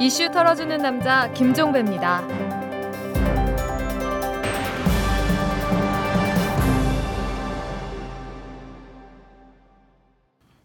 이슈 0.00 0.30
털어주는 0.30 0.78
남자 0.78 1.28
김종배입니다. 1.32 2.22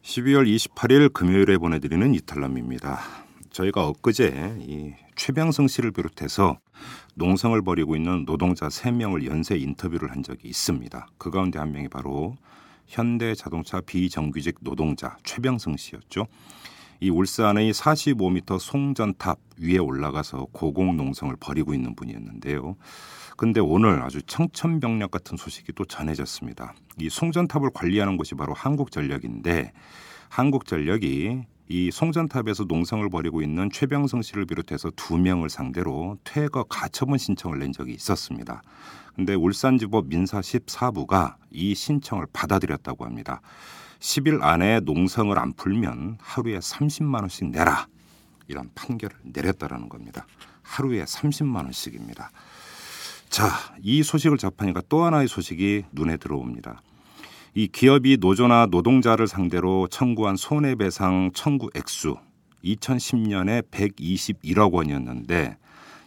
12월 0.04 0.46
28일 0.46 1.12
금요일에 1.12 1.58
보내드리는 1.58 2.14
이탈남입니다. 2.14 3.00
저희가 3.50 3.88
엊그제 3.88 4.58
이 4.60 4.94
최병성 5.16 5.68
씨를 5.68 5.92
비롯해서 5.92 6.60
농성을 7.16 7.60
벌이고 7.64 7.96
있는 7.96 8.26
노동자 8.26 8.68
3명을 8.68 9.26
연쇄 9.26 9.58
인터뷰를 9.58 10.12
한 10.12 10.22
적이 10.22 10.50
있습니다. 10.50 11.08
그 11.18 11.32
가운데 11.32 11.58
한 11.58 11.72
명이 11.72 11.88
바로 11.88 12.36
현대자동차 12.86 13.82
비정규직 13.82 14.58
노동자 14.62 15.18
최병성 15.24 15.78
씨였죠. 15.78 16.28
이 17.04 17.10
울산의 17.10 17.74
45m 17.74 18.58
송전탑 18.60 19.38
위에 19.60 19.78
올라가서 19.78 20.48
고공 20.54 20.96
농성을 20.96 21.36
벌이고 21.38 21.74
있는 21.74 21.96
분이었는데요. 21.96 22.78
근데 23.36 23.60
오늘 23.60 24.02
아주 24.02 24.22
청천벽력 24.22 25.12
같은 25.12 25.36
소식이 25.36 25.74
또 25.74 25.84
전해졌습니다. 25.84 26.74
이 27.02 27.10
송전탑을 27.10 27.72
관리하는 27.74 28.16
곳이 28.16 28.36
바로 28.36 28.54
한국전력인데 28.54 29.74
한국전력이 30.30 31.42
이 31.68 31.92
송전탑에서 31.92 32.64
농성을 32.70 33.10
벌이고 33.10 33.42
있는 33.42 33.70
최병성 33.70 34.22
씨를 34.22 34.46
비롯해서 34.46 34.90
두 34.96 35.18
명을 35.18 35.50
상대로 35.50 36.18
퇴거 36.24 36.64
가처분 36.64 37.18
신청을 37.18 37.60
낸 37.60 37.74
적이 37.74 37.96
있었습니다. 37.96 38.62
근데 39.14 39.34
울산지법 39.34 40.08
민사 40.08 40.40
14부가 40.40 41.36
이 41.52 41.76
신청을 41.76 42.28
받아들였다고 42.32 43.04
합니다. 43.04 43.42
10일 44.04 44.44
안에 44.44 44.82
농성을 44.82 45.40
안 45.40 45.54
풀면 45.54 46.18
하루에 46.20 46.60
30만 46.60 47.22
원씩 47.22 47.52
내라. 47.52 47.88
이런 48.50 48.70
판결을 48.76 49.16
내렸다라는 49.24 49.88
겁니다. 49.88 50.28
하루에 50.62 51.06
30만 51.06 51.64
원씩입니다. 51.64 52.30
자, 53.30 53.48
이 53.82 54.04
소식을 54.04 54.38
접하니까 54.38 54.82
또 54.90 55.06
하나의 55.06 55.30
소식이 55.30 55.86
눈에 55.94 56.18
들어옵니다. 56.18 56.82
이 57.56 57.70
기업이 57.70 58.18
노조나 58.20 58.68
노동자를 58.70 59.26
상대로 59.26 59.88
청구한 59.88 60.36
손해배상 60.36 61.32
청구 61.34 61.70
액수 61.74 62.18
2010년에 62.66 63.72
121억 63.72 64.74
원이었는데 64.74 65.58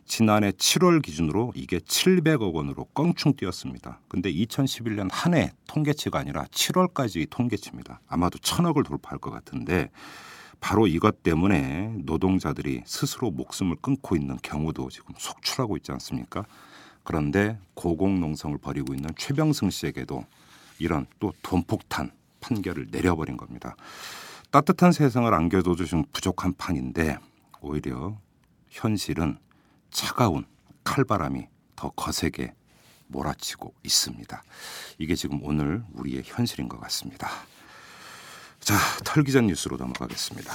지난해 0.06 0.52
7월 0.52 1.02
기준으로 1.02 1.52
이게 1.54 1.78
700억 1.78 2.54
원으로 2.54 2.84
껑충 2.94 3.34
뛰었습니다. 3.34 4.00
근데 4.08 4.32
2011년 4.32 5.08
한 5.10 5.34
해 5.34 5.52
통계치가 5.66 6.18
아니라 6.18 6.44
7월까지 6.44 7.28
통계치입니다. 7.28 8.00
아마도 8.06 8.38
천억을 8.38 8.84
돌파할 8.84 9.18
것 9.18 9.30
같은데 9.30 9.90
바로 10.60 10.86
이것 10.86 11.22
때문에 11.22 11.92
노동자들이 12.04 12.82
스스로 12.86 13.30
목숨을 13.30 13.76
끊고 13.82 14.16
있는 14.16 14.38
경우도 14.42 14.88
지금 14.90 15.14
속출하고 15.18 15.76
있지 15.76 15.92
않습니까? 15.92 16.46
그런데 17.02 17.58
고공농성을 17.74 18.56
벌이고 18.58 18.94
있는 18.94 19.10
최병승 19.18 19.70
씨에게도 19.70 20.24
이런 20.78 21.06
또 21.18 21.32
돈폭탄 21.42 22.10
판결을 22.40 22.88
내려버린 22.90 23.36
겁니다. 23.36 23.76
따뜻한 24.50 24.92
세상을 24.92 25.32
안겨줘도 25.32 25.84
좀 25.84 26.04
부족한 26.12 26.54
판인데 26.54 27.18
오히려 27.60 28.16
현실은 28.70 29.38
차가운 29.90 30.44
칼바람이 30.84 31.46
더 31.74 31.90
거세게 31.90 32.54
몰아치고 33.08 33.74
있습니다. 33.84 34.42
이게 34.98 35.14
지금 35.14 35.40
오늘 35.42 35.84
우리의 35.94 36.22
현실인 36.24 36.68
것 36.68 36.80
같습니다. 36.80 37.28
자, 38.60 38.74
털기전 39.04 39.46
뉴스로 39.46 39.76
넘어가겠습니다. 39.76 40.52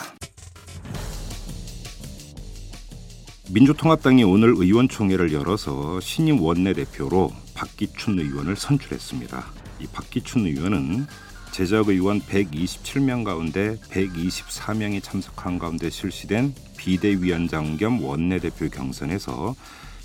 민주통합당이 3.52 4.24
오늘 4.24 4.54
의원총회를 4.56 5.34
열어서 5.34 6.00
신임 6.00 6.42
원내대표로 6.42 7.34
박기춘 7.54 8.20
의원을 8.20 8.56
선출했습니다. 8.56 9.46
이 9.82 9.88
박기춘 9.88 10.46
의원은 10.46 11.06
제적 11.52 11.90
의원 11.90 12.22
127명 12.22 13.26
가운데 13.26 13.76
124명이 13.90 15.04
참석한 15.04 15.60
가운데 15.60 15.90
실시된 15.90 16.56
비대위원장 16.82 17.78
겸 17.78 18.04
원내대표 18.04 18.68
경선에서 18.70 19.56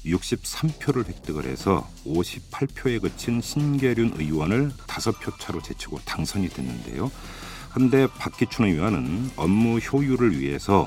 63표를 0.04 1.08
획득을 1.08 1.46
해서 1.46 1.88
58표에 2.04 3.00
그친 3.00 3.40
신계륜 3.40 4.12
의원을 4.16 4.70
5표 4.86 5.40
차로 5.40 5.62
제치고 5.62 6.00
당선이 6.04 6.50
됐는데요. 6.50 7.10
그런데 7.72 8.06
박기춘 8.18 8.66
의원은 8.66 9.30
업무 9.36 9.78
효율을 9.78 10.38
위해서 10.38 10.86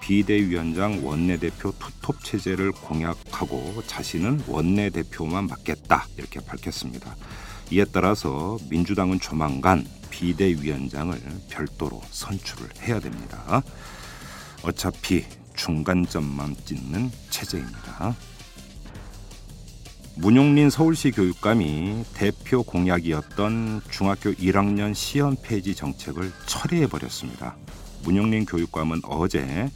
비대위원장 0.00 1.06
원내대표 1.06 1.72
투톱 1.78 2.24
체제를 2.24 2.72
공약하고 2.72 3.82
자신은 3.86 4.44
원내대표만 4.46 5.48
맡겠다 5.48 6.06
이렇게 6.16 6.40
밝혔습니다. 6.40 7.14
이에 7.70 7.84
따라서 7.92 8.56
민주당은 8.70 9.20
조만간 9.20 9.86
비대위원장을 10.08 11.20
별도로 11.50 12.00
선출을 12.10 12.68
해야 12.82 13.00
됩니다. 13.00 13.62
어차피 14.66 15.24
중간점만 15.54 16.56
찍는 16.64 17.12
체제입니다. 17.30 18.16
문용린 20.16 20.70
서울시 20.70 21.12
교육감이 21.12 22.04
대표 22.14 22.64
공약이었던 22.64 23.82
중학교 23.90 24.32
1학년 24.32 24.92
시험 24.92 25.36
폐지 25.40 25.74
정책을 25.74 26.32
처리해 26.46 26.88
버렸습니다. 26.88 27.54
문용린 28.02 28.44
교육감은 28.44 29.02
어제 29.04 29.70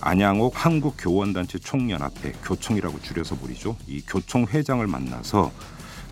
안양옥 0.00 0.54
한국교원단체 0.56 1.60
총연합회 1.60 2.32
교총이라고 2.42 3.00
줄여서 3.00 3.36
부리죠. 3.36 3.76
이 3.86 4.02
교총 4.02 4.46
회장을 4.48 4.84
만나서 4.84 5.52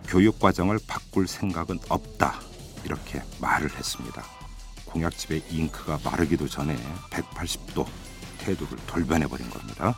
교육 0.06 0.38
과정을 0.38 0.78
바꿀 0.86 1.26
생각은 1.26 1.80
없다 1.88 2.40
이렇게 2.84 3.22
말을 3.40 3.74
했습니다. 3.76 4.22
공약집의 4.84 5.42
잉크가 5.50 6.00
마르기도 6.04 6.46
전에 6.46 6.76
180도 7.10 7.86
태도를 8.40 8.78
돌변해 8.86 9.26
버린 9.26 9.48
겁니다. 9.50 9.96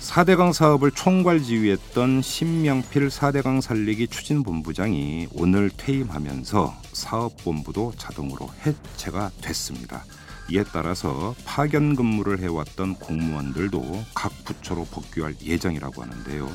4대강 0.00 0.52
사업을 0.52 0.90
총괄 0.90 1.42
지휘했던 1.42 2.22
신명필 2.22 3.08
4대강 3.08 3.60
살리기 3.60 4.08
추진본부장이 4.08 5.28
오늘 5.32 5.70
퇴임하면서 5.70 6.76
사업본부도 6.92 7.94
자동으로 7.96 8.50
해체가 8.66 9.30
됐습니다. 9.40 10.04
이에 10.50 10.64
따라서 10.64 11.34
파견 11.44 11.94
근무를 11.94 12.40
해왔던 12.40 12.96
공무원들도 12.96 14.04
각 14.12 14.32
부처로 14.44 14.84
복귀할 14.86 15.34
예정이라고 15.40 16.02
하는데요. 16.02 16.50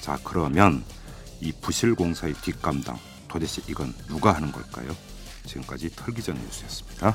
자, 0.00 0.18
그러면 0.24 0.84
이 1.40 1.52
부실 1.52 1.94
공사의 1.94 2.34
뒷감당 2.34 2.98
도대체 3.28 3.62
이건 3.68 3.94
누가 4.08 4.32
하는 4.32 4.50
걸까요? 4.50 4.94
지금까지 5.46 5.90
털기전 5.94 6.34
뉴스였습니다. 6.34 7.14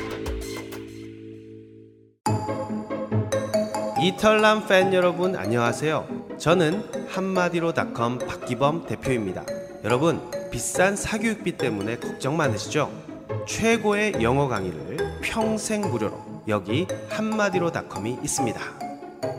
이털남 4.03 4.65
팬 4.67 4.91
여러분 4.95 5.35
안녕하세요. 5.35 6.07
저는 6.39 7.07
한마디로닷컴 7.07 8.17
박기범 8.17 8.87
대표입니다. 8.87 9.45
여러분 9.83 10.19
비싼 10.49 10.95
사교육비 10.95 11.57
때문에 11.57 11.97
걱정 11.97 12.35
많으시죠? 12.35 12.91
최고의 13.47 14.13
영어 14.23 14.47
강의를 14.47 14.97
평생 15.21 15.81
무료로 15.81 16.43
여기 16.47 16.87
한마디로닷컴이 17.09 18.17
있습니다. 18.23 18.59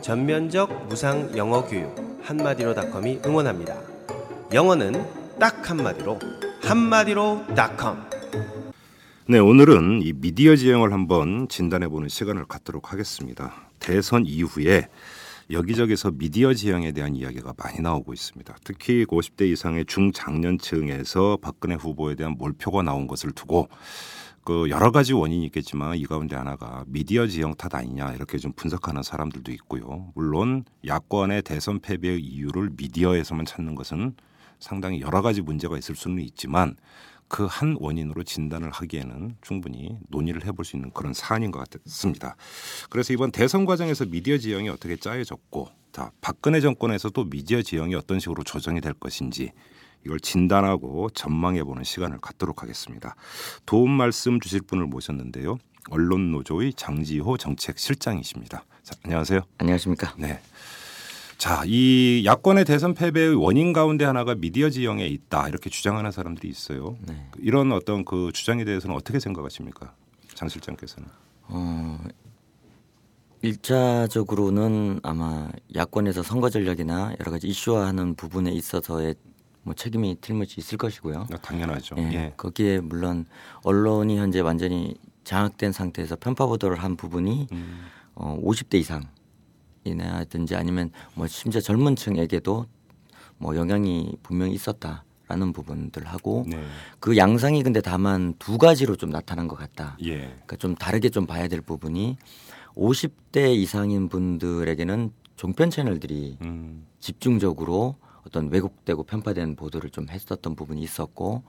전면적 0.01 0.87
무상 0.87 1.35
영어 1.35 1.65
교육 1.65 1.93
한마디로닷컴이 2.23 3.19
응원합니다. 3.25 3.75
영어는 4.53 5.05
딱 5.41 5.69
한마디로 5.69 6.19
한마디로닷컴. 6.61 8.09
네, 9.27 9.39
오늘은 9.39 10.01
이 10.03 10.13
미디어 10.13 10.55
지형을 10.55 10.93
한번 10.93 11.49
진단해 11.49 11.89
보는 11.89 12.07
시간을 12.07 12.45
갖도록 12.45 12.93
하겠습니다. 12.93 13.53
대선 13.83 14.25
이후에 14.25 14.87
여기저기서 15.51 16.11
미디어 16.11 16.53
지형에 16.53 16.93
대한 16.93 17.15
이야기가 17.15 17.53
많이 17.57 17.81
나오고 17.81 18.13
있습니다. 18.13 18.55
특히 18.63 19.05
50대 19.05 19.51
이상의 19.51 19.85
중장년층에서 19.85 21.37
박근혜 21.41 21.75
후보에 21.75 22.15
대한 22.15 22.35
몰표가 22.37 22.81
나온 22.81 23.07
것을 23.07 23.31
두고 23.33 23.67
그 24.45 24.69
여러 24.69 24.91
가지 24.91 25.13
원인이 25.13 25.45
있겠지만 25.47 25.97
이 25.97 26.05
가운데 26.05 26.35
하나가 26.35 26.83
미디어 26.87 27.27
지형 27.27 27.55
탓 27.55 27.75
아니냐 27.75 28.13
이렇게 28.13 28.37
좀 28.37 28.53
분석하는 28.53 29.03
사람들도 29.03 29.51
있고요. 29.51 30.11
물론 30.15 30.63
야권의 30.85 31.43
대선 31.43 31.79
패배의 31.79 32.21
이유를 32.21 32.71
미디어에서만 32.77 33.45
찾는 33.45 33.75
것은 33.75 34.15
상당히 34.59 35.01
여러 35.01 35.21
가지 35.21 35.41
문제가 35.41 35.77
있을 35.77 35.95
수는 35.95 36.23
있지만 36.23 36.75
그 37.27 37.45
한 37.47 37.75
원인으로 37.79 38.23
진단을 38.23 38.69
하기에는 38.71 39.37
충분히 39.41 39.97
논의를 40.09 40.45
해볼 40.45 40.65
수 40.65 40.75
있는 40.75 40.91
그런 40.91 41.13
사안인 41.13 41.51
것 41.51 41.67
같습니다. 41.69 42.35
그래서 42.89 43.13
이번 43.13 43.31
대선 43.31 43.65
과정에서 43.65 44.05
미디어 44.05 44.37
지형이 44.37 44.69
어떻게 44.69 44.95
짜여졌고, 44.95 45.69
자 45.91 46.11
박근혜 46.21 46.59
정권에서도 46.61 47.29
미디어 47.29 47.61
지형이 47.61 47.95
어떤 47.95 48.19
식으로 48.19 48.43
조정이 48.43 48.81
될 48.81 48.93
것인지 48.93 49.51
이걸 50.05 50.19
진단하고 50.19 51.09
전망해 51.11 51.63
보는 51.63 51.83
시간을 51.83 52.19
갖도록 52.19 52.61
하겠습니다. 52.61 53.15
도움 53.65 53.91
말씀 53.91 54.39
주실 54.39 54.61
분을 54.61 54.85
모셨는데요. 54.87 55.57
언론 55.89 56.31
노조의 56.31 56.73
장지호 56.73 57.37
정책실장이십니다. 57.37 58.65
자, 58.83 58.95
안녕하세요. 59.03 59.41
안녕하십니까? 59.57 60.13
네. 60.17 60.39
자, 61.37 61.63
이 61.65 62.23
야권의 62.25 62.65
대선 62.65 62.93
패배의 62.93 63.35
원인 63.35 63.73
가운데 63.73 64.05
하나가 64.05 64.35
미디어 64.35 64.69
지형에 64.69 65.05
있다 65.07 65.49
이렇게 65.49 65.69
주장하는 65.69 66.11
사람들이 66.11 66.49
있어요. 66.49 66.97
네. 67.01 67.29
이런 67.39 67.71
어떤 67.71 68.05
그 68.05 68.31
주장에 68.33 68.63
대해서는 68.63 68.95
어떻게 68.95 69.19
생각하십니까, 69.19 69.93
장 70.33 70.47
실장께서는? 70.47 71.09
어, 71.47 71.97
일차적으로는 73.41 75.01
아마 75.03 75.49
야권에서 75.75 76.23
선거 76.23 76.49
전략이나 76.49 77.13
여러 77.19 77.31
가지 77.31 77.47
이슈화하는 77.47 78.15
부분에 78.15 78.51
있어서의 78.51 79.15
뭐 79.63 79.73
책임이 79.73 80.17
틀림없이 80.21 80.59
있을 80.59 80.77
것이고요. 80.77 81.27
아, 81.31 81.37
당연하죠. 81.37 81.95
예, 81.97 82.03
예. 82.13 82.33
거기에 82.37 82.79
물론 82.79 83.25
언론이 83.63 84.17
현재 84.17 84.39
완전히 84.39 84.95
장악된 85.23 85.71
상태에서 85.71 86.15
편파 86.17 86.45
보도를 86.45 86.77
한 86.77 86.95
부분이 86.95 87.47
음, 87.51 87.85
어, 88.15 88.39
50대 88.41 88.75
이상 88.75 89.03
이나든지 89.83 90.55
아니면 90.55 90.91
뭐 91.15 91.27
심지어 91.27 91.61
젊은 91.61 91.95
층에게도 91.95 92.65
뭐 93.37 93.55
영향이 93.55 94.17
분명히 94.23 94.53
있었다 94.53 95.03
라는 95.27 95.53
부분들 95.53 96.05
하고 96.05 96.45
네. 96.47 96.63
그 96.99 97.17
양상이 97.17 97.63
근데 97.63 97.81
다만 97.81 98.33
두 98.39 98.57
가지로 98.57 98.95
좀 98.95 99.09
나타난 99.09 99.47
것 99.47 99.55
같다. 99.55 99.97
예. 100.03 100.17
그러니까 100.17 100.55
좀 100.57 100.75
다르게 100.75 101.09
좀 101.09 101.25
봐야 101.25 101.47
될 101.47 101.61
부분이 101.61 102.17
50대 102.75 103.55
이상인 103.55 104.09
분들에게는 104.09 105.11
종편 105.35 105.69
채널들이 105.69 106.37
음, 106.41 106.85
집중적으로 106.99 107.95
어떤 108.25 108.49
왜곡되고 108.51 109.03
편파된 109.03 109.55
보도를 109.55 109.89
좀 109.89 110.07
했었던 110.09 110.55
부분이 110.55 110.81
있었고 110.81 111.43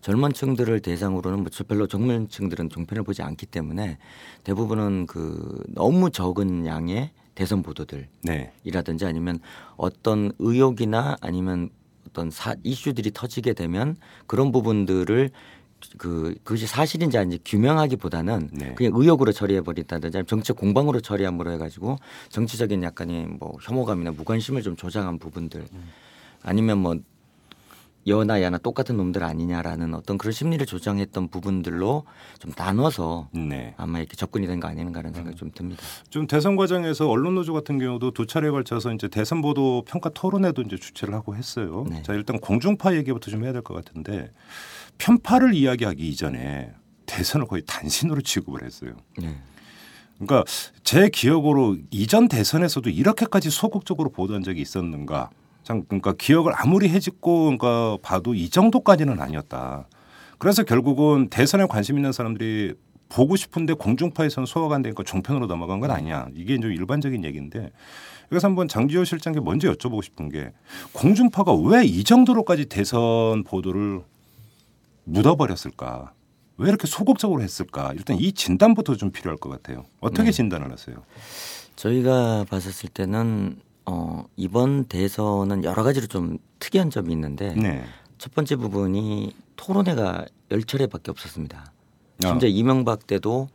젊은 0.00 0.32
층들을 0.32 0.80
대상으로는 0.80 1.40
뭐 1.40 1.50
별로 1.66 1.86
젊은 1.86 2.28
층들은 2.28 2.68
종편을 2.68 3.02
보지 3.02 3.22
않기 3.22 3.46
때문에 3.46 3.98
대부분은 4.44 5.06
그 5.06 5.62
너무 5.68 6.10
적은 6.10 6.66
양의 6.66 7.10
대선 7.40 7.62
보도들이라든지 7.62 8.12
네. 8.24 9.08
아니면 9.08 9.40
어떤 9.78 10.30
의혹이나 10.38 11.16
아니면 11.22 11.70
어떤 12.06 12.30
사, 12.30 12.54
이슈들이 12.62 13.12
터지게 13.12 13.54
되면 13.54 13.96
그런 14.26 14.52
부분들을 14.52 15.30
그 15.96 16.34
그것이 16.44 16.66
사실인지 16.66 17.16
아닌지 17.16 17.38
규명하기보다는 17.42 18.50
네. 18.52 18.74
그냥 18.74 18.92
의혹으로 18.94 19.32
처리해 19.32 19.62
버린다든지 19.62 20.18
아니면 20.18 20.26
정치 20.26 20.52
공방으로 20.52 21.00
처리함으로 21.00 21.50
해가지고 21.52 21.96
정치적인 22.28 22.82
약간의 22.82 23.26
뭐 23.38 23.56
혐오감이나 23.62 24.10
무관심을 24.10 24.60
좀 24.60 24.76
조장한 24.76 25.18
부분들 25.18 25.66
아니면 26.42 26.76
뭐 26.76 26.96
여나 28.06 28.40
야나 28.42 28.58
똑같은 28.58 28.96
놈들 28.96 29.22
아니냐라는 29.22 29.94
어떤 29.94 30.16
그런 30.16 30.32
심리를 30.32 30.64
조장했던 30.64 31.28
부분들로 31.28 32.04
좀 32.38 32.52
나눠서 32.56 33.28
네. 33.34 33.74
아마 33.76 33.98
이렇게 33.98 34.16
접근이 34.16 34.46
된 34.46 34.58
거 34.60 34.68
아닌가라는 34.68 35.12
생각이 35.14 35.36
좀 35.36 35.50
듭니다. 35.54 35.82
좀 36.08 36.26
대선 36.26 36.56
과정에서 36.56 37.08
언론 37.08 37.34
노조 37.34 37.52
같은 37.52 37.78
경우도 37.78 38.12
두 38.12 38.26
차례에 38.26 38.50
걸쳐서 38.50 38.92
이제 38.94 39.08
대선 39.08 39.42
보도 39.42 39.84
평가 39.86 40.08
토론회도 40.10 40.62
이제 40.62 40.76
주최를 40.76 41.12
하고 41.14 41.36
했어요. 41.36 41.84
네. 41.88 42.02
자 42.02 42.14
일단 42.14 42.38
공중파 42.40 42.94
얘기부터 42.96 43.30
좀 43.30 43.44
해야 43.44 43.52
될 43.52 43.60
것 43.62 43.74
같은데 43.74 44.32
편파를 44.98 45.54
이야기하기 45.54 46.08
이전에 46.08 46.72
대선을 47.06 47.46
거의 47.46 47.62
단신으로 47.66 48.22
취급을 48.22 48.64
했어요. 48.64 48.92
네. 49.18 49.36
그러니까 50.18 50.44
제 50.84 51.08
기억으로 51.08 51.76
이전 51.90 52.28
대선에서도 52.28 52.88
이렇게까지 52.90 53.50
소극적으로 53.50 54.10
보도한 54.10 54.42
적이 54.42 54.60
있었는가? 54.62 55.30
참 55.70 55.84
그러니까 55.86 56.14
기억을 56.14 56.52
아무리 56.56 56.88
해짓고 56.88 57.44
그러니까 57.44 57.96
봐도 58.02 58.34
이 58.34 58.50
정도까지는 58.50 59.20
아니었다. 59.20 59.86
그래서 60.38 60.64
결국은 60.64 61.28
대선에 61.30 61.66
관심 61.66 61.96
있는 61.96 62.10
사람들이 62.10 62.74
보고 63.08 63.36
싶은데 63.36 63.74
공중파에서는 63.74 64.46
소화가 64.46 64.74
안 64.74 64.82
되니까 64.82 65.04
종편으로 65.04 65.46
넘어간 65.46 65.78
건 65.78 65.92
아니야. 65.92 66.26
이게 66.34 66.58
좀 66.58 66.72
일반적인 66.72 67.24
얘기인데 67.24 67.70
그래서 68.28 68.48
한번 68.48 68.66
장지호 68.66 69.04
실장께 69.04 69.38
먼저 69.40 69.72
여쭤보고 69.72 70.02
싶은 70.02 70.28
게 70.28 70.50
공중파가 70.92 71.54
왜 71.54 71.84
이 71.84 72.02
정도로까지 72.02 72.66
대선 72.66 73.44
보도를 73.44 74.02
묻어버렸을까? 75.04 76.12
왜 76.56 76.68
이렇게 76.68 76.88
소극적으로 76.88 77.42
했을까? 77.42 77.92
일단 77.94 78.16
이 78.18 78.32
진단부터 78.32 78.96
좀 78.96 79.12
필요할 79.12 79.38
것 79.38 79.50
같아요. 79.50 79.84
어떻게 80.00 80.24
네. 80.24 80.32
진단을 80.32 80.70
하세요? 80.72 80.96
저희가 81.76 82.44
봤었을 82.50 82.88
때는 82.90 83.60
어, 83.86 84.24
이번 84.36 84.84
대선은 84.84 85.64
여러 85.64 85.82
가지로 85.82 86.06
좀 86.06 86.38
특이한 86.58 86.90
점이 86.90 87.12
있는데 87.12 87.54
네. 87.54 87.84
첫 88.18 88.34
번째 88.34 88.56
부분이 88.56 89.34
토론회가 89.56 90.26
열 90.50 90.62
차례밖에 90.62 91.10
없었습니다. 91.10 91.72
아. 92.24 92.28
심지어 92.28 92.48
이명박 92.48 93.06
때도 93.06 93.48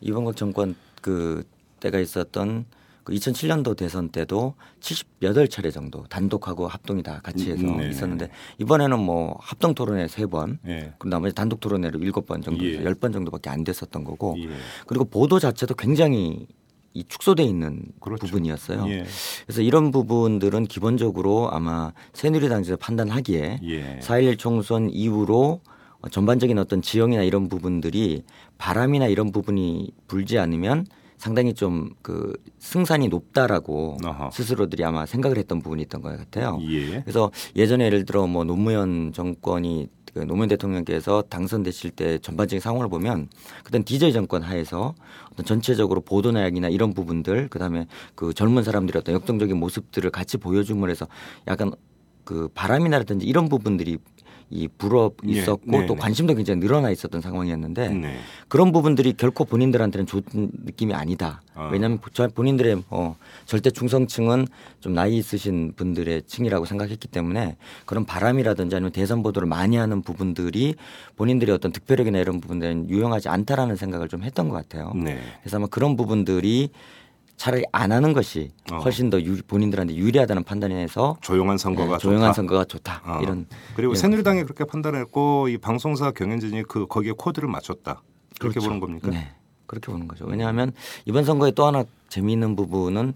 이명박 0.00 0.36
정권 0.36 0.74
그 1.00 1.44
때가 1.80 1.98
있었던 1.98 2.64
그 3.04 3.12
2007년도 3.14 3.76
대선 3.76 4.10
때도 4.10 4.54
78차례 4.80 5.72
정도 5.72 6.04
단독하고 6.04 6.68
합동이 6.68 7.02
다 7.02 7.20
같이 7.22 7.50
해서 7.50 7.62
음, 7.62 7.78
네네. 7.78 7.90
있었는데 7.90 8.28
이번에는 8.58 8.98
뭐 8.98 9.36
합동 9.40 9.74
토론회 9.74 10.06
세 10.06 10.26
번, 10.26 10.58
예. 10.66 10.92
그리고 10.98 11.08
나머지 11.08 11.34
단독 11.34 11.58
토론회로 11.60 11.98
일곱 11.98 12.26
번 12.26 12.42
정도, 12.42 12.64
예. 12.64 12.84
열번 12.84 13.12
정도밖에 13.12 13.50
안 13.50 13.64
됐었던 13.64 14.04
거고 14.04 14.36
예. 14.38 14.48
그리고 14.86 15.04
보도 15.04 15.40
자체도 15.40 15.74
굉장히 15.74 16.46
이 16.94 17.04
축소돼 17.04 17.42
있는 17.42 17.84
그렇죠. 18.00 18.26
부분이었어요. 18.26 18.86
예. 18.88 19.04
그래서 19.46 19.62
이런 19.62 19.90
부분들은 19.90 20.66
기본적으로 20.66 21.50
아마 21.50 21.92
새누리당에서 22.12 22.76
판단하기에 22.76 23.60
예. 23.62 23.98
4.11 24.00 24.38
총선 24.38 24.90
이후로 24.90 25.60
어, 26.00 26.08
전반적인 26.08 26.58
어떤 26.58 26.82
지형이나 26.82 27.22
이런 27.22 27.48
부분들이 27.48 28.24
바람이나 28.58 29.06
이런 29.06 29.32
부분이 29.32 29.90
불지 30.08 30.38
않으면 30.38 30.86
상당히 31.16 31.54
좀 31.54 31.90
그 32.02 32.32
승산이 32.58 33.08
높다라고 33.08 33.96
아하. 34.04 34.30
스스로들이 34.30 34.84
아마 34.84 35.06
생각을 35.06 35.38
했던 35.38 35.60
부분이 35.62 35.82
있던 35.82 36.00
것 36.02 36.16
같아요. 36.16 36.58
예. 36.68 37.00
그래서 37.00 37.30
예전에 37.56 37.84
예를 37.86 38.04
들어 38.04 38.26
뭐 38.26 38.44
노무현 38.44 39.12
정권이 39.12 39.88
그 40.14 40.20
노무현 40.20 40.48
대통령께서 40.48 41.22
당선되실 41.22 41.90
때 41.90 42.18
전반적인 42.18 42.60
상황을 42.60 42.88
보면 42.88 43.28
그땐 43.64 43.82
디저이 43.82 44.12
정권 44.12 44.42
하에서 44.42 44.94
어떤 45.32 45.46
전체적으로 45.46 46.02
보도 46.02 46.32
내역이나 46.32 46.68
이런 46.68 46.92
부분들 46.92 47.48
그다음에 47.48 47.86
그 48.14 48.34
젊은 48.34 48.62
사람들의 48.62 49.00
어떤 49.00 49.14
역동적인 49.14 49.56
모습들을 49.56 50.10
같이 50.10 50.36
보여줌으로 50.36 50.90
해서 50.90 51.06
약간 51.48 51.72
그 52.24 52.48
바람이 52.54 52.88
나라든지 52.88 53.26
이런 53.26 53.48
부분들이 53.48 53.98
이 54.52 54.68
불어 54.68 55.10
예, 55.26 55.30
있었고 55.32 55.70
네, 55.70 55.86
또 55.86 55.94
네. 55.94 56.00
관심도 56.00 56.34
굉장히 56.34 56.60
늘어나 56.60 56.90
있었던 56.90 57.22
상황이었는데 57.22 57.88
네. 57.88 58.18
그런 58.48 58.70
부분들이 58.70 59.14
결코 59.14 59.46
본인들한테는 59.46 60.06
좋은 60.06 60.22
느낌이 60.32 60.92
아니다. 60.92 61.40
아. 61.54 61.70
왜냐하면 61.72 61.98
저- 62.12 62.28
본인들의 62.28 62.82
어, 62.90 63.16
절대 63.46 63.70
충성층은 63.70 64.46
좀 64.80 64.92
나이 64.94 65.16
있으신 65.16 65.72
분들의 65.74 66.22
층이라고 66.26 66.66
생각했기 66.66 67.08
때문에 67.08 67.56
그런 67.86 68.04
바람이라든지 68.04 68.76
아니면 68.76 68.92
대선 68.92 69.22
보도를 69.22 69.48
많이 69.48 69.76
하는 69.76 70.02
부분들이 70.02 70.74
본인들의 71.16 71.54
어떤 71.54 71.72
득표력이나 71.72 72.18
이런 72.18 72.40
부분들은 72.40 72.90
유용하지 72.90 73.30
않다라는 73.30 73.76
생각을 73.76 74.08
좀 74.08 74.22
했던 74.22 74.50
것 74.50 74.54
같아요. 74.56 74.92
네. 74.94 75.18
그래서 75.42 75.56
아마 75.56 75.66
그런 75.66 75.96
부분들이 75.96 76.68
차라리 77.42 77.64
안 77.72 77.90
하는 77.90 78.12
것이 78.12 78.52
어. 78.70 78.76
훨씬 78.76 79.10
더 79.10 79.20
유, 79.20 79.42
본인들한테 79.42 79.96
유리하다는 79.96 80.44
판단에서 80.44 81.16
조용한 81.22 81.58
선거가 81.58 81.94
네, 81.94 81.98
조용한 81.98 82.28
좋다. 82.28 82.32
선거가 82.34 82.64
좋다 82.66 83.02
어. 83.04 83.18
이런 83.20 83.46
그리고 83.74 83.94
이런 83.94 84.00
새누리당이 84.00 84.44
그렇게 84.44 84.62
판단했고 84.64 85.48
이 85.48 85.58
방송사 85.58 86.12
경영진이 86.12 86.62
그 86.68 86.86
거기에 86.86 87.10
코드를 87.18 87.48
맞췄다. 87.48 88.00
그렇게 88.38 88.60
그렇죠. 88.60 88.68
보는 88.68 88.78
겁니까? 88.78 89.10
네, 89.10 89.34
그렇게 89.66 89.90
보는 89.90 90.06
거죠. 90.06 90.24
왜냐하면 90.26 90.70
이번 91.04 91.24
선거에 91.24 91.50
또 91.50 91.66
하나 91.66 91.82
재미있는 92.10 92.54
부분은 92.54 93.14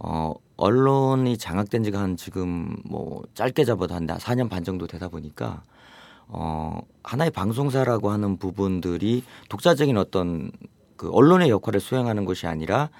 어 0.00 0.34
언론이 0.56 1.38
장악된 1.38 1.84
지가 1.84 2.00
한 2.00 2.16
지금 2.16 2.74
뭐 2.84 3.22
짧게 3.34 3.64
잡아도 3.64 3.94
한 3.94 4.08
4년 4.08 4.50
반 4.50 4.64
정도 4.64 4.88
되다 4.88 5.06
보니까 5.06 5.62
어 6.26 6.80
하나의 7.04 7.30
방송사라고 7.30 8.10
하는 8.10 8.38
부분들이 8.38 9.22
독자적인 9.48 9.96
어떤 9.98 10.50
그 10.96 11.10
언론의 11.12 11.48
역할을 11.48 11.78
수행하는 11.78 12.24
것이 12.24 12.48
아니라 12.48 12.90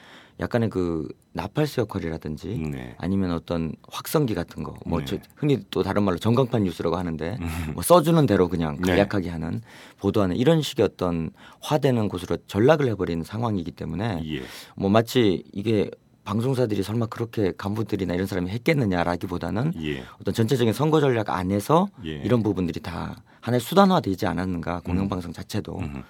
약간의 0.40 0.70
그 0.70 1.08
나팔수 1.32 1.80
역할이라든지 1.82 2.68
네. 2.70 2.94
아니면 2.98 3.32
어떤 3.32 3.72
확성기 3.90 4.34
같은 4.34 4.62
거, 4.62 4.74
뭐 4.86 5.00
네. 5.00 5.04
저- 5.04 5.18
흔히 5.36 5.58
또 5.70 5.82
다른 5.82 6.02
말로 6.04 6.16
전광판 6.18 6.64
뉴스라고 6.64 6.96
하는데 6.96 7.38
뭐 7.74 7.82
써주는 7.82 8.24
대로 8.26 8.48
그냥 8.48 8.74
음. 8.74 8.82
네. 8.82 8.92
간략하게 8.92 9.30
하는 9.30 9.60
보도하는 9.98 10.36
이런 10.36 10.62
식의 10.62 10.84
어떤 10.84 11.30
화되는 11.60 12.08
곳으로 12.08 12.36
전락을 12.46 12.86
해버리는 12.88 13.22
상황이기 13.24 13.72
때문에 13.72 14.22
예. 14.26 14.42
뭐 14.76 14.88
마치 14.90 15.42
이게 15.52 15.90
방송사들이 16.24 16.82
설마 16.82 17.06
그렇게 17.06 17.52
간부들이나 17.56 18.14
이런 18.14 18.26
사람이 18.26 18.50
했겠느냐라기보다는 18.50 19.72
예. 19.82 20.04
어떤 20.20 20.34
전체적인 20.34 20.72
선거 20.72 21.00
전략 21.00 21.30
안에서 21.30 21.88
예. 22.04 22.10
이런 22.10 22.42
부분들이 22.42 22.80
다 22.80 23.16
하나의 23.40 23.60
수단화되지 23.60 24.26
않았는가 24.26 24.80
공영방송 24.80 25.32
자체도 25.32 25.78
음. 25.78 26.02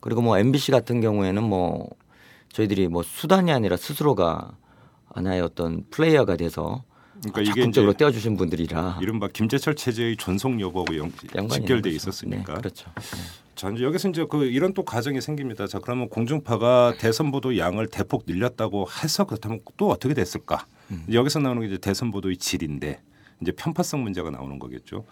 그리고 0.00 0.22
뭐 0.22 0.38
MBC 0.38 0.70
같은 0.72 1.00
경우에는 1.00 1.42
뭐 1.42 1.88
저희들이 2.52 2.88
뭐 2.88 3.02
수단이 3.02 3.52
아니라 3.52 3.76
스스로가 3.76 4.52
하나의 5.14 5.40
어떤 5.40 5.84
플레이어가 5.90 6.36
돼서 6.36 6.84
그러니까 7.22 7.54
적극적으로 7.54 7.92
떼어주신 7.94 8.36
분들이라 8.36 8.98
이른바 9.00 9.28
김재철 9.28 9.74
체제의 9.74 10.16
전속 10.16 10.60
여부하고 10.60 10.96
연, 10.96 11.10
직결돼. 11.48 11.90
있었으니까. 11.90 12.54
네, 12.54 12.58
그렇죠. 12.60 12.90
자 13.54 13.70
이제 13.70 13.84
여기서 13.84 14.10
이제 14.10 14.26
그 14.28 14.44
이런 14.44 14.74
또 14.74 14.84
과정이 14.84 15.20
생깁니다. 15.20 15.66
자 15.66 15.78
그러면 15.78 16.10
공중파가 16.10 16.94
대선 16.98 17.30
보도 17.30 17.56
양을 17.56 17.88
대폭 17.88 18.24
늘렸다고 18.26 18.86
해서 19.02 19.24
그렇다면 19.24 19.60
또 19.78 19.90
어떻게 19.90 20.12
됐을까? 20.12 20.66
음. 20.90 21.04
여기서 21.10 21.38
나오는 21.40 21.62
게 21.62 21.68
이제 21.68 21.78
대선 21.78 22.10
보도의 22.10 22.36
질인데 22.36 23.00
이제 23.40 23.52
편파성 23.52 24.02
문제가 24.02 24.30
나오는 24.30 24.58
거겠죠. 24.58 25.04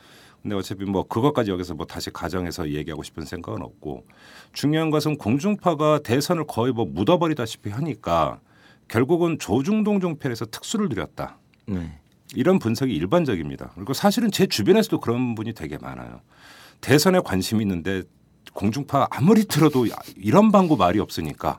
근데 0.44 0.56
어차피 0.56 0.84
뭐 0.84 1.08
그것까지 1.08 1.50
여기서 1.50 1.72
뭐 1.72 1.86
다시 1.86 2.10
가정해서 2.10 2.68
얘기하고 2.68 3.02
싶은 3.02 3.24
생각은 3.24 3.62
없고 3.62 4.04
중요한 4.52 4.90
것은 4.90 5.16
공중파가 5.16 6.00
대선을 6.00 6.44
거의 6.46 6.74
뭐 6.74 6.84
묻어버리다시피 6.84 7.70
하니까 7.70 8.40
결국은 8.86 9.38
조중동 9.38 10.00
종편에서 10.00 10.44
특수를 10.44 10.90
들였다. 10.90 11.38
네. 11.64 11.98
이런 12.34 12.58
분석이 12.58 12.94
일반적입니다. 12.94 13.70
그리고 13.74 13.94
사실은 13.94 14.30
제 14.30 14.46
주변에서도 14.46 15.00
그런 15.00 15.34
분이 15.34 15.54
되게 15.54 15.78
많아요. 15.78 16.20
대선에 16.82 17.20
관심이 17.24 17.62
있는데 17.62 18.02
공중파 18.52 19.08
아무리 19.10 19.46
들어도 19.46 19.86
이런 20.14 20.52
방구 20.52 20.76
말이 20.76 21.00
없으니까 21.00 21.58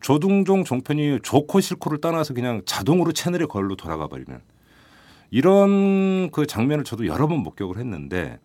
조중동 0.00 0.64
종편이 0.64 1.18
좋고 1.22 1.60
싫고를 1.60 2.00
떠나서 2.00 2.32
그냥 2.32 2.62
자동으로 2.64 3.12
채널의 3.12 3.48
걸로 3.48 3.76
돌아가 3.76 4.06
버리는 4.06 4.40
이런 5.30 6.30
그 6.30 6.46
장면을 6.46 6.84
저도 6.84 7.06
여러 7.06 7.26
번 7.26 7.38
목격을 7.40 7.78
했는데 7.78 8.38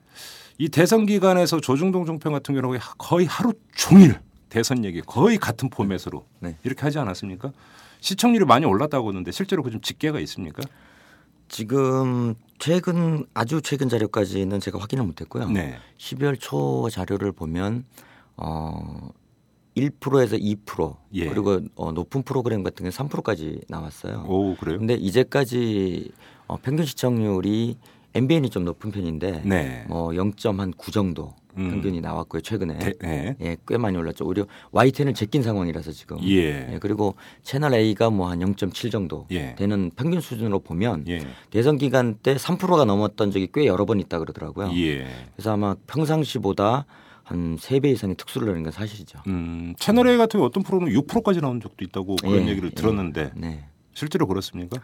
이 0.57 0.69
대선 0.69 1.05
기간에서 1.05 1.59
조중동 1.59 2.05
종편 2.05 2.31
같은 2.31 2.55
경우는 2.55 2.79
거의 2.97 3.25
하루 3.25 3.53
종일 3.75 4.19
대선 4.49 4.85
얘기 4.85 5.01
거의 5.01 5.37
같은 5.37 5.69
포맷으로 5.69 6.25
네. 6.39 6.57
이렇게 6.63 6.81
하지 6.81 6.99
않았습니까? 6.99 7.51
시청률이 8.01 8.45
많이 8.45 8.65
올랐다고 8.65 9.09
하는데 9.09 9.31
실제로 9.31 9.63
그좀 9.63 9.81
직계가 9.81 10.19
있습니까? 10.19 10.61
지금 11.47 12.35
최근 12.59 13.25
아주 13.33 13.61
최근 13.61 13.89
자료까지는 13.89 14.59
제가 14.59 14.79
확인을 14.79 15.05
못했고요. 15.05 15.49
네. 15.49 15.77
12월 15.97 16.39
초 16.39 16.89
자료를 16.89 17.31
보면 17.31 17.85
어 18.37 19.09
1%에서 19.75 20.37
2% 20.37 20.95
예. 21.13 21.29
그리고 21.29 21.61
어, 21.75 21.91
높은 21.91 22.23
프로그램 22.23 22.63
같은 22.63 22.83
게 22.83 22.89
3%까지 22.89 23.61
나왔어요. 23.67 24.25
오 24.27 24.55
그래요? 24.55 24.77
근데 24.77 24.93
이제까지 24.93 26.11
어, 26.47 26.57
평균 26.61 26.85
시청률이 26.85 27.77
MBN이 28.15 28.49
좀 28.49 28.63
높은 28.65 28.91
편인데 28.91 29.41
네. 29.45 29.85
뭐0.9 29.89 30.91
정도 30.91 31.33
음. 31.57 31.69
평균이 31.69 32.01
나왔고요 32.01 32.41
최근에 32.41 32.77
대- 32.79 32.93
네. 32.99 33.35
예, 33.41 33.57
꽤 33.67 33.77
많이 33.77 33.97
올랐죠. 33.97 34.25
오히려 34.25 34.45
YTN을 34.71 35.13
제낀 35.13 35.41
상황이라서 35.43 35.91
지금 35.91 36.17
예. 36.23 36.77
그리고 36.81 37.15
채널 37.43 37.73
A가 37.73 38.09
뭐 38.09 38.27
한 38.29 38.39
0.7 38.39 38.91
정도 38.91 39.25
예. 39.31 39.55
되는 39.55 39.91
평균 39.95 40.19
수준으로 40.21 40.59
보면 40.59 41.05
예. 41.07 41.21
대선 41.49 41.77
기간 41.77 42.15
때 42.21 42.35
3%가 42.35 42.85
넘었던 42.85 43.31
적이 43.31 43.49
꽤 43.53 43.65
여러 43.65 43.85
번 43.85 43.99
있다 43.99 44.19
그러더라고요. 44.19 44.71
예. 44.75 45.07
그래서 45.35 45.53
아마 45.53 45.75
평상시보다 45.87 46.85
한세배 47.23 47.89
이상의 47.91 48.15
특수를 48.17 48.47
내는 48.47 48.63
건 48.63 48.71
사실이죠. 48.71 49.19
음, 49.27 49.73
채널 49.79 50.07
A 50.09 50.17
같은 50.17 50.41
어떤 50.41 50.61
프로는 50.63 50.91
6%까지 50.91 51.39
나온 51.41 51.61
적도 51.61 51.83
있다고 51.85 52.15
그런 52.17 52.45
예, 52.45 52.49
얘기를 52.49 52.69
예. 52.69 52.73
들었는데 52.75 53.31
네. 53.35 53.63
실제로 53.93 54.27
그렇습니까? 54.27 54.81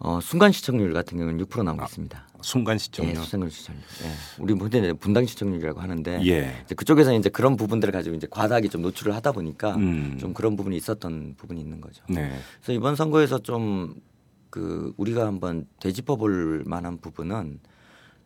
어, 0.00 0.18
순간 0.20 0.50
시청률 0.50 0.92
같은 0.92 1.18
경우는 1.18 1.44
6% 1.46 1.62
나오고 1.62 1.84
있습니다. 1.84 2.26
순간 2.42 2.74
예, 2.74 2.78
시청률. 2.78 3.16
순간 3.16 3.50
시청률. 3.50 3.82
예. 4.04 4.42
우리 4.42 4.54
보통 4.54 4.96
분당 4.98 5.26
시청률이라고 5.26 5.80
하는데 5.80 6.20
예. 6.26 6.62
이제 6.64 6.74
그쪽에서 6.74 7.14
이제 7.14 7.28
그런 7.28 7.56
부분들을 7.56 7.92
가지고 7.92 8.16
이제 8.16 8.26
과다하게 8.30 8.68
좀 8.68 8.82
노출을 8.82 9.14
하다 9.14 9.32
보니까 9.32 9.76
음. 9.76 10.16
좀 10.18 10.34
그런 10.34 10.56
부분이 10.56 10.76
있었던 10.76 11.34
부분이 11.36 11.60
있는 11.60 11.80
거죠. 11.80 12.02
네. 12.08 12.32
그래서 12.60 12.72
이번 12.72 12.96
선거에서 12.96 13.38
좀 13.38 13.94
그 14.50 14.92
우리가 14.96 15.26
한번 15.26 15.66
되짚어 15.78 16.16
볼 16.16 16.64
만한 16.66 16.98
부분은 16.98 17.60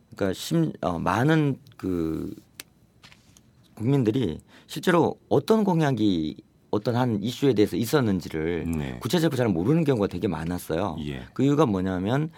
그러니까 0.09 0.33
심, 0.33 0.73
어, 0.81 0.99
많은 0.99 1.59
그 1.77 2.33
국민들이 3.75 4.39
실제로 4.67 5.19
어떤 5.29 5.63
공약이 5.63 6.35
어떤 6.75 6.95
한 6.95 7.21
이슈에 7.21 7.53
대해서 7.53 7.75
있었는지를 7.75 8.65
네. 8.77 8.97
구체적으로 8.99 9.37
잘 9.37 9.47
모르는 9.47 9.83
경우가 9.83 10.07
되게 10.07 10.27
많았어요. 10.27 10.97
예. 11.05 11.23
그 11.33 11.43
이유가 11.43 11.65
뭐냐면 11.65 12.29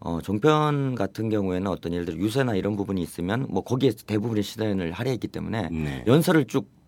어, 0.00 0.20
종편 0.20 0.94
같은 0.94 1.30
경우에는 1.30 1.66
어떤 1.68 1.92
예를 1.92 2.04
들어 2.04 2.18
유세나 2.18 2.54
이런 2.56 2.76
부분이 2.76 3.00
있으면 3.02 3.46
뭐 3.48 3.62
거기에 3.62 3.92
대부분의 4.06 4.42
시선을 4.42 4.92
할애했기 4.92 5.28
때문에 5.28 5.68
네. 5.70 6.04
연설을 6.06 6.46
쭉 6.46 6.84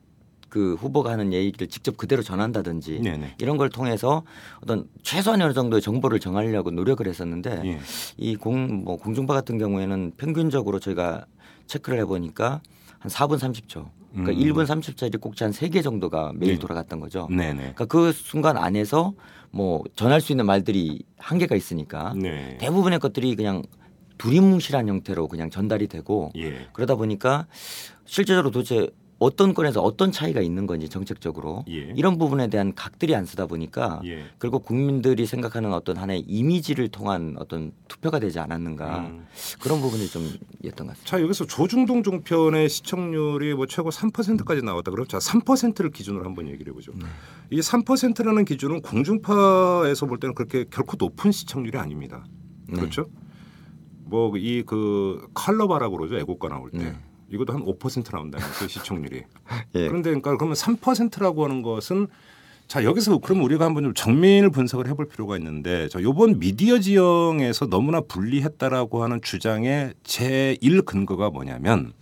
그 0.49 0.75
후보가 0.75 1.11
하는 1.11 1.33
얘기를 1.33 1.67
직접 1.67 1.97
그대로 1.97 2.23
전한다든지 2.23 3.01
네네. 3.01 3.35
이런 3.41 3.57
걸 3.57 3.69
통해서 3.69 4.23
어떤 4.63 4.89
최소한 5.03 5.43
어느 5.43 5.53
정도의 5.53 5.83
정보를 5.83 6.21
정하려고 6.21 6.71
노력을 6.71 7.07
했었는데 7.07 7.63
예. 7.65 7.81
이공 8.17 8.85
뭐 8.85 8.97
공중파 8.97 9.35
같은 9.35 9.59
경우에는 9.59 10.13
평균적으로 10.17 10.79
저희가 10.79 11.27
체크를 11.67 11.99
해보니까 12.01 12.63
한 12.99 13.11
4분 13.11 13.39
30초 13.39 13.89
그러니까 14.17 14.33
음. 14.33 14.53
1분 14.53 14.67
30초짜리 14.67 15.21
꼭지 15.21 15.45
한 15.45 15.53
3개 15.53 15.83
정도가 15.83 16.33
매일 16.35 16.55
네. 16.55 16.59
돌아갔던 16.59 17.01
거죠. 17.01 17.29
네네. 17.31 17.57
그러니까 17.57 17.85
그 17.85 18.13
순간 18.13 18.57
안에서 18.57 19.15
뭐 19.51 19.85
전할 19.95 20.21
수 20.21 20.33
있는 20.33 20.47
말들이 20.47 21.05
한계가 21.19 21.55
있으니까 21.55 22.15
네. 22.17 22.57
대부분의 22.59 22.99
것들이 22.99 23.37
그냥 23.37 23.63
두리뭉실한 24.19 24.89
형태로 24.89 25.29
그냥 25.29 25.51
전달이 25.51 25.89
되고 25.89 26.33
예. 26.37 26.69
그러다 26.73 26.95
보니까 26.95 27.47
실제적으로 28.07 28.51
도대체 28.51 28.89
어떤 29.19 29.55
건에서 29.55 29.81
어떤 29.81 30.13
차이가 30.13 30.43
있는 30.43 30.67
건지 30.67 30.91
정책적으로 30.91 31.65
예. 31.69 31.93
이런 31.97 32.19
부분에 32.19 32.49
대한 32.49 32.75
각들이 32.75 33.15
안 33.15 33.25
쓰다 33.25 33.47
보니까 33.47 34.03
예. 34.05 34.25
결국 34.39 34.65
국민들이 34.65 35.25
생각하는 35.25 35.73
어떤 35.73 35.97
하나의 35.97 36.21
이미지를 36.21 36.89
통한 36.89 37.35
어떤 37.39 37.73
투표가 37.89 38.19
되지 38.19 38.39
않았는가 38.41 38.99
음. 38.99 39.27
그런 39.59 39.81
부분이 39.81 40.07
좀 40.09 40.23
있던 40.63 40.87
것 40.87 40.93
같습니다. 40.93 41.05
자 41.05 41.23
여기서 41.23 41.47
조중동 41.47 42.03
종편의 42.03 42.69
시청률이 42.69 43.55
뭐 43.55 43.67
최고 43.67 43.89
3%까지 43.89 44.63
나왔다 44.63 44.91
그럼 44.91 45.07
자 45.07 45.17
3%를 45.17 45.91
기준으로 45.91 46.25
한번 46.27 46.49
얘기를 46.49 46.73
해보죠. 46.73 46.93
네. 46.95 47.07
이 47.51 47.61
3%라는 47.61 48.45
기준은 48.45 48.83
공중파에서 48.83 50.07
볼 50.07 50.21
때는 50.21 50.35
그렇게 50.35 50.67
결코 50.71 50.97
높은 50.99 51.33
시청률이 51.33 51.79
아닙니다. 51.79 52.27
네. 52.69 52.77
그렇죠? 52.77 53.07
뭐이그 54.05 55.29
컬러바라고 55.35 55.97
그러죠 55.97 56.17
애국가 56.19 56.49
나올 56.49 56.71
때 56.71 56.79
네. 56.79 56.97
이것도 57.31 57.53
한 57.53 57.65
5% 57.65 58.13
나온다는 58.13 58.47
그 58.59 58.69
시청률이. 58.69 59.17
예. 59.75 59.89
그런데 59.89 60.11
그러니까 60.11 60.37
그러면 60.37 60.55
3%라고 60.55 61.45
하는 61.45 61.63
것은 61.63 62.07
자 62.69 62.83
여기서 62.83 63.19
그럼 63.19 63.43
우리가 63.45 63.65
한번 63.65 63.85
좀 63.85 63.95
정밀 63.95 64.51
분석을 64.51 64.89
해볼 64.89 65.09
필요가 65.09 65.37
있는데 65.37 65.89
저 65.89 66.03
요번 66.03 66.39
미디어 66.41 66.81
지형에서 66.81 67.67
너무나 67.67 68.01
불리했다라고 68.01 69.03
하는 69.03 69.21
주장의 69.23 69.95
제1 70.03 70.85
근거가 70.85 71.31
뭐냐면 71.31 71.93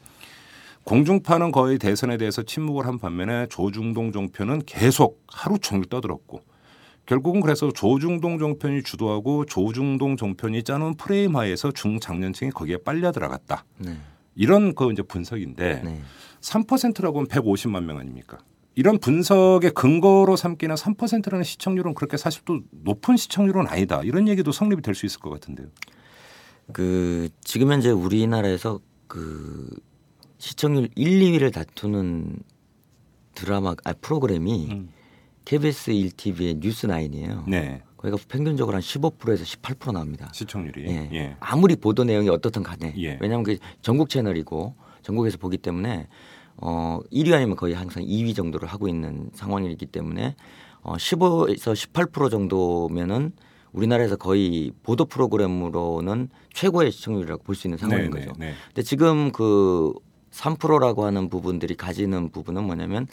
공중파는 0.85 1.53
거의 1.53 1.79
대선에 1.79 2.17
대해서 2.17 2.43
침묵을 2.43 2.87
한 2.87 2.99
반면에 2.99 3.47
조중동 3.51 4.13
종편은 4.13 4.63
계속 4.65 5.23
하루 5.27 5.59
종일 5.59 5.87
떠들었고 5.87 6.43
결국은 7.07 7.41
그래서 7.41 7.71
조중동 7.71 8.39
종편이 8.39 8.83
주도하고 8.83 9.45
조중동 9.45 10.17
종편이 10.17 10.63
짜놓은 10.63 10.95
프레임 10.95 11.37
하에서 11.37 11.71
중장년층이 11.71 12.53
거기에 12.53 12.79
빨려 12.79 13.13
들어갔다. 13.13 13.65
네. 13.79 13.99
이런 14.35 14.75
그 14.75 14.91
이제 14.93 15.03
분석인데 15.03 15.83
네. 15.85 16.03
3%라고 16.41 17.19
하면 17.19 17.29
150만 17.29 17.85
명 17.85 17.99
아닙니까? 17.99 18.39
이런 18.75 18.99
분석의 18.99 19.71
근거로 19.71 20.35
삼기는 20.37 20.75
3%라는 20.75 21.45
시청률은 21.45 21.95
그렇게 21.95 22.17
사실 22.17 22.43
또 22.45 22.61
높은 22.71 23.17
시청률은 23.17 23.67
아니다. 23.69 24.01
이런 24.03 24.27
얘기도 24.29 24.51
성립이 24.53 24.83
될 24.83 24.95
수 24.95 25.07
있을 25.07 25.21
것 25.21 25.31
같은데요. 25.31 25.69
그 26.73 27.29
지금 27.43 27.71
현재 27.71 27.91
우리나라에서 27.91 28.81
그 29.07 29.69
시청률 30.39 30.89
1, 30.97 31.21
2위를 31.39 31.53
다투는 31.53 32.37
드라마 33.35 33.75
아 33.85 33.93
프로그램이 33.93 34.69
음. 34.71 34.89
KBS 35.45 35.93
1TV의 35.93 36.59
뉴스 36.61 36.87
9이에요. 36.87 37.49
네. 37.49 37.83
거기가 38.05 38.19
평균적으로 38.29 38.75
한 38.75 38.83
15%에서 38.83 39.45
18% 39.45 39.93
나옵니다. 39.93 40.29
시청률이. 40.33 40.85
예. 40.89 41.09
예. 41.13 41.37
아무리 41.41 41.75
보도 41.77 42.05
내용이 42.05 42.29
어떻든 42.29 42.63
간에 42.63 42.95
예. 42.99 43.19
왜냐하면 43.21 43.45
그 43.45 43.57
전국 43.81 44.11
채널이고 44.11 44.75
전국에서 45.03 45.39
보기 45.39 45.57
때문에 45.59 46.09
어 46.57 47.01
1위 47.13 47.33
아니면 47.33 47.57
거의 47.57 47.75
항상 47.75 48.03
2위 48.05 48.35
정도를 48.37 48.69
하고 48.69 48.89
있는 48.89 49.31
상황이기 49.33 49.87
때문에 49.87 50.37
어 50.83 50.95
15에서 50.97 51.73
18% 51.73 52.31
정도면은 52.31 53.33
우리나라에서 53.73 54.17
거의 54.17 54.71
보도 54.83 55.05
프로그램으로는 55.07 56.29
최고의 56.53 56.93
시청률이라고 56.93 57.43
볼 57.43 57.57
수 57.57 57.67
있는 57.67 57.79
상황인 57.79 58.11
네, 58.11 58.11
거죠. 58.11 58.33
네, 58.39 58.49
네. 58.49 58.55
근데 58.69 58.83
지금 58.83 59.33
그 59.33 59.93
3%라고 60.31 61.05
하는 61.05 61.29
부분들이 61.29 61.75
가지는 61.75 62.29
부분은 62.31 62.65
뭐냐면 62.65 63.07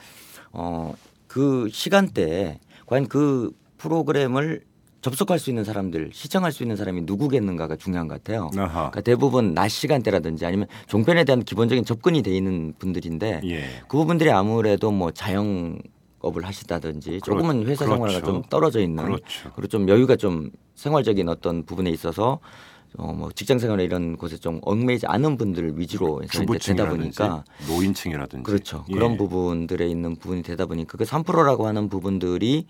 어 0.51 0.93
그 1.31 1.69
시간대에 1.71 2.59
과연 2.87 3.07
그 3.07 3.53
프로그램을 3.77 4.63
접속할 5.01 5.39
수 5.39 5.49
있는 5.49 5.63
사람들, 5.63 6.11
시청할 6.13 6.51
수 6.51 6.63
있는 6.63 6.75
사람이 6.75 7.01
누구겠는가가 7.01 7.75
중요한 7.75 8.07
것 8.07 8.23
같아요. 8.23 8.51
아하. 8.55 8.91
그러니까 8.91 9.01
대부분 9.01 9.53
낮 9.53 9.67
시간대라든지 9.67 10.45
아니면 10.45 10.67
종편에 10.87 11.23
대한 11.23 11.43
기본적인 11.43 11.85
접근이 11.85 12.21
돼 12.21 12.35
있는 12.35 12.73
분들인데 12.77 13.41
예. 13.45 13.63
그 13.87 13.97
부분들이 13.97 14.31
아무래도 14.31 14.91
뭐 14.91 15.11
자영 15.11 15.79
업을 16.19 16.45
하시다든지 16.45 17.21
조금은 17.23 17.65
회사 17.65 17.85
그렇죠. 17.85 18.07
생활과 18.07 18.25
좀 18.25 18.43
떨어져 18.43 18.79
있는 18.79 19.03
그렇죠. 19.03 19.51
그리고 19.55 19.67
좀 19.67 19.89
여유가 19.89 20.15
좀 20.15 20.51
생활적인 20.75 21.27
어떤 21.29 21.65
부분에 21.65 21.89
있어서 21.89 22.39
어뭐 22.97 23.31
직장 23.33 23.57
생활이나 23.57 23.83
이런 23.83 24.17
곳에 24.17 24.37
좀 24.37 24.59
얽매이지 24.63 25.07
않은 25.07 25.37
분들 25.37 25.79
위주로 25.79 26.21
이제 26.23 26.45
되다 26.45 26.89
보니까 26.89 27.43
노인층이라든지 27.67 28.43
그렇죠. 28.43 28.85
예. 28.89 28.93
그런 28.93 29.17
부분들에 29.17 29.87
있는 29.87 30.15
부분이 30.15 30.43
되다 30.43 30.67
보니까 30.67 30.97
그 30.97 31.05
3%라고 31.05 31.65
하는 31.65 31.89
부분들이 31.89 32.67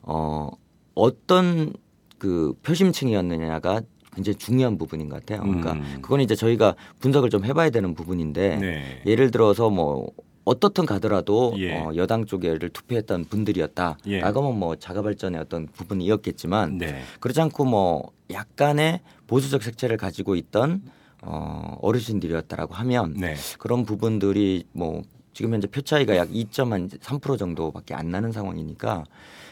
어 0.00 0.50
어떤 0.94 1.72
그 2.18 2.54
표심층이었느냐가 2.62 3.82
굉장히 4.14 4.38
중요한 4.38 4.78
부분인 4.78 5.08
것 5.08 5.20
같아요. 5.20 5.42
그러니까 5.42 5.72
음. 5.72 5.98
그건 6.00 6.20
이제 6.20 6.34
저희가 6.34 6.76
분석을 7.00 7.30
좀 7.30 7.44
해봐야 7.44 7.70
되는 7.70 7.94
부분인데 7.94 8.56
네. 8.56 9.02
예를 9.06 9.30
들어서 9.30 9.70
뭐 9.70 10.10
어떻든 10.44 10.86
가더라도 10.86 11.54
예. 11.56 11.78
어, 11.78 11.92
여당 11.96 12.26
쪽에를 12.26 12.68
투표했던 12.68 13.24
분들이었다. 13.24 13.98
예. 14.06 14.20
라고 14.20 14.42
하면 14.42 14.58
뭐 14.58 14.76
자가 14.76 15.02
발전의 15.02 15.40
어떤 15.40 15.66
부분이었겠지만 15.66 16.78
네. 16.78 17.02
그렇지 17.20 17.40
않고 17.40 17.64
뭐 17.64 18.12
약간의 18.30 19.00
보수적 19.26 19.62
색채를 19.62 19.96
가지고 19.96 20.36
있던 20.36 20.82
어, 21.22 21.78
어르신들이었다라고 21.80 22.74
하면 22.74 23.14
네. 23.14 23.34
그런 23.58 23.84
부분들이 23.84 24.64
뭐 24.72 25.02
지금 25.34 25.52
현재 25.52 25.66
표 25.66 25.82
차이가 25.82 26.16
약 26.16 26.30
2.3% 26.30 27.38
정도밖에 27.38 27.94
안 27.94 28.10
나는 28.10 28.32
상황이니까 28.32 29.04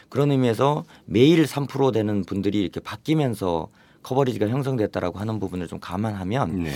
그런 0.09 0.31
의미에서 0.31 0.85
매일 1.05 1.43
3% 1.43 1.93
되는 1.93 2.23
분들이 2.23 2.61
이렇게 2.61 2.79
바뀌면서 2.79 3.67
커버리지가 4.03 4.49
형성됐다라고 4.49 5.17
하는 5.17 5.39
부분을 5.39 5.67
좀 5.67 5.79
감안하면 5.79 6.63
네. 6.63 6.71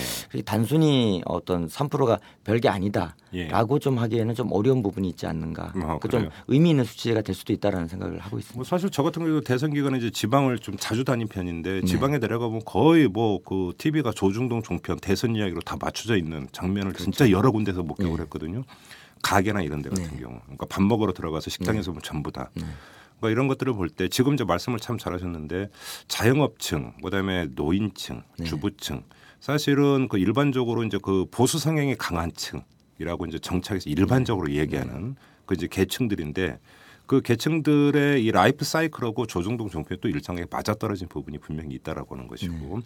단순히 0.46 1.22
어떤 1.26 1.68
3%가 1.68 2.20
별게 2.46 2.70
아니다라고 2.70 3.16
예. 3.76 3.80
좀 3.82 3.98
하기에는 3.98 4.34
좀 4.34 4.52
어려운 4.54 4.82
부분이 4.82 5.10
있지 5.10 5.28
않는가. 5.28 5.74
아, 5.76 6.00
그좀 6.00 6.22
그래요? 6.22 6.32
의미 6.48 6.70
있는 6.70 6.86
수치가 6.86 7.22
될 7.22 7.36
수도 7.36 7.52
있다라는 7.52 7.90
생각을 7.90 8.20
하고 8.20 8.40
있습니다. 8.40 8.58
뭐 8.58 8.64
사실 8.64 8.90
저 8.90 9.04
같은 9.04 9.24
경우도 9.24 9.42
대선 9.42 9.74
기간에 9.74 9.98
이제 9.98 10.10
지방을 10.10 10.60
좀 10.60 10.78
자주 10.80 11.04
다닌 11.04 11.28
편인데 11.28 11.82
네. 11.82 11.86
지방에 11.86 12.18
내려가면 12.18 12.62
거의 12.66 13.08
뭐 13.10 13.40
그 13.44 13.74
TV가 13.78 14.12
조중동 14.12 14.64
종편 14.64 14.98
대선 15.02 15.36
이야기로 15.36 15.60
다 15.62 15.76
맞춰져 15.80 16.16
있는 16.16 16.48
장면을 16.54 16.94
진짜 16.94 17.30
여러 17.30 17.52
군데서 17.52 17.84
목격을 17.84 18.14
그렇죠. 18.14 18.18
네. 18.18 18.24
했거든요. 18.24 18.64
가게나 19.28 19.62
이런 19.62 19.82
데 19.82 19.90
같은 19.90 20.20
경우. 20.20 20.40
그러니까 20.44 20.66
밥 20.68 20.82
먹으러 20.84 21.12
들어가서 21.12 21.50
식당에서 21.50 21.92
보면 21.92 22.02
전부 22.02 22.32
다. 22.32 22.50
네. 22.54 22.64
그러니까 23.20 23.30
이런 23.32 23.48
것들을 23.48 23.74
볼 23.74 23.90
때 23.90 24.08
지금 24.08 24.34
이제 24.36 24.44
말씀을 24.44 24.80
참 24.80 24.98
잘하셨는데 24.98 25.70
자영업층, 26.08 26.94
그다음에 27.04 27.48
노인층, 27.56 28.24
네. 28.38 28.46
주부층 28.46 29.04
사실은 29.40 30.08
그 30.08 30.18
일반적으로 30.18 30.84
이제 30.84 30.98
그 31.02 31.26
보수 31.30 31.60
성향이 31.60 31.96
강한 31.96 32.32
층이라고 32.32 33.26
이제 33.28 33.38
정착해서 33.40 33.90
일반적으로 33.90 34.52
얘기하는 34.52 35.16
그 35.46 35.56
이제 35.56 35.68
계층들인데 35.70 36.60
그 37.06 37.22
계층들의 37.22 38.24
이 38.24 38.32
라이프 38.32 38.66
사이클하고 38.66 39.26
조중동 39.28 39.70
종편이 39.70 40.00
또 40.02 40.10
일정하게 40.10 40.46
맞아떨어진 40.52 41.08
부분이 41.08 41.38
분명히 41.40 41.74
있다라고 41.76 42.16
하는 42.16 42.28
것이고 42.28 42.82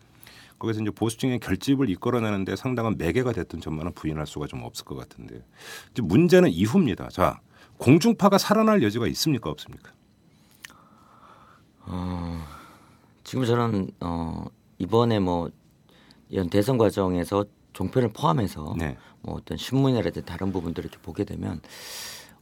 거기서 0.61 0.81
이제 0.81 0.91
보수층의 0.91 1.39
결집을 1.39 1.89
이끌어내는데 1.89 2.55
상당한 2.55 2.95
매개가 2.97 3.33
됐던 3.33 3.61
점만은 3.61 3.93
부인할 3.93 4.27
수가 4.27 4.45
좀 4.45 4.61
없을 4.61 4.85
것 4.85 4.95
같은데 4.95 5.43
이제 5.91 6.01
문제는 6.03 6.51
이후입니다. 6.51 7.09
자 7.09 7.41
공중파가 7.77 8.37
살아날 8.37 8.83
여지가 8.83 9.07
있습니까 9.07 9.49
없습니까? 9.49 9.91
어, 11.87 12.39
지금 13.23 13.43
저는 13.43 13.89
어, 14.01 14.45
이번에 14.77 15.19
뭐 15.19 15.49
이런 16.29 16.47
대선 16.49 16.77
과정에서 16.77 17.43
종편을 17.73 18.13
포함해서 18.13 18.75
네. 18.77 18.97
뭐 19.21 19.35
어떤 19.35 19.57
신문이라든지 19.57 20.25
다른 20.27 20.51
부분들을 20.51 20.89
이렇게 20.89 21.01
보게 21.01 21.23
되면 21.23 21.59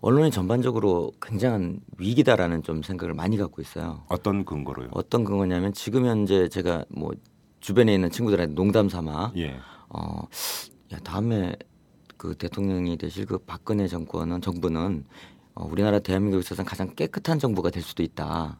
언론이 0.01 0.31
전반적으로 0.31 1.13
굉장한 1.21 1.79
위기다라는 1.97 2.63
좀 2.63 2.83
생각을 2.83 3.13
많이 3.13 3.37
갖고 3.37 3.61
있어요. 3.61 4.03
어떤 4.09 4.43
근거로요? 4.43 4.89
어떤 4.91 5.23
근거냐면 5.23 5.71
지금 5.71 6.05
현재 6.05 6.49
제가 6.49 6.83
뭐 6.89 7.11
주변에 7.59 7.93
있는 7.93 8.09
친구들한테 8.09 8.53
농담 8.53 8.89
삼아 8.89 9.33
예. 9.37 9.57
어, 9.89 10.27
야 10.93 10.97
다음에 11.03 11.55
그 12.17 12.35
대통령이 12.35 12.97
되실 12.97 13.25
그 13.25 13.37
박근혜 13.37 13.87
정권은 13.87 14.41
정부는 14.41 15.05
어, 15.55 15.65
우리나라 15.65 15.99
대한민국에 15.99 16.39
있어서 16.39 16.63
가장 16.63 16.93
깨끗한 16.95 17.39
정부가 17.39 17.69
될 17.69 17.83
수도 17.83 18.03
있다. 18.03 18.59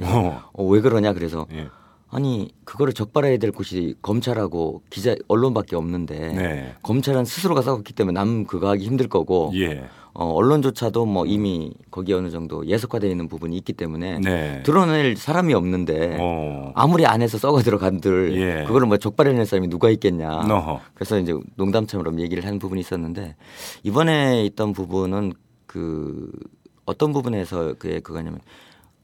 어. 0.00 0.42
어, 0.52 0.64
왜 0.64 0.80
그러냐 0.80 1.12
그래서 1.12 1.46
예. 1.52 1.68
아니 2.10 2.50
그거를 2.64 2.92
적발해야 2.94 3.36
될 3.38 3.52
곳이 3.52 3.94
검찰하고 4.00 4.82
기자 4.88 5.14
언론밖에 5.28 5.76
없는데 5.76 6.32
네. 6.32 6.74
검찰은 6.82 7.24
스스로가 7.24 7.62
싸웠기 7.62 7.92
때문에 7.92 8.18
남 8.18 8.44
그거 8.44 8.68
하기 8.70 8.84
힘들 8.84 9.08
거고 9.08 9.52
예. 9.54 9.88
어, 10.20 10.32
언론조차도 10.32 11.06
뭐 11.06 11.26
이미 11.26 11.72
거기에 11.92 12.16
어느 12.16 12.30
정도 12.30 12.66
예속화되어 12.66 13.08
있는 13.08 13.28
부분이 13.28 13.56
있기 13.58 13.72
때문에 13.72 14.18
네. 14.18 14.64
드러낼 14.64 15.14
사람이 15.16 15.54
없는데 15.54 16.16
어. 16.20 16.72
아무리 16.74 17.06
안에서 17.06 17.38
썩어 17.38 17.62
들어간들 17.62 18.36
예. 18.36 18.64
그거를 18.64 18.88
뭐 18.88 18.96
적발해낼 18.96 19.46
사람이 19.46 19.68
누가 19.68 19.90
있겠냐. 19.90 20.40
어허. 20.40 20.80
그래서 20.94 21.20
이제 21.20 21.32
농담처럼 21.54 22.18
얘기를 22.18 22.44
하는 22.44 22.58
부분이 22.58 22.80
있었는데 22.80 23.36
이번에 23.84 24.44
있던 24.46 24.72
부분은 24.72 25.34
그 25.66 26.32
어떤 26.84 27.12
부분에서 27.12 27.74
그게 27.78 28.00
그거냐면 28.00 28.40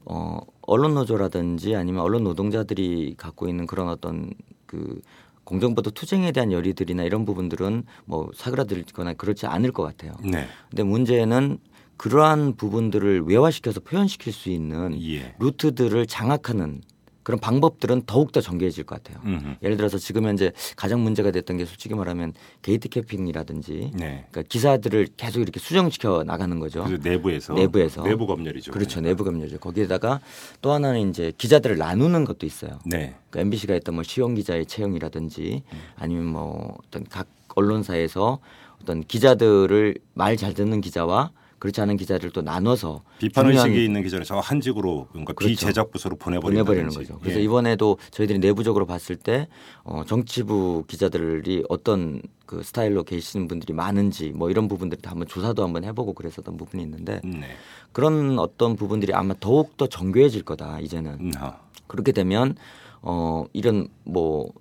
어 0.03 0.39
언론 0.63 0.95
노조라든지 0.95 1.77
아니면 1.77 2.01
언론 2.01 2.25
노동자들이 2.25 3.15
갖고 3.17 3.47
있는 3.47 3.67
그런 3.67 3.87
어떤 3.87 4.33
그 4.65 4.99
공정보도 5.45 5.91
투쟁에 5.91 6.31
대한 6.31 6.51
열의들이나 6.51 7.03
이런 7.03 7.23
부분들은 7.23 7.83
뭐 8.05 8.29
사그라들거나 8.35 9.13
그렇지 9.13 9.45
않을 9.45 9.71
것 9.71 9.83
같아요. 9.83 10.13
네. 10.21 10.47
근데 10.69 10.83
문제는 10.83 11.59
그러한 11.97 12.55
부분들을 12.55 13.23
외화시켜서 13.25 13.79
표현시킬 13.79 14.33
수 14.33 14.49
있는 14.49 15.01
예. 15.01 15.33
루트들을 15.39 16.05
장악하는 16.07 16.81
그런 17.25 17.39
방법들은 17.39 18.03
더욱더 18.05 18.39
정교해질 18.39 18.83
것 18.83 19.01
같아요. 19.03 19.19
음흠. 19.25 19.55
예를 19.63 19.77
들어서 19.77 19.97
지금 19.97 20.25
현재 20.27 20.51
가장 20.75 21.01
문제가 21.03 21.31
됐던 21.31 21.57
게 21.57 21.65
솔직히 21.65 21.95
말하면 21.95 22.33
gatekeeping이라든지 22.61 23.91
네. 23.95 24.25
그러니까 24.29 24.43
기사들을 24.43 25.07
계속 25.17 25.39
이렇게 25.41 25.59
수정시켜 25.59 26.23
나가는 26.23 26.59
거죠. 26.59 26.85
내부에서 27.01 27.55
내부에서. 27.55 28.03
내부 28.03 28.27
검열이죠. 28.27 28.71
그렇죠. 28.71 29.01
내부 29.01 29.23
검열이죠. 29.23 29.57
거기에다가 29.57 30.19
또 30.61 30.71
하나는 30.71 31.09
이제 31.09 31.33
기자들을 31.35 31.79
나누는 31.79 32.25
것도 32.25 32.45
있어요. 32.45 32.77
네. 32.85 33.15
그러니까 33.31 33.39
MBC가 33.41 33.73
했던 33.73 33.95
뭐 33.95 34.03
시용 34.03 34.35
기자의 34.35 34.67
채용이라든지 34.67 35.63
음. 35.73 35.77
아니면 35.95 36.25
뭐 36.27 36.77
어떤 36.87 37.05
각 37.09 37.25
언론사에서 37.55 38.37
어떤 38.83 39.01
기자들을 39.03 39.95
말 40.13 40.37
잘 40.37 40.53
듣는 40.53 40.79
기자와 40.79 41.31
그렇지 41.65 41.81
않은 41.81 41.97
기자를 41.97 42.29
또 42.29 42.43
나눠서 42.43 43.01
비판 43.17 43.47
의식이 43.47 43.83
있는 43.83 44.03
기자를 44.03 44.23
저 44.23 44.39
한직으로 44.39 45.07
그러니까 45.09 45.33
그렇죠. 45.33 45.49
비제작 45.49 45.89
부서로 45.89 46.15
보내버리는 46.17 46.63
거죠. 46.89 47.17
그래서 47.19 47.39
예. 47.39 47.43
이번에도 47.43 47.97
저희들이 48.11 48.37
내부적으로 48.37 48.85
봤을 48.85 49.15
때 49.15 49.47
어, 49.83 50.03
정치부 50.05 50.83
기자들이 50.87 51.63
어떤 51.67 52.21
그 52.45 52.61
스타일로 52.61 53.03
계시는 53.03 53.47
분들이 53.47 53.73
많은지 53.73 54.29
뭐 54.29 54.51
이런 54.51 54.67
부분들을 54.67 55.01
다 55.01 55.11
한번 55.11 55.27
조사도 55.27 55.63
한번 55.63 55.83
해보고 55.83 56.13
그랬었던 56.13 56.55
부분이 56.57 56.83
있는데 56.83 57.19
네. 57.23 57.47
그런 57.91 58.37
어떤 58.37 58.75
부분들이 58.75 59.13
아마 59.15 59.33
더욱 59.39 59.75
더 59.77 59.87
정교해질 59.87 60.43
거다 60.43 60.79
이제는 60.81 61.17
음, 61.19 61.31
하. 61.37 61.57
그렇게 61.87 62.11
되면 62.11 62.55
어 63.01 63.45
이런 63.53 63.87
뭐 64.03 64.51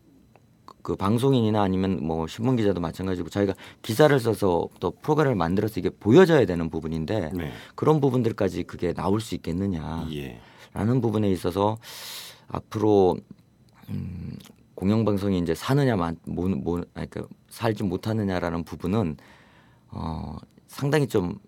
그 0.85 0.97
방송인이나 0.97 1.63
아니면 1.63 1.99
뭐 2.07 2.27
신문 2.27 2.57
기자도 2.57 2.79
마찬가지고 2.79 3.31
자기가 3.31 3.55
기사를 3.81 4.21
써서 4.21 4.69
또 4.81 4.91
프로그램을 4.91 5.35
만들어서 5.35 5.81
이게 5.81 5.89
보여져야 5.89 6.45
되는 6.45 6.69
부분인데 6.69 7.31
네. 7.33 7.53
그런 7.75 8.03
부분들까지 8.03 8.65
그게 8.65 8.93
나올 8.93 9.23
수 9.23 9.35
있겠느냐 9.35 10.07
예. 10.13 10.39
라는 10.75 11.01
부분에 11.01 11.31
있어서 11.31 11.79
앞으로 12.49 13.17
음, 13.89 14.37
공영방송이 14.75 15.39
이제 15.39 15.55
사느냐 15.55 15.97
만 15.97 16.19
뭐, 16.27 16.49
뭐, 16.49 16.83
아니, 16.93 17.09
그 17.09 17.27
살지 17.49 17.85
못하느냐라는 17.85 18.65
부분은 18.65 19.17
어, 19.89 20.37
상당히 20.67 21.07
좀 21.07 21.39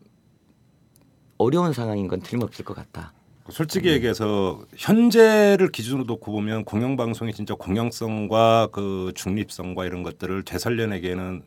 어려운 1.36 1.74
상황인 1.74 2.08
건 2.08 2.20
틀림없을 2.20 2.64
것 2.64 2.74
같다. 2.74 3.12
솔직히 3.50 3.88
네. 3.88 3.94
얘기해서 3.94 4.60
현재를 4.76 5.70
기준으로 5.70 6.04
놓고 6.04 6.32
보면 6.32 6.64
공영방송이 6.64 7.32
진짜 7.32 7.54
공영성과 7.54 8.68
그 8.72 9.12
중립성과 9.14 9.84
이런 9.86 10.02
것들을 10.02 10.42
되살려내기에는 10.44 11.42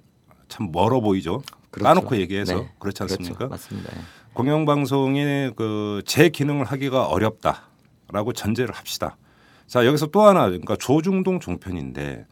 참 0.47 0.71
멀어 0.71 1.01
보이죠. 1.01 1.41
그렇죠. 1.71 1.83
까놓고 1.85 2.17
얘기해서 2.17 2.55
네. 2.55 2.69
그렇지 2.79 3.03
않습니까? 3.03 3.35
그렇죠. 3.35 3.49
맞습니다. 3.51 3.91
예. 3.95 4.01
공영방송이 4.33 5.51
그 5.55 6.01
제 6.05 6.29
기능을 6.29 6.65
하기가 6.65 7.07
어렵다라고 7.07 8.33
전제를 8.33 8.73
합시다. 8.73 9.17
자 9.67 9.85
여기서 9.85 10.07
또 10.07 10.21
하나 10.21 10.45
그러니까 10.47 10.75
조중동 10.75 11.39
종편인데 11.39 12.25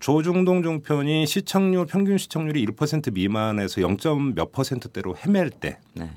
조중동 0.00 0.62
종편이 0.64 1.26
시청률 1.26 1.86
평균 1.86 2.18
시청률이 2.18 2.66
1% 2.66 3.12
미만에서 3.12 3.82
0. 3.82 3.96
몇 4.34 4.50
퍼센트대로 4.50 5.14
헤맬 5.16 5.50
때 5.60 5.78
네. 5.94 6.10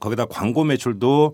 거기다 0.00 0.24
광고 0.26 0.64
매출도 0.64 1.32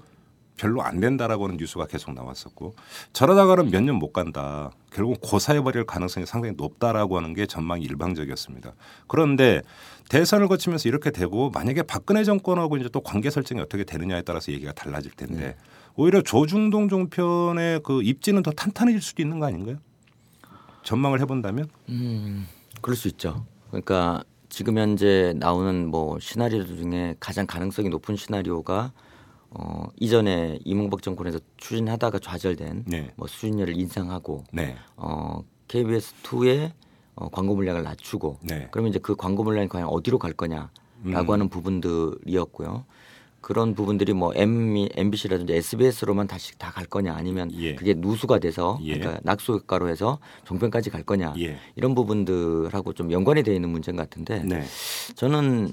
별로 0.57 0.83
안 0.83 1.01
된다라고 1.01 1.45
하는 1.45 1.57
뉴스가 1.57 1.87
계속 1.87 2.13
나왔었고 2.15 2.75
저러다가는 3.13 3.71
몇 3.71 3.83
년 3.83 3.97
못 3.97 4.13
간다. 4.13 4.71
결국 4.93 5.19
고사해 5.21 5.61
버릴 5.63 5.85
가능성이 5.85 6.27
상당히 6.27 6.55
높다라고 6.57 7.17
하는 7.17 7.35
게 7.35 7.47
전망이 7.47 7.83
일방적이었습니다. 7.85 8.73
그런데 9.09 9.63
대선을 10.09 10.49
거치면서 10.49 10.89
이렇게 10.89 11.11
되고 11.11 11.51
만약에 11.51 11.83
박근혜 11.83 12.23
정권하고 12.25 12.77
이제 12.77 12.89
또 12.93 13.01
관계 13.01 13.31
설정이 13.31 13.61
어떻게 13.61 13.85
되느냐에 13.85 14.23
따라서 14.23 14.53
얘기가 14.53 14.73
달라질 14.73 15.11
텐데 15.13 15.57
오히려 15.97 16.23
조중동 16.23 16.89
종편의 16.89 17.81
그 17.85 18.03
입지는 18.03 18.43
더 18.43 18.51
탄탄해질 18.51 19.01
수도 19.01 19.23
있는 19.23 19.39
거 19.39 19.47
아닌가요? 19.47 19.79
전망을 20.85 21.21
해본다면 21.21 21.69
음, 21.89 22.47
그럴 22.81 22.97
수 22.97 23.09
있죠. 23.09 23.47
그러니까 23.69 24.23
지금 24.49 24.77
현재 24.77 25.33
나오는 25.37 25.87
뭐 25.89 26.19
시나리오 26.19 26.65
중에 26.67 27.15
가장 27.21 27.47
가능성이 27.47 27.89
높은 27.89 28.17
시나리오가 28.17 28.93
어, 29.55 29.85
이전에 30.01 30.59
이명박 30.65 31.03
정권에서 31.03 31.39
추진하다가 31.59 32.19
좌절된 32.19 32.85
네. 32.87 33.13
뭐 33.17 33.27
수준료를 33.27 33.77
인상하고 33.79 34.45
네. 34.53 34.77
어, 34.97 35.43
KBS 35.69 36.15
2의 36.23 36.73
어, 37.15 37.29
광고 37.29 37.55
물량을 37.55 37.83
낮추고 37.83 38.39
네. 38.43 38.69
그러면 38.71 38.91
이제 38.91 38.99
그 38.99 39.15
광고 39.15 39.45
물량이 39.45 39.69
과연 39.69 39.89
어디로 39.89 40.19
갈 40.19 40.33
거냐라고 40.33 40.71
음. 41.05 41.31
하는 41.31 41.49
부분들이었고요. 41.51 42.87
그런 43.43 43.75
부분들이 43.75 44.13
뭐 44.13 44.33
M, 44.37 44.87
MBC라든지 44.95 45.53
SBS로만 45.55 46.29
다시 46.29 46.57
다 46.59 46.71
갈 46.71 46.87
거냐 46.87 47.13
아니면 47.15 47.51
예. 47.55 47.75
그게 47.75 47.93
누수가 47.93 48.39
돼서 48.39 48.79
예. 48.85 48.97
그러니까 48.97 49.21
낙수 49.25 49.53
효과로 49.55 49.89
해서 49.89 50.21
종편까지 50.45 50.91
갈 50.91 51.03
거냐 51.03 51.35
예. 51.39 51.59
이런 51.75 51.95
부분들하고 51.97 52.93
좀 52.93 53.11
연관이 53.11 53.43
되어 53.43 53.53
있는 53.53 53.69
문제인 53.69 53.97
것 53.97 54.09
같은데 54.09 54.45
네. 54.45 54.63
저는 55.17 55.73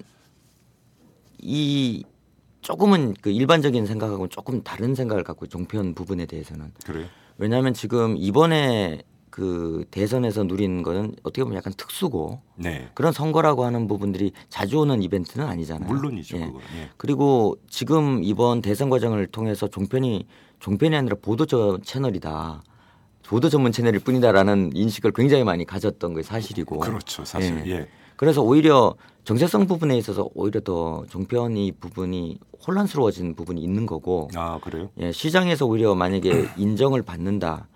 이 1.37 2.03
조금은 2.61 3.15
그 3.21 3.29
일반적인 3.29 3.85
생각하고는 3.85 4.29
조금 4.29 4.63
다른 4.63 4.95
생각을 4.95 5.23
갖고 5.23 5.47
종편 5.47 5.93
부분에 5.93 6.25
대해서는 6.25 6.71
그래요. 6.85 7.05
왜냐하면 7.37 7.73
지금 7.73 8.15
이번에 8.17 9.01
그 9.29 9.85
대선에서 9.91 10.43
누린 10.43 10.83
거는 10.83 11.15
어떻게 11.23 11.43
보면 11.43 11.57
약간 11.57 11.71
특수고 11.77 12.41
네. 12.55 12.89
그런 12.93 13.13
선거라고 13.13 13.63
하는 13.63 13.87
부분들이 13.87 14.33
자주 14.49 14.79
오는 14.79 15.01
이벤트는 15.01 15.45
아니잖아요. 15.45 15.87
물론이죠. 15.87 16.37
예. 16.37 16.41
예. 16.41 16.89
그리고 16.97 17.55
지금 17.69 18.23
이번 18.23 18.61
대선 18.61 18.89
과정을 18.89 19.27
통해서 19.27 19.67
종편이 19.67 20.27
종편이 20.59 20.95
아니라 20.95 21.15
보도 21.21 21.45
저 21.45 21.79
채널이다. 21.83 22.61
보도 23.23 23.47
전문 23.47 23.71
채널일 23.71 23.99
뿐이다라는 23.99 24.71
인식을 24.73 25.11
굉장히 25.11 25.43
많이 25.43 25.63
가졌던 25.63 26.15
게 26.15 26.23
사실이고. 26.23 26.79
그렇죠. 26.79 27.23
사실. 27.23 27.63
예. 27.67 27.71
예. 27.71 27.87
그래서 28.15 28.41
오히려 28.41 28.95
정체성 29.29 29.67
부분에 29.67 29.95
있어서 29.99 30.27
오히려 30.33 30.59
더 30.59 31.05
종편이 31.07 31.73
부분이 31.73 32.39
혼란스러워진 32.65 33.35
부분이 33.35 33.61
있는 33.61 33.85
거고 33.85 34.27
아 34.35 34.59
그래요? 34.59 34.89
예, 34.99 35.11
시장에서 35.11 35.67
오히려 35.67 35.93
만약에 35.93 36.47
인정을 36.57 37.03
받는다 37.03 37.67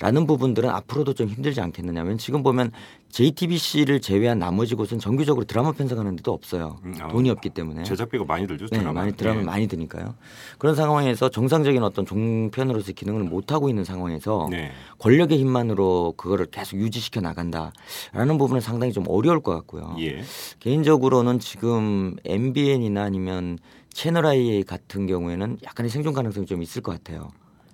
라는 0.00 0.26
부분들은 0.26 0.68
앞으로도 0.70 1.12
좀 1.12 1.28
힘들지 1.28 1.60
않겠느냐면 1.60 2.16
지금 2.16 2.42
보면 2.42 2.72
JTBC를 3.10 4.00
제외한 4.00 4.38
나머지 4.38 4.74
곳은 4.74 4.98
정규적으로 4.98 5.44
드라마 5.44 5.72
편성하는 5.72 6.16
데도 6.16 6.32
없어요. 6.32 6.78
음, 6.84 6.94
아. 7.00 7.08
돈이 7.08 7.28
없기 7.28 7.50
때문에. 7.50 7.82
제작비가 7.82 8.24
많이 8.24 8.46
들죠. 8.46 8.66
네, 8.68 8.78
드라마. 8.78 9.00
많이 9.00 9.12
드라마 9.12 9.40
예. 9.40 9.44
많이 9.44 9.66
드니까요. 9.68 10.14
그런 10.58 10.74
상황에서 10.74 11.28
정상적인 11.28 11.82
어떤 11.82 12.06
종편으로서 12.06 12.92
기능을 12.92 13.24
못 13.24 13.52
하고 13.52 13.68
있는 13.68 13.84
상황에서 13.84 14.48
네. 14.50 14.70
권력의 14.98 15.38
힘만으로 15.38 16.14
그거를 16.16 16.46
계속 16.46 16.76
유지시켜 16.76 17.20
나간다라는 17.20 18.38
부분은 18.38 18.62
상당히 18.62 18.94
좀 18.94 19.04
어려울 19.06 19.40
것 19.40 19.52
같고요. 19.54 19.96
예. 20.00 20.22
개인적으로는 20.60 21.40
지금 21.40 22.16
MBN이나 22.24 23.02
아니면 23.02 23.58
채널 23.92 24.24
I 24.24 24.62
같은 24.62 25.06
경우에는 25.06 25.58
약간의 25.64 25.90
생존 25.90 26.14
가능성이 26.14 26.46
좀 26.46 26.62
있을 26.62 26.80
것 26.80 26.92
같아요. 26.92 27.28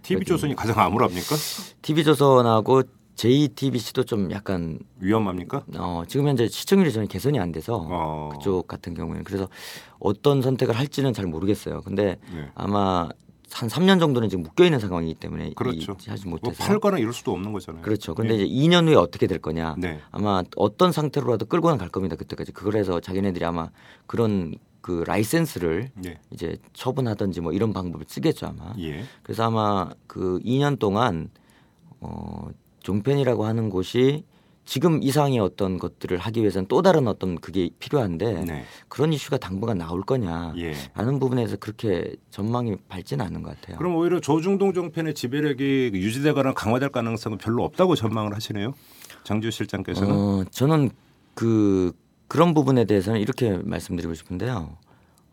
TV 0.06 0.24
조선이 0.24 0.54
가장 0.54 0.78
암울합니까? 0.78 1.34
TV조선하고 1.82 2.82
JTBC도 3.16 4.04
좀 4.04 4.30
약간 4.30 4.78
위험합니까? 5.00 5.64
어, 5.78 6.02
지금 6.06 6.28
현재 6.28 6.46
시청률이 6.46 6.92
저는 6.92 7.08
개선이 7.08 7.40
안 7.40 7.50
돼서 7.50 7.86
어. 7.90 8.30
그쪽 8.32 8.68
같은 8.68 8.94
경우에는 8.94 9.24
그래서 9.24 9.48
어떤 9.98 10.42
선택을 10.42 10.76
할지는 10.76 11.12
잘 11.12 11.26
모르겠어요. 11.26 11.80
근데 11.80 12.18
네. 12.32 12.50
아마 12.54 13.08
한 13.52 13.68
3년 13.68 13.98
정도는 13.98 14.28
지금 14.28 14.42
묶여 14.42 14.64
있는 14.64 14.78
상황이기 14.78 15.14
때문에 15.14 15.52
그렇죠. 15.54 15.96
이, 16.06 16.10
하지 16.10 16.28
뭐 16.28 16.38
못해서 16.42 16.62
팔거나 16.62 16.98
이럴 16.98 17.12
수도 17.12 17.32
없는 17.32 17.52
거잖아요. 17.52 17.82
그렇죠. 17.82 18.14
근데 18.14 18.36
네. 18.36 18.44
이제 18.44 18.54
2년 18.68 18.86
후에 18.86 18.96
어떻게 18.96 19.26
될 19.26 19.38
거냐? 19.38 19.76
네. 19.78 20.00
아마 20.10 20.42
어떤 20.56 20.92
상태로라도 20.92 21.46
끌고는 21.46 21.78
갈 21.78 21.88
겁니다. 21.88 22.16
그때까지 22.16 22.52
그걸 22.52 22.76
해서 22.76 23.00
자기네들이 23.00 23.44
아마 23.44 23.70
그런 24.06 24.54
그 24.86 25.02
라이센스를 25.04 25.90
네. 25.94 26.20
이제 26.30 26.58
처분하든지 26.72 27.40
뭐 27.40 27.52
이런 27.52 27.72
방법을 27.72 28.06
쓰겠죠 28.08 28.46
아마. 28.46 28.72
예. 28.78 29.02
그래서 29.24 29.42
아마 29.42 29.90
그 30.06 30.38
2년 30.44 30.78
동안 30.78 31.28
어, 31.98 32.46
종편이라고 32.84 33.46
하는 33.46 33.68
곳이 33.68 34.22
지금 34.64 35.02
이상의 35.02 35.40
어떤 35.40 35.80
것들을 35.80 36.16
하기 36.18 36.40
위해서는 36.40 36.68
또 36.68 36.82
다른 36.82 37.08
어떤 37.08 37.34
그게 37.40 37.68
필요한데 37.80 38.44
네. 38.44 38.64
그런 38.86 39.12
이슈가 39.12 39.38
당분간 39.38 39.78
나올 39.78 40.02
거냐 40.02 40.54
예. 40.58 40.74
라는 40.94 41.18
부분에서 41.18 41.56
그렇게 41.56 42.14
전망이 42.30 42.76
밝지는 42.88 43.26
않은 43.26 43.42
것 43.42 43.60
같아요. 43.60 43.78
그럼 43.78 43.96
오히려 43.96 44.20
조중동 44.20 44.72
정편의 44.72 45.14
지배력이 45.14 45.90
유지되거나 45.94 46.54
강화될 46.54 46.90
가능성은 46.90 47.38
별로 47.38 47.64
없다고 47.64 47.96
전망을 47.96 48.36
하시네요. 48.36 48.72
장주 49.24 49.50
실장께서는. 49.50 50.14
어, 50.14 50.44
저는 50.52 50.90
그 51.34 51.92
그런 52.28 52.54
부분에 52.54 52.84
대해서는 52.84 53.20
이렇게 53.20 53.56
말씀드리고 53.56 54.14
싶은데요. 54.14 54.76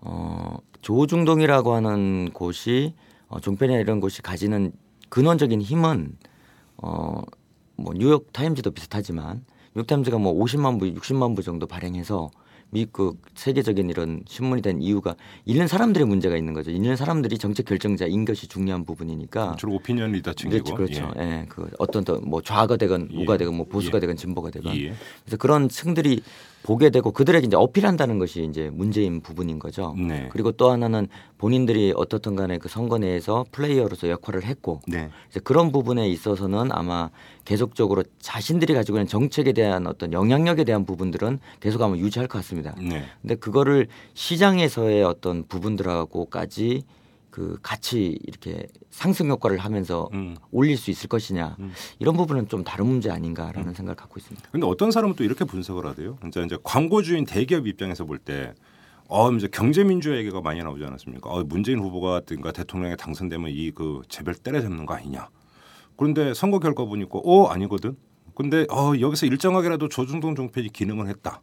어, 0.01 0.57
조중동이라고 0.81 1.73
하는 1.73 2.29
곳이 2.33 2.93
어, 3.27 3.39
종편이나 3.39 3.79
이런 3.79 3.99
곳이 3.99 4.21
가지는 4.21 4.73
근원적인 5.09 5.61
힘은 5.61 6.17
어, 6.77 7.21
뭐 7.75 7.93
뉴욕 7.95 8.31
타임즈도 8.33 8.71
비슷하지만 8.71 9.45
뉴욕 9.75 9.87
타임즈가 9.87 10.17
뭐 10.17 10.33
50만 10.33 10.79
부, 10.79 10.85
60만 10.85 11.35
부 11.35 11.41
정도 11.41 11.65
발행해서 11.65 12.29
미국 12.69 13.21
세계적인 13.35 13.89
이런 13.91 14.23
신문이 14.27 14.63
된 14.63 14.81
이유가 14.81 15.15
읽는 15.45 15.67
사람들의 15.67 16.07
문제가 16.07 16.35
있는 16.35 16.53
거죠. 16.55 16.71
읽는 16.71 16.95
사람들이 16.95 17.37
정책 17.37 17.67
결정자인 17.67 18.25
것이 18.25 18.47
중요한 18.47 18.83
부분이니까. 18.83 19.57
주로 19.59 19.73
오피니언 19.75 20.11
리더 20.13 20.33
층이고. 20.33 20.75
그렇죠. 20.75 21.07
그렇죠. 21.07 21.13
예. 21.19 21.45
그 21.49 21.69
어떤 21.77 22.03
또 22.03 22.19
뭐 22.23 22.41
좌가 22.41 22.77
되건 22.77 23.09
예. 23.11 23.21
우가 23.21 23.37
되건 23.37 23.55
뭐 23.55 23.67
보수가 23.67 23.97
예. 23.97 24.01
되건 24.01 24.15
진보가 24.15 24.49
되건 24.49 24.75
예. 24.75 24.93
그래서 25.23 25.37
그런 25.37 25.69
층들이 25.69 26.23
보게 26.63 26.89
되고 26.89 27.11
그들에게 27.11 27.45
이제 27.45 27.55
어필한다는 27.55 28.19
것이 28.19 28.45
이제 28.45 28.69
문제인 28.73 29.21
부분인 29.21 29.59
거죠. 29.59 29.95
네. 29.97 30.29
그리고 30.31 30.51
또 30.51 30.71
하나는 30.71 31.07
본인들이 31.37 31.93
어떻든 31.95 32.35
간에 32.35 32.57
그 32.57 32.69
선거 32.69 32.97
내에서 32.97 33.45
플레이어로서 33.51 34.09
역할을 34.09 34.45
했고 34.45 34.81
네. 34.87 35.09
이제 35.29 35.39
그런 35.41 35.71
부분에 35.71 36.07
있어서는 36.07 36.69
아마 36.71 37.09
계속적으로 37.43 38.03
자신들이 38.19 38.73
가지고 38.73 38.97
있는 38.97 39.07
정책에 39.07 39.51
대한 39.51 39.87
어떤 39.87 40.13
영향력에 40.13 40.63
대한 40.63 40.85
부분들은 40.85 41.39
계속 41.59 41.81
아마 41.81 41.97
유지할 41.97 42.27
것 42.27 42.39
같습니다. 42.39 42.73
네. 42.79 43.03
근데 43.21 43.35
그거를 43.35 43.87
시장에서의 44.13 45.03
어떤 45.03 45.45
부분들하고까지 45.47 46.83
그 47.33 47.57
같이 47.63 48.19
이렇게 48.27 48.67
상승 48.91 49.27
효과를 49.27 49.57
하면서 49.57 50.07
음. 50.13 50.35
올릴 50.51 50.77
수 50.77 50.91
있을 50.91 51.09
것이냐 51.09 51.55
음. 51.59 51.71
이런 51.97 52.15
부분은 52.15 52.47
좀 52.47 52.63
다른 52.63 52.85
문제 52.85 53.09
아닌가라는 53.09 53.73
생각을 53.73 53.95
갖고 53.95 54.19
있습니다. 54.19 54.49
근데 54.51 54.67
어떤 54.67 54.91
사람은 54.91 55.15
또 55.15 55.23
이렇게 55.23 55.43
분석을 55.43 55.83
하대요. 55.87 56.19
이제 56.27 56.43
이제 56.43 56.59
광고주인 56.63 57.25
대기업 57.25 57.65
입장에서 57.65 58.05
볼 58.05 58.19
때 58.19 58.53
어, 59.07 59.31
이제 59.31 59.47
경제 59.51 59.83
민주화 59.83 60.15
얘기가 60.17 60.41
많이 60.41 60.61
나오지 60.61 60.85
않았습니까? 60.85 61.27
어, 61.27 61.43
문재인 61.43 61.79
후보가든가 61.79 62.51
대통령에 62.51 62.95
당선되면 62.95 63.49
이 63.51 63.71
그 63.71 64.03
재벌 64.09 64.35
때려잡는 64.35 64.85
거 64.85 64.93
아니냐. 64.93 65.27
그런데 65.97 66.35
선거 66.35 66.59
결과 66.59 66.85
보니까 66.85 67.19
어 67.23 67.47
아니거든. 67.47 67.97
근데 68.35 68.67
어 68.69 68.93
여기서 68.99 69.25
일정하게라도 69.25 69.89
조중동 69.89 70.35
종편이 70.35 70.69
기능을 70.69 71.07
했다. 71.07 71.41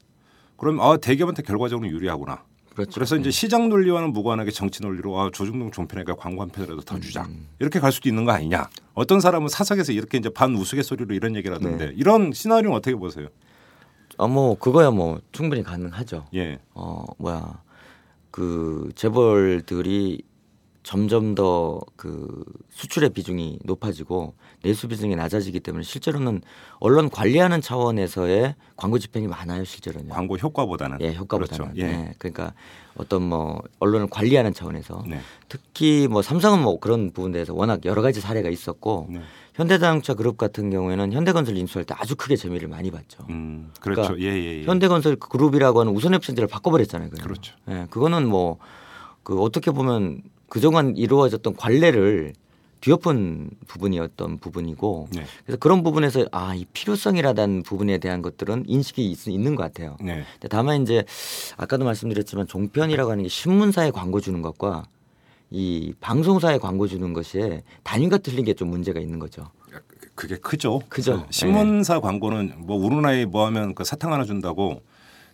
그럼 0.56 0.80
아 0.80 0.96
대기업한테 0.98 1.42
결과적으로 1.42 1.88
유리하구나. 1.88 2.44
그렇죠. 2.80 2.94
그래서 2.94 3.16
이제 3.16 3.30
시장 3.30 3.68
논리와는 3.68 4.12
무관하게 4.12 4.50
정치 4.50 4.82
논리로 4.82 5.18
아, 5.18 5.30
조중동 5.32 5.70
종편에가 5.70 6.14
광고 6.14 6.42
한 6.42 6.48
편이라도 6.48 6.82
더 6.82 6.98
주자 6.98 7.24
음. 7.24 7.48
이렇게 7.58 7.78
갈 7.78 7.92
수도 7.92 8.08
있는 8.08 8.24
거 8.24 8.32
아니냐 8.32 8.68
어떤 8.94 9.20
사람은 9.20 9.48
사석에서 9.48 9.92
이렇게 9.92 10.18
이제 10.18 10.30
반 10.30 10.54
우스갯소리로 10.54 11.14
이런 11.14 11.36
얘기를 11.36 11.54
하던데 11.54 11.86
네. 11.86 11.92
이런 11.96 12.32
시나리오는 12.32 12.76
어떻게 12.76 12.96
보세요? 12.96 13.28
어, 14.16 14.28
뭐 14.28 14.58
그거야 14.58 14.90
뭐 14.90 15.20
충분히 15.32 15.62
가능하죠. 15.62 16.26
예, 16.34 16.58
어 16.74 17.04
뭐야 17.18 17.62
그 18.30 18.90
재벌들이 18.94 20.22
점점 20.82 21.34
더 21.34 21.80
그 21.96 22.42
수출의 22.70 23.10
비중이 23.10 23.58
높아지고 23.64 24.34
내수 24.62 24.88
비중이 24.88 25.16
낮아지기 25.16 25.60
때문에 25.60 25.82
실제로는 25.82 26.40
언론 26.78 27.10
관리하는 27.10 27.60
차원에서의 27.60 28.54
광고 28.76 28.98
집행이 28.98 29.26
많아요, 29.26 29.64
실제로는. 29.64 30.08
광고 30.08 30.36
효과보다는 30.36 30.98
예, 31.02 31.14
효과보다는. 31.14 31.74
그렇죠. 31.74 31.80
예. 31.82 31.90
예. 31.90 32.14
그러니까 32.18 32.54
어떤 32.96 33.22
뭐 33.22 33.62
언론을 33.80 34.06
관리하는 34.08 34.54
차원에서 34.54 35.04
네. 35.06 35.20
특히 35.48 36.08
뭐 36.10 36.22
삼성은 36.22 36.62
뭐 36.62 36.80
그런 36.80 37.10
부분에 37.12 37.32
대해서 37.34 37.52
워낙 37.52 37.84
여러 37.84 38.00
가지 38.00 38.22
사례가 38.22 38.48
있었고 38.48 39.08
네. 39.10 39.20
현대자동차 39.54 40.14
그룹 40.14 40.38
같은 40.38 40.70
경우에는 40.70 41.12
현대건설 41.12 41.56
인수할 41.58 41.84
때 41.84 41.94
아주 41.98 42.16
크게 42.16 42.36
재미를 42.36 42.68
많이 42.68 42.90
봤죠. 42.90 43.26
음, 43.28 43.70
그렇죠. 43.80 44.14
그러니까 44.14 44.26
예, 44.26 44.32
예, 44.34 44.60
예. 44.60 44.64
현대건설 44.64 45.16
그룹이라고 45.16 45.80
하는 45.80 45.92
우선협찬제를 45.94 46.48
바꿔버렸잖아요. 46.48 47.10
그냥. 47.10 47.22
그렇죠. 47.26 47.54
예, 47.68 47.86
그거는 47.90 48.26
뭐 48.26 48.58
그 49.22 49.40
어떻게 49.42 49.70
보면 49.70 50.22
그동안 50.50 50.96
이루어졌던 50.96 51.54
관례를 51.56 52.34
뒤엎은 52.80 53.50
부분이었던 53.68 54.38
부분이고 54.38 55.08
네. 55.12 55.24
그래서 55.44 55.58
그런 55.58 55.82
부분에서 55.82 56.24
아 56.32 56.54
이 56.54 56.64
필요성이라는 56.72 57.62
부분에 57.62 57.98
대한 57.98 58.20
것들은 58.22 58.64
인식이 58.66 59.08
있, 59.10 59.28
있는 59.28 59.54
것 59.54 59.62
같아요. 59.62 59.96
네. 60.00 60.24
근데 60.34 60.48
다만 60.48 60.82
이제 60.82 61.04
아까도 61.56 61.84
말씀드렸지만 61.84 62.46
종편이라고 62.46 63.10
하는 63.10 63.22
게 63.24 63.28
신문사에 63.28 63.90
광고 63.92 64.20
주는 64.20 64.42
것과 64.42 64.84
이 65.50 65.92
방송사에 66.00 66.58
광고 66.58 66.86
주는 66.88 67.12
것이 67.12 67.60
단위가 67.82 68.18
틀린 68.18 68.44
게 68.44 68.54
좀 68.54 68.68
문제가 68.70 68.98
있는 69.00 69.18
거죠. 69.18 69.50
그게 70.14 70.36
크죠. 70.36 70.80
크죠. 70.88 71.20
그 71.26 71.26
신문사 71.30 72.00
광고는 72.00 72.54
뭐 72.58 72.76
우르나이 72.76 73.24
뭐 73.26 73.46
하면 73.46 73.74
그 73.74 73.84
사탕 73.84 74.12
하나 74.12 74.24
준다고 74.24 74.82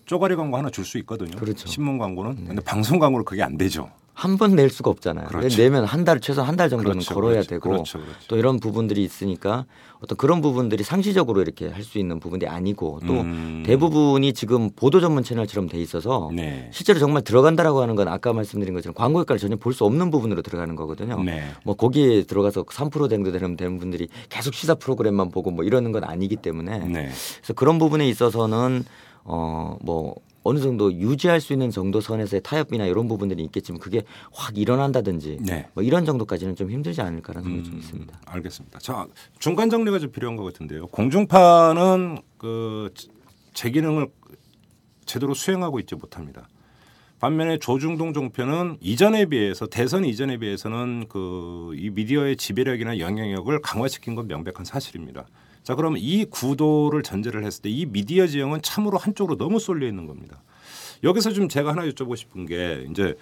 쪼가리 0.05 0.35
광고 0.37 0.57
하나 0.59 0.69
줄 0.71 0.85
수 0.85 0.99
있거든요. 0.99 1.37
그렇죠. 1.39 1.67
신문 1.69 1.99
광고는. 1.99 2.45
근데 2.47 2.63
방송 2.63 2.99
광고는 2.99 3.25
그게 3.25 3.43
안 3.43 3.57
되죠. 3.57 3.91
한 4.19 4.39
번 4.39 4.57
낼 4.57 4.71
수가 4.71 4.91
없잖아요. 4.91 5.27
그렇죠. 5.29 5.57
내면 5.59 5.85
한 5.85 6.05
달 6.07 6.21
최소 6.21 6.41
한 6.43 6.57
달 6.57 6.71
정도는 6.71 6.93
그렇죠, 6.93 7.15
걸어야 7.15 7.33
그렇죠, 7.35 7.49
되고 7.51 7.69
그렇죠, 7.71 7.99
그렇죠. 7.99 8.19
또 8.29 8.39
이런 8.39 8.59
부분들이 8.61 9.05
있으니까 9.05 9.67
어떤 10.01 10.17
그런 10.17 10.41
부분들이 10.41 10.83
상시적으로 10.85 11.43
이렇게 11.43 11.69
할 11.69 11.83
수 11.85 11.99
있는 11.99 12.19
부분이 12.19 12.47
아니고 12.47 13.01
또 13.07 13.13
음. 13.13 13.63
대부분이 13.67 14.33
지금 14.33 14.71
보도 14.71 15.01
전문 15.01 15.23
채널처럼 15.23 15.69
돼 15.69 15.79
있어서 15.83 16.31
네. 16.35 16.69
실제로 16.73 16.99
정말 16.99 17.23
들어간다라고 17.25 17.83
하는 17.83 17.95
건 17.95 18.09
아까 18.09 18.33
말씀드린 18.33 18.73
것처럼 18.75 18.95
광고 18.95 19.21
효과를 19.21 19.39
전혀 19.39 19.57
볼 19.57 19.75
수 19.75 19.85
없는 19.85 20.11
부분으로 20.11 20.41
들어가는 20.41 20.75
거거든요. 20.77 21.23
네. 21.23 21.43
뭐 21.65 21.75
거기에 21.77 22.23
들어가서 22.23 22.65
3% 22.65 23.11
정도 23.11 23.31
되는 23.33 23.55
되는 23.57 23.79
분들이 23.79 24.09
계속 24.31 24.55
시사 24.55 24.77
프로그램만 24.77 25.31
보고 25.31 25.51
뭐 25.51 25.63
이러는 25.65 25.93
건 25.93 26.05
아니기 26.05 26.37
때문에 26.37 26.79
네. 26.79 27.11
그래서 27.37 27.53
그런 27.55 27.79
부분에 27.79 28.09
있어서는 28.09 28.85
어뭐 29.25 30.15
어느 30.47 30.61
정도 30.61 30.93
유지할 30.93 31.41
수 31.41 31.53
있는 31.53 31.71
정도 31.71 32.01
선에서의 32.01 32.43
타협이나 32.43 32.87
이런 32.87 33.09
부분들이 33.09 33.43
있겠지만 33.45 33.81
그게 33.81 34.03
확 34.33 34.57
일어난다든지 34.57 35.39
네. 35.41 35.69
뭐 35.75 35.83
이런 35.83 36.05
정도까지는 36.05 36.55
좀 36.57 36.71
힘들지 36.71 37.01
않을까라는 37.01 37.45
생각이 37.49 37.65
좀 37.69 37.75
음, 37.75 37.79
있습니다. 37.81 38.21
알겠습니다. 38.27 38.79
자 38.79 39.07
중간 39.39 39.71
정리가 39.71 39.99
좀 39.99 40.11
필요한 40.13 40.37
것 40.37 40.45
같은데요. 40.45 40.87
공중파는 40.89 42.19
그 42.39 42.91
제 43.57 43.71
기능을 43.71 44.09
제대로 45.07 45.33
수행하고 45.33 45.81
있지 45.81 45.95
못합니다. 45.95 46.47
반면에 47.21 47.59
조중동 47.59 48.13
종편은 48.13 48.77
이전에 48.83 49.25
비해서 49.25 49.67
대선 49.67 50.05
이전에 50.05 50.37
비해서는 50.37 51.07
그 51.09 51.73
이 51.75 51.89
미디어의 51.91 52.37
지배력이나 52.37 52.99
영향력을 52.99 53.59
강화시킨 53.63 54.15
건 54.15 54.29
명백한 54.29 54.65
사실입니다. 54.67 55.27
자 55.67 55.75
그러면 55.75 55.99
이 56.01 56.25
구도를 56.27 57.03
전제를 57.03 57.45
했을 57.45 57.63
때 57.63 57.69
이 57.71 57.87
미디어 57.87 58.29
지형은 58.29 58.63
참으로 58.63 58.99
한쪽으로 58.99 59.37
너무 59.37 59.59
쏠려 59.59 59.89
있는 59.89 60.07
겁니다. 60.07 60.41
여기서 61.03 61.33
좀 61.33 61.49
제가 61.49 61.73
하나 61.73 61.83
여쭤보고 61.89 62.17
싶은 62.17 62.47
게 62.47 62.87
이제 62.89 63.17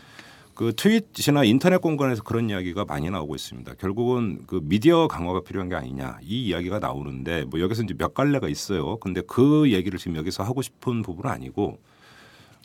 그 0.55 0.75
트윗이나 0.77 1.45
인터넷 1.45 1.81
공간에서 1.81 2.23
그런 2.23 2.51
이야기가 2.51 2.85
많이 2.85 3.09
나오고 3.09 3.35
있습니다. 3.35 3.73
결국은 3.77 4.43
그 4.47 4.61
미디어 4.63 5.09
강화가 5.09 5.41
필요한 5.41 5.71
게 5.71 5.75
아니냐 5.75 6.19
이 6.23 6.45
이야기가 6.49 6.81
나오는데 6.81 7.47
뭐 7.47 7.61
여기서 7.61 7.83
이제 7.85 7.95
몇 7.97 8.13
갈래가 8.13 8.47
있어요. 8.51 8.99
근데 8.99 9.23
그 9.27 9.73
얘기를 9.73 9.99
지금 9.99 10.17
여기서 10.17 10.43
하고 10.43 10.61
싶은 10.61 11.01
부분은 11.01 11.31
아니고 11.31 11.79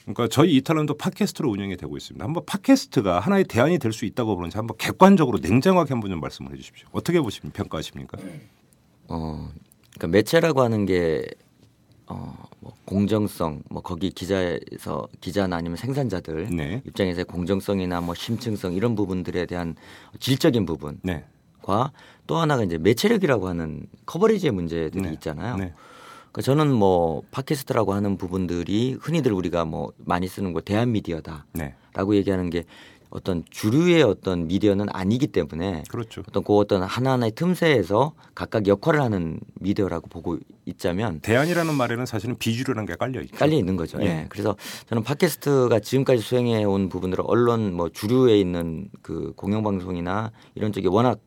그러니까 0.02 0.28
저희 0.28 0.58
이탈런도 0.58 0.96
팟캐스트로 0.96 1.50
운영이 1.50 1.78
되고 1.78 1.96
있습니다. 1.96 2.22
한번 2.26 2.44
팟캐스트가 2.46 3.22
하나의 3.22 3.46
대안이 3.46 3.80
될 3.80 3.94
수 3.94 4.04
있다고 4.04 4.36
보는지 4.36 4.58
한번 4.58 4.76
객관적으로 4.78 5.40
냉정하게 5.42 5.94
한번 5.94 6.12
좀 6.12 6.20
말씀을 6.20 6.52
해주십시오. 6.52 6.90
어떻게 6.92 7.22
보시면 7.22 7.54
평가하십니까? 7.54 8.18
어, 9.08 9.50
그러니까 9.94 10.08
매체라고 10.08 10.62
하는 10.62 10.86
게 10.86 11.26
어, 12.08 12.36
뭐 12.60 12.74
공정성, 12.86 13.64
뭐 13.70 13.82
거기 13.82 14.10
기자에서 14.10 15.08
기자나 15.22 15.58
아니면 15.58 15.78
생산자들 15.78 16.50
네, 16.56 16.82
입장에서의 16.86 17.26
공정성이나 17.26 18.02
뭐 18.02 18.16
심층성 18.16 18.74
이런 18.74 18.96
부분들에 18.96 19.46
대한 19.46 19.76
질적인 20.20 20.66
부분과 20.66 21.00
네, 21.04 21.24
또 22.28 22.38
하나가 22.38 22.64
이제 22.64 22.78
매체력이라고 22.78 23.48
하는 23.48 23.86
커버리지의 24.06 24.52
문제들이 24.52 25.04
네. 25.04 25.14
있잖아요. 25.14 25.58
네, 25.58 25.74
그러니까 26.32 26.42
저는 26.42 26.74
뭐 26.74 27.22
팟캐스트라고 27.32 27.94
하는 27.94 28.18
부분들이 28.18 28.98
흔히들 29.00 29.34
우리가 29.34 29.66
뭐 29.66 29.92
많이 29.98 30.28
쓰는 30.28 30.54
거 30.54 30.62
대한 30.62 30.92
미디어다라고 30.92 31.44
네, 31.54 31.76
얘기하는 32.18 32.50
게 32.50 32.66
어떤 33.10 33.44
주류의 33.50 34.04
어떤 34.04 34.48
미디어는 34.48 34.88
아니기 34.92 35.28
때문에 35.28 35.84
그렇죠. 35.90 36.22
어떤 36.28 36.44
그 36.44 36.56
어떤 36.56 36.84
하나하나의 36.84 37.32
틈새에서 37.32 38.14
각각 38.36 38.68
역할을 38.68 39.02
하는 39.02 39.40
미디어라고 39.56 40.08
보고 40.10 40.38
있자면 40.66 41.20
대안이라는 41.22 41.74
말에는 41.74 42.06
사실은 42.06 42.36
비주류라는 42.38 42.86
게 42.86 42.96
깔려 42.96 43.22
있죠. 43.22 43.36
깔려 43.36 43.56
있는 43.56 43.76
거죠. 43.76 43.98
예. 44.02 44.06
예. 44.06 44.26
그래서 44.30 44.56
저는 44.88 45.04
팟캐스트가 45.04 45.80
지금까지 45.80 46.22
수행해 46.22 46.64
온 46.64 46.90
부분들은 46.90 47.26
언론 47.26 47.74
뭐 47.74 47.90
주류에 47.90 48.40
있는 48.40 48.90
그 49.02 49.34
공영 49.36 49.64
방송이나 49.64 50.32
이런 50.54 50.72
쪽이 50.72 50.88
워낙 50.88 51.20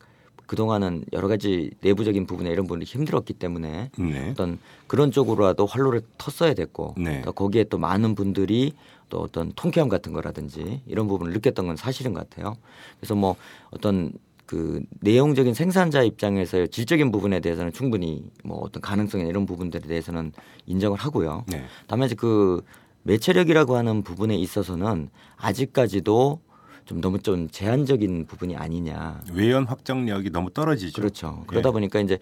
그동안은 0.45 1.05
여러 1.13 1.27
가지 1.27 1.71
내부적인 1.81 2.27
부분에 2.27 2.49
이런 2.49 2.67
부분이 2.67 2.85
힘들었기 2.85 3.33
때문에 3.33 3.89
네, 3.97 4.29
어떤 4.29 4.59
그런 4.87 5.11
쪽으로라도 5.11 5.65
활로를 5.65 6.01
텄어야 6.17 6.55
됐고 6.55 6.95
네. 6.97 7.21
또 7.23 7.31
거기에 7.31 7.63
또 7.65 7.77
많은 7.77 8.13
분들이 8.15 8.73
또 9.13 9.19
어떤 9.19 9.53
통쾌함 9.55 9.89
같은 9.89 10.11
거라든지 10.11 10.81
이런 10.87 11.07
부분을 11.07 11.33
느꼈던 11.33 11.67
건 11.67 11.75
사실인 11.75 12.15
것 12.15 12.27
같아요. 12.27 12.57
그래서 12.99 13.13
뭐 13.13 13.35
어떤 13.69 14.11
그 14.47 14.81
내용적인 15.01 15.53
생산자 15.53 16.01
입장에서의 16.01 16.69
질적인 16.69 17.11
부분에 17.11 17.39
대해서는 17.39 17.71
충분히 17.71 18.25
뭐 18.43 18.57
어떤 18.57 18.81
가능성이나 18.81 19.29
이런 19.29 19.45
부분들에 19.45 19.87
대해서는 19.87 20.33
인정을 20.65 20.97
하고요. 20.97 21.45
네, 21.47 21.63
다만 21.85 22.07
이제 22.07 22.15
그 22.15 22.63
매체력이라고 23.03 23.75
하는 23.75 24.01
부분에 24.01 24.35
있어서는 24.35 25.09
아직까지도 25.37 26.39
좀 26.85 27.01
너무 27.01 27.19
좀 27.19 27.49
제한적인 27.49 28.25
부분이 28.25 28.55
아니냐. 28.55 29.21
외연 29.33 29.65
확장력이 29.65 30.29
너무 30.31 30.49
떨어지죠. 30.51 31.01
그렇죠. 31.01 31.43
그러다 31.47 31.71
보니까 31.71 31.99
이제 31.99 32.19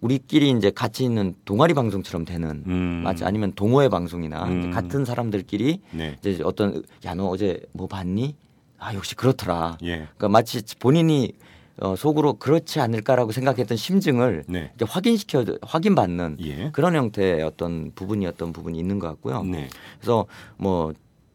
우리끼리 0.00 0.50
이제 0.50 0.70
같이 0.70 1.04
있는 1.04 1.34
동아리 1.44 1.74
방송처럼 1.74 2.24
되는 2.24 2.62
음. 2.66 3.02
마치 3.04 3.24
아니면 3.24 3.52
동호회 3.54 3.88
방송이나 3.88 4.44
음. 4.44 4.70
같은 4.70 5.04
사람들끼리 5.04 5.80
네, 5.92 6.16
이제 6.20 6.40
어떤 6.44 6.82
야 7.04 7.14
너 7.14 7.26
어제 7.28 7.60
뭐 7.72 7.86
봤니? 7.86 8.34
아 8.78 8.92
역시 8.94 9.14
그렇더라. 9.14 9.78
예, 9.84 9.96
그러니까 9.98 10.28
마치 10.28 10.62
본인이 10.78 11.32
어, 11.80 11.96
속으로 11.96 12.34
그렇지 12.34 12.78
않을까라고 12.80 13.32
생각했던 13.32 13.76
심증을 13.76 14.44
네, 14.46 14.70
이제 14.76 14.84
확인시켜 14.88 15.44
확인받는 15.62 16.36
예, 16.44 16.70
그런 16.72 16.94
형태의 16.94 17.42
어떤 17.42 17.92
부분이었던 17.94 18.52
부분이 18.52 18.78
있는 18.78 18.98
것 18.98 19.08
같고요. 19.08 19.42
네, 19.44 19.68
그래서 20.00 20.26
뭐 20.56 20.92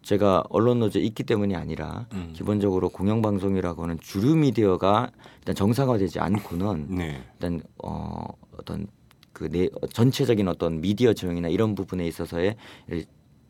제가 0.10 0.44
언론 0.50 0.80
노조에 0.80 1.04
있기 1.04 1.22
때문이 1.22 1.56
아니라 1.56 2.08
음. 2.14 2.32
기본적으로 2.34 2.90
공영방송이라고 2.90 3.84
하는 3.84 4.00
주류 4.00 4.36
미디어가 4.38 5.12
일단 5.38 5.54
정상화되지 5.54 6.20
않고는 6.20 6.88
네, 6.90 7.22
일단 7.34 7.62
어 7.84 8.26
어떤 8.58 8.88
그 9.34 9.48
내 9.52 9.70
전체적인 9.94 10.48
어떤 10.48 10.82
미디어 10.82 11.14
지형이나 11.14 11.50
이런 11.50 11.76
부분에 11.76 12.08
있어서의 12.08 12.56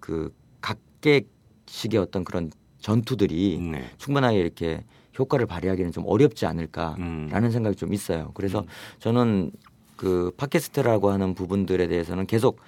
그 0.02 0.36
각계식의 0.60 1.98
어떤 1.98 2.26
그런 2.26 2.52
전투들이 2.80 3.58
네, 3.72 3.90
충분하게 3.98 4.38
이렇게 4.38 4.84
효과를 5.18 5.46
발휘하기는 5.46 5.94
좀 5.94 6.04
어렵지 6.08 6.46
않을까라는 6.46 7.44
음. 7.44 7.52
생각이 7.52 7.78
좀 7.78 7.94
있어요. 7.94 8.32
그래서 8.34 8.66
저는 9.00 9.52
그 9.96 10.34
팟캐스트라고 10.36 11.10
하는 11.10 11.36
부분들에 11.36 11.88
대해서는 11.88 12.26
계속 12.26 12.60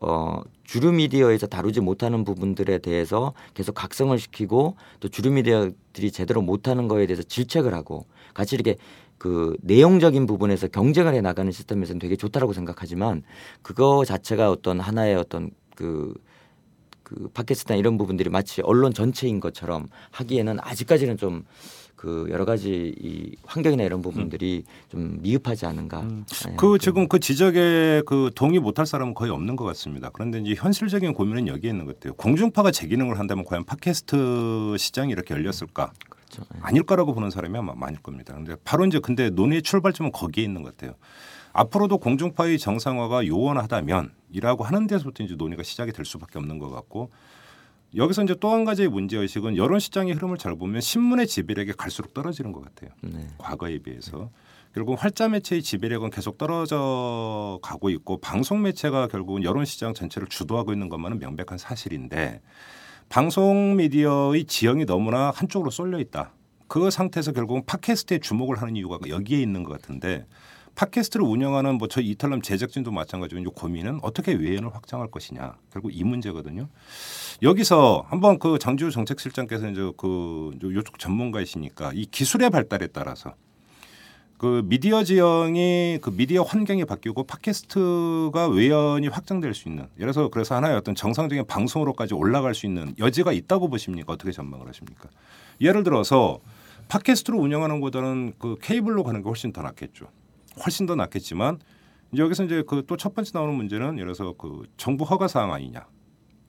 어 0.00 0.40
주류 0.64 0.92
미디어에서 0.92 1.46
다루지 1.46 1.80
못하는 1.80 2.24
부분들에 2.24 2.78
대해서 2.78 3.34
계속 3.54 3.74
각성을 3.74 4.16
시키고 4.18 4.76
또 5.00 5.08
주류 5.08 5.30
미디어들이 5.30 6.10
제대로 6.10 6.42
못하는 6.42 6.88
거에 6.88 7.06
대해서 7.06 7.22
질책을 7.22 7.74
하고 7.74 8.06
같이 8.34 8.54
이렇게 8.54 8.76
그 9.18 9.56
내용적인 9.60 10.26
부분에서 10.26 10.68
경쟁을 10.68 11.14
해 11.14 11.20
나가는 11.20 11.50
시스템에서는 11.52 11.98
되게 11.98 12.16
좋다라고 12.16 12.54
생각하지만 12.54 13.22
그거 13.62 14.04
자체가 14.04 14.50
어떤 14.50 14.80
하나의 14.80 15.16
어떤 15.16 15.50
그 15.76 16.14
그 17.10 17.28
팟캐스트나 17.34 17.76
이런 17.76 17.98
부분들이 17.98 18.30
마치 18.30 18.62
언론 18.62 18.94
전체인 18.94 19.40
것처럼 19.40 19.88
하기에는 20.12 20.58
아직까지는 20.60 21.16
좀 21.16 21.44
그 22.00 22.26
여러 22.30 22.46
가지 22.46 22.94
이 22.98 23.36
환경이나 23.44 23.82
이런 23.82 24.00
부분들이 24.00 24.64
좀 24.88 25.18
미흡하지 25.20 25.66
않은가. 25.66 26.02
예, 26.48 26.54
그 26.56 26.78
지금 26.78 27.06
그 27.06 27.20
지적에 27.20 28.00
그 28.06 28.30
동의 28.34 28.58
못할 28.58 28.86
사람은 28.86 29.12
거의 29.12 29.30
없는 29.30 29.54
것 29.54 29.66
같습니다. 29.66 30.08
그런데 30.10 30.38
이제 30.38 30.54
현실적인 30.56 31.12
고민은 31.12 31.46
여기에 31.46 31.72
있는 31.72 31.84
것 31.84 32.00
같아요. 32.00 32.14
공중파가 32.14 32.70
제 32.70 32.86
기능을 32.86 33.18
한다면 33.18 33.44
과연 33.44 33.64
팟캐스트 33.64 34.76
시장이 34.78 35.12
이렇게 35.12 35.34
열렸을까? 35.34 35.92
그렇죠. 36.08 36.42
예. 36.54 36.60
아닐 36.62 36.84
거라고 36.84 37.12
보는 37.12 37.28
사람이 37.28 37.58
아마 37.58 37.74
많을 37.74 38.00
겁니다. 38.00 38.32
근데 38.32 38.56
바로 38.64 38.86
이제 38.86 38.98
근데 38.98 39.28
논의의 39.28 39.60
출발점은 39.60 40.10
거기에 40.10 40.42
있는 40.42 40.62
것 40.62 40.74
같아요. 40.74 40.94
앞으로도 41.52 41.98
공중파의 41.98 42.58
정상화가 42.58 43.26
요원하다면이라고 43.26 44.64
하는 44.64 44.86
데서부터 44.86 45.22
이제 45.22 45.34
논의가 45.34 45.64
시작이 45.64 45.92
될 45.92 46.06
수밖에 46.06 46.38
없는 46.38 46.58
것 46.58 46.70
같고 46.70 47.10
여기서 47.96 48.22
이제 48.24 48.34
또 48.40 48.52
한 48.52 48.64
가지의 48.64 48.88
문제 48.88 49.16
의식은 49.16 49.56
여론 49.56 49.80
시장의 49.80 50.14
흐름을 50.14 50.38
잘 50.38 50.56
보면 50.56 50.80
신문의 50.80 51.26
지배력이 51.26 51.72
갈수록 51.72 52.14
떨어지는 52.14 52.52
것 52.52 52.64
같아요. 52.64 52.90
네. 53.02 53.26
과거에 53.38 53.78
비해서 53.78 54.30
결국 54.72 55.02
활자 55.02 55.28
매체의 55.28 55.62
지배력은 55.62 56.10
계속 56.10 56.38
떨어져 56.38 57.58
가고 57.62 57.90
있고 57.90 58.20
방송 58.20 58.62
매체가 58.62 59.08
결국은 59.08 59.42
여론 59.42 59.64
시장 59.64 59.94
전체를 59.94 60.28
주도하고 60.28 60.72
있는 60.72 60.88
것만은 60.88 61.18
명백한 61.18 61.58
사실인데 61.58 62.40
방송 63.08 63.74
미디어의 63.76 64.44
지형이 64.44 64.86
너무나 64.86 65.32
한쪽으로 65.34 65.70
쏠려 65.70 65.98
있다. 65.98 66.32
그 66.68 66.90
상태에서 66.90 67.32
결국은 67.32 67.64
팟캐스트에 67.66 68.18
주목을 68.18 68.62
하는 68.62 68.76
이유가 68.76 68.98
여기에 69.08 69.40
있는 69.40 69.64
것 69.64 69.72
같은데 69.72 70.24
팟캐스트를 70.80 71.26
운영하는 71.26 71.76
뭐 71.76 71.88
저희 71.88 72.08
이탈람 72.08 72.40
제작진도 72.40 72.90
마찬가지로 72.90 73.42
이제 73.42 73.50
고민은 73.54 73.98
어떻게 74.00 74.32
외연을 74.32 74.74
확장할 74.74 75.10
것이냐 75.10 75.56
결국 75.70 75.94
이 75.94 76.02
문제거든요. 76.04 76.68
여기서 77.42 78.06
한번 78.08 78.38
그 78.38 78.58
장지우 78.58 78.90
정책실장께서 78.90 79.68
이제 79.68 79.92
그 79.98 80.58
요쪽 80.62 80.98
전문가이시니까 80.98 81.92
이 81.94 82.06
기술의 82.06 82.48
발달에 82.48 82.86
따라서 82.86 83.34
그 84.38 84.62
미디어 84.64 85.04
지형이 85.04 85.98
그 86.00 86.16
미디어 86.16 86.44
환경이 86.44 86.86
바뀌고 86.86 87.24
팟캐스트가 87.24 88.48
외연이 88.48 89.06
확장될 89.08 89.52
수 89.52 89.68
있는 89.68 89.86
들어서 89.98 90.28
그래서 90.28 90.54
하나의 90.54 90.76
어떤 90.76 90.94
정상적인 90.94 91.46
방송으로까지 91.46 92.14
올라갈 92.14 92.54
수 92.54 92.64
있는 92.64 92.94
여지가 92.98 93.32
있다고 93.32 93.68
보십니까? 93.68 94.14
어떻게 94.14 94.32
전망을 94.32 94.66
하십니까? 94.66 95.10
예를 95.60 95.82
들어서 95.82 96.40
팟캐스트로 96.88 97.38
운영하는 97.38 97.80
것보다는 97.80 98.32
그 98.38 98.56
케이블로 98.62 99.04
가는 99.04 99.22
게 99.22 99.28
훨씬 99.28 99.52
더 99.52 99.60
낫겠죠. 99.60 100.06
훨씬 100.64 100.86
더 100.86 100.94
낫겠지만 100.94 101.58
이제 102.12 102.22
여기서 102.22 102.44
이제 102.44 102.62
그 102.66 102.82
또 102.86 102.96
첫 102.96 103.14
번째 103.14 103.30
나오는 103.34 103.54
문제는 103.54 103.98
예를 103.98 104.14
들어서 104.14 104.34
그 104.36 104.62
정부 104.76 105.04
허가 105.04 105.28
사항 105.28 105.52
아니냐. 105.52 105.86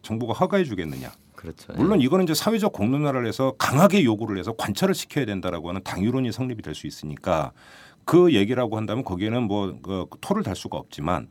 정부가 0.01 0.33
허가해 0.33 0.63
주겠느냐. 0.63 1.11
그렇죠. 1.35 1.73
물론 1.73 2.01
이거는 2.01 2.23
이제 2.23 2.33
사회적 2.33 2.71
공론화를 2.73 3.27
해서 3.27 3.53
강하게 3.57 4.03
요구를 4.03 4.37
해서 4.37 4.53
관철을 4.53 4.93
시켜야 4.95 5.25
된다라고 5.25 5.69
하는 5.69 5.81
당유론이 5.83 6.31
성립이 6.31 6.61
될 6.61 6.73
수 6.75 6.87
있으니까 6.87 7.51
그 8.05 8.33
얘기라고 8.33 8.77
한다면 8.77 9.03
거기에는 9.03 9.43
뭐 9.43 9.75
그 9.81 10.05
토를 10.21 10.43
달 10.43 10.55
수가 10.55 10.77
없지만 10.77 11.29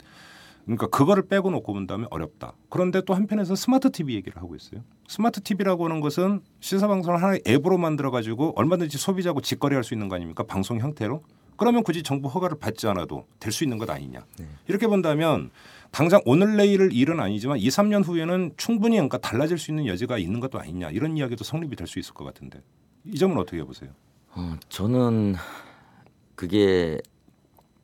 그러니까 0.64 0.86
그거를 0.88 1.26
빼고 1.26 1.50
놓고 1.50 1.72
본다면 1.72 2.06
어렵다. 2.10 2.52
그런데 2.68 3.00
또 3.02 3.14
한편에서 3.14 3.56
스마트 3.56 3.90
TV 3.90 4.14
얘기를 4.14 4.40
하고 4.40 4.54
있어요. 4.54 4.82
스마트 5.08 5.40
TV라고 5.40 5.86
하는 5.86 6.00
것은 6.00 6.42
시사 6.60 6.86
방송을 6.86 7.20
하나의 7.20 7.42
앱으로 7.48 7.76
만들어 7.78 8.12
가지고 8.12 8.52
얼마든지 8.56 8.98
소비자하고 8.98 9.40
직거래할 9.40 9.82
수 9.82 9.94
있는 9.94 10.08
거 10.08 10.14
아닙니까? 10.14 10.44
방송 10.44 10.78
형태로. 10.78 11.22
그러면 11.60 11.82
굳이 11.82 12.02
정부 12.02 12.26
허가를 12.28 12.58
받지 12.58 12.86
않아도 12.88 13.26
될 13.38 13.52
수 13.52 13.64
있는 13.64 13.76
것 13.76 13.90
아니냐. 13.90 14.24
네. 14.38 14.46
이렇게 14.66 14.86
본다면 14.86 15.50
당장 15.90 16.22
오늘 16.24 16.56
내일을 16.56 16.90
일은 16.94 17.20
아니지만 17.20 17.58
2, 17.58 17.68
3년 17.68 18.02
후에는 18.02 18.52
충분히 18.56 18.96
그러니까 18.96 19.18
달라질 19.18 19.58
수 19.58 19.70
있는 19.70 19.84
여지가 19.86 20.16
있는 20.16 20.40
것도 20.40 20.58
아니냐. 20.58 20.90
이런 20.90 21.18
이야기도 21.18 21.44
성립이 21.44 21.76
될 21.76 21.86
수 21.86 21.98
있을 21.98 22.14
것 22.14 22.24
같은데. 22.24 22.62
이 23.04 23.18
점은 23.18 23.36
어떻게 23.36 23.62
보세요? 23.62 23.90
어, 24.30 24.56
저는 24.70 25.34
그게 26.34 26.98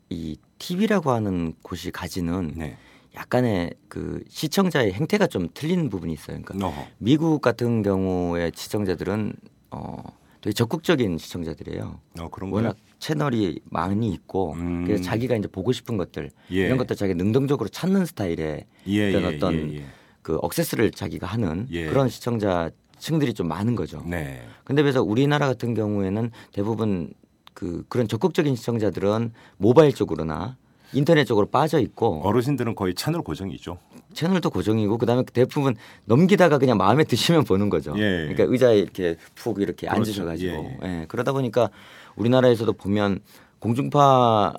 이 0.08 0.38
TV라고 0.58 1.10
하는 1.10 1.52
곳이 1.62 1.90
가지는 1.90 2.54
네. 2.56 2.78
약간의 3.14 3.74
그 3.88 4.24
시청자의 4.30 4.94
행태가 4.94 5.26
좀 5.26 5.48
틀린 5.52 5.90
부분이 5.90 6.14
있어요. 6.14 6.40
그러니까 6.42 6.66
어허. 6.66 6.86
미국 6.96 7.42
같은 7.42 7.82
경우의 7.82 8.52
시청자들은 8.54 9.34
어 9.72 10.02
되게 10.40 10.54
적극적인 10.54 11.18
시청자들이에요. 11.18 12.00
어, 12.20 12.28
그런? 12.30 12.50
워낙 12.52 12.76
채널이 12.98 13.61
많이 13.64 14.11
있고 14.11 14.54
음. 14.54 14.85
그래서 14.85 15.02
자기가 15.02 15.37
이제 15.37 15.48
보고 15.48 15.72
싶은 15.72 15.96
것들 15.96 16.30
예. 16.52 16.66
이런 16.66 16.78
것들 16.78 16.96
자기가 16.96 17.16
능동적으로 17.16 17.68
찾는 17.68 18.06
스타일의 18.06 18.64
예, 18.87 19.09
어떤 19.09 19.22
예, 19.22 19.37
어떤 19.37 19.54
예, 19.54 19.76
예. 19.76 19.85
그 20.22 20.37
억세스를 20.42 20.90
자기가 20.90 21.26
하는 21.26 21.66
예. 21.70 21.87
그런 21.87 22.09
시청자 22.09 22.70
층들이 22.98 23.35
좀 23.35 23.48
많은 23.48 23.76
거죠. 23.76 24.02
네. 24.06 24.42
근데 24.64 24.82
그래서 24.82 25.02
우리나라 25.02 25.46
같은 25.46 25.74
경우에는 25.74 26.30
대부분 26.52 27.12
그 27.52 27.85
그런 27.88 28.09
적극적인 28.09 28.56
시청자들은 28.56 29.32
모바일 29.59 29.92
쪽으로나 29.92 30.56
인터넷 30.92 31.24
쪽으로 31.24 31.46
빠져 31.46 31.80
있고 31.80 32.20
어르신들은 32.22 32.74
거의 32.74 32.94
채널 32.94 33.22
고정이죠. 33.22 33.78
채널도 34.14 34.50
고정이고 34.50 34.98
그다음에 34.98 35.24
대부분 35.32 35.74
넘기다가 36.04 36.59
그냥 36.59 36.78
마음에 36.78 37.04
드시면 37.04 37.44
보는 37.44 37.70
거죠. 37.70 37.92
예. 37.96 38.28
그러니까 38.28 38.44
의자에 38.44 38.78
이렇게 38.78 39.16
푹 39.35 39.61
이렇게 39.61 39.87
그렇죠. 39.87 39.96
앉으셔가지고 39.96 40.52
예, 40.85 40.88
예, 40.88 41.06
그러다 41.09 41.32
보니까 41.32 41.70
우리나라에서도 42.16 42.72
보면 42.72 43.20
공중파 43.59 44.55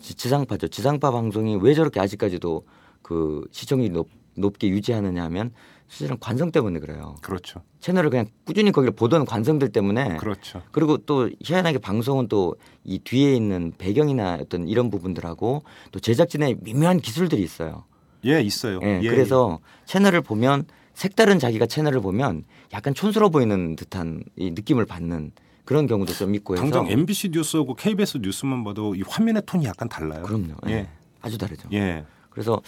지- 0.00 0.14
지상파죠. 0.14 0.68
지상파 0.68 1.10
방송이 1.10 1.56
왜 1.60 1.74
저렇게 1.74 2.00
아직까지도 2.00 2.64
그 3.02 3.44
시청률이 3.50 3.90
높, 3.92 4.08
높게 4.36 4.68
유지하느냐 4.68 5.22
하면 5.24 5.52
사실은 5.88 6.16
관성 6.20 6.52
때문에 6.52 6.78
그래요. 6.78 7.16
그렇죠. 7.20 7.62
채널을 7.80 8.10
그냥 8.10 8.26
꾸준히 8.44 8.70
거기를 8.70 8.94
보던 8.94 9.24
관성들 9.24 9.70
때문에 9.70 10.18
그렇죠. 10.18 10.62
그리고 10.70 10.98
또 10.98 11.28
희한하게 11.42 11.78
방송은 11.78 12.28
또 12.28 12.54
이 12.84 12.98
뒤에 12.98 13.34
있는 13.34 13.72
배경이나 13.76 14.38
어떤 14.40 14.66
이런 14.66 14.88
부분들하고 14.90 15.62
또 15.92 16.00
제작진의 16.00 16.56
미묘한 16.60 17.00
기술들이 17.00 17.42
있어요. 17.42 17.84
예, 18.24 18.40
있어요. 18.40 18.80
예, 18.82 19.00
예, 19.02 19.08
그래서 19.08 19.58
채널을 19.84 20.22
보면 20.22 20.64
색다른 20.94 21.38
자기가 21.38 21.66
채널을 21.66 22.00
보면 22.00 22.44
약간 22.72 22.94
촌스러워 22.94 23.28
보이는 23.30 23.76
듯한 23.76 24.22
이 24.36 24.50
느낌을 24.52 24.86
받는 24.86 25.32
그런 25.70 25.86
경우도 25.86 26.12
좀 26.14 26.34
있고 26.34 26.54
해서 26.54 26.64
당장 26.64 26.88
MBC 26.88 27.28
뉴스하고 27.28 27.76
KBS 27.76 28.18
뉴스만 28.20 28.64
봐도 28.64 28.96
이 28.96 29.04
화면의 29.06 29.44
톤이 29.46 29.66
약간 29.66 29.88
달라요. 29.88 30.24
그럼요. 30.24 30.54
예. 30.66 30.72
예. 30.72 30.88
아주 31.20 31.38
다르죠. 31.38 31.68
예. 31.72 32.04
그래서 32.28 32.60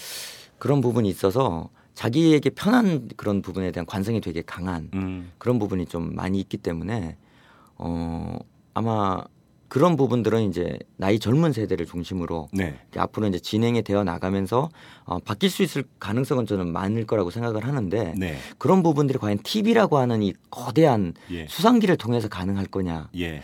그런 0.60 0.80
부분이 0.80 1.08
있어서 1.08 1.68
자기에게 1.94 2.50
편한 2.50 3.08
그런 3.16 3.42
부분에 3.42 3.72
대한 3.72 3.86
관성이 3.86 4.20
되게 4.20 4.40
강한 4.42 4.88
음. 4.94 5.32
그런 5.38 5.58
부분이 5.58 5.86
좀 5.86 6.14
많이 6.14 6.38
있기 6.38 6.58
때문에 6.58 7.16
어 7.74 8.38
아마 8.72 9.24
그런 9.72 9.96
부분들은 9.96 10.50
이제 10.50 10.78
나이 10.98 11.18
젊은 11.18 11.54
세대를 11.54 11.86
중심으로 11.86 12.50
네. 12.52 12.76
앞으로 12.94 13.26
이제 13.28 13.38
진행이 13.38 13.80
되어 13.80 14.04
나가면서 14.04 14.68
어, 15.04 15.18
바뀔 15.20 15.48
수 15.48 15.62
있을 15.62 15.84
가능성은 15.98 16.44
저는 16.44 16.70
많을 16.70 17.06
거라고 17.06 17.30
생각을 17.30 17.66
하는데 17.66 18.12
네. 18.18 18.36
그런 18.58 18.82
부분들이 18.82 19.18
과연 19.18 19.38
TV라고 19.42 19.96
하는 19.96 20.22
이 20.22 20.34
거대한 20.50 21.14
예. 21.30 21.46
수상기를 21.46 21.96
통해서 21.96 22.28
가능할 22.28 22.66
거냐라는 22.66 23.08
예. 23.16 23.40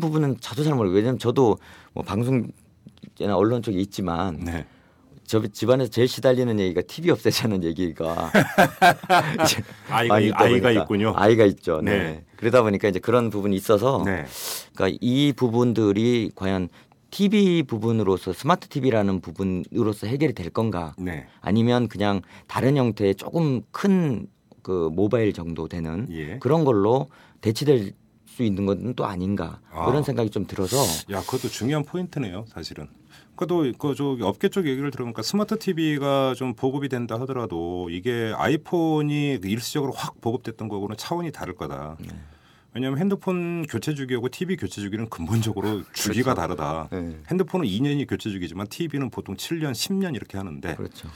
부분은 0.00 0.38
저도 0.40 0.64
잘 0.64 0.74
모르고 0.76 0.94
왜냐면 0.94 1.18
저도 1.18 1.58
뭐 1.92 2.02
방송이나 2.02 2.48
언론 3.34 3.60
쪽에 3.60 3.78
있지만 3.78 4.40
네. 4.42 4.64
저 5.26 5.46
집안에서 5.46 5.90
제일 5.90 6.08
시달리는 6.08 6.58
얘기가 6.58 6.80
TV 6.86 7.10
없애자는 7.10 7.64
얘기가 7.64 8.32
아이가 9.90 10.42
아이가 10.42 10.70
있군요. 10.70 11.12
아이가 11.16 11.44
있죠. 11.44 11.82
네. 11.82 11.98
네. 11.98 12.24
그러다 12.36 12.62
보니까 12.62 12.88
이제 12.88 12.98
그런 12.98 13.30
부분이 13.30 13.56
있어서 13.56 14.02
네. 14.04 14.24
그러니까 14.74 14.98
이 15.00 15.32
부분들이 15.34 16.30
과연 16.34 16.68
TV 17.10 17.62
부분으로서 17.62 18.32
스마트 18.32 18.68
TV라는 18.68 19.20
부분으로서 19.20 20.06
해결이 20.06 20.34
될 20.34 20.50
건가 20.50 20.94
네. 20.98 21.26
아니면 21.40 21.88
그냥 21.88 22.22
다른 22.46 22.76
형태의 22.76 23.14
조금 23.14 23.62
큰 23.70 24.26
그 24.66 24.90
모바일 24.92 25.32
정도 25.32 25.68
되는 25.68 26.08
예. 26.10 26.40
그런 26.40 26.64
걸로 26.64 27.06
대치될 27.40 27.92
수 28.26 28.42
있는 28.42 28.66
건 28.66 28.94
또 28.96 29.06
아닌가 29.06 29.60
아. 29.70 29.86
그런 29.86 30.02
생각이 30.02 30.28
좀 30.30 30.44
들어서 30.44 30.76
야, 31.12 31.20
그것도 31.20 31.48
중요한 31.50 31.84
포인트네요, 31.84 32.46
사실은. 32.48 32.88
그도 33.36 33.70
그저 33.78 34.16
업계 34.22 34.48
쪽 34.48 34.66
얘기를 34.66 34.90
들어보니까 34.90 35.22
스마트 35.22 35.58
TV가 35.58 36.34
좀 36.34 36.54
보급이 36.54 36.88
된다 36.88 37.20
하더라도 37.20 37.88
이게 37.90 38.32
아이폰이 38.34 39.40
일시적으로 39.44 39.92
확 39.92 40.20
보급됐던 40.20 40.68
거고는 40.68 40.96
차원이 40.96 41.30
다를 41.32 41.54
거다. 41.54 41.96
네. 42.00 42.08
왜냐하면 42.72 42.98
핸드폰 42.98 43.64
교체 43.66 43.94
주기하고 43.94 44.28
TV 44.28 44.56
교체 44.56 44.82
주기는 44.82 45.08
근본적으로 45.08 45.82
주기가 45.94 46.34
다르다. 46.34 46.88
네. 46.92 47.18
핸드폰은 47.30 47.66
2년이 47.66 48.08
교체 48.08 48.30
주기지만 48.30 48.66
TV는 48.68 49.10
보통 49.10 49.34
7년, 49.36 49.72
10년 49.72 50.14
이렇게 50.14 50.36
하는데 50.36 50.74
그렇죠. 50.74 51.08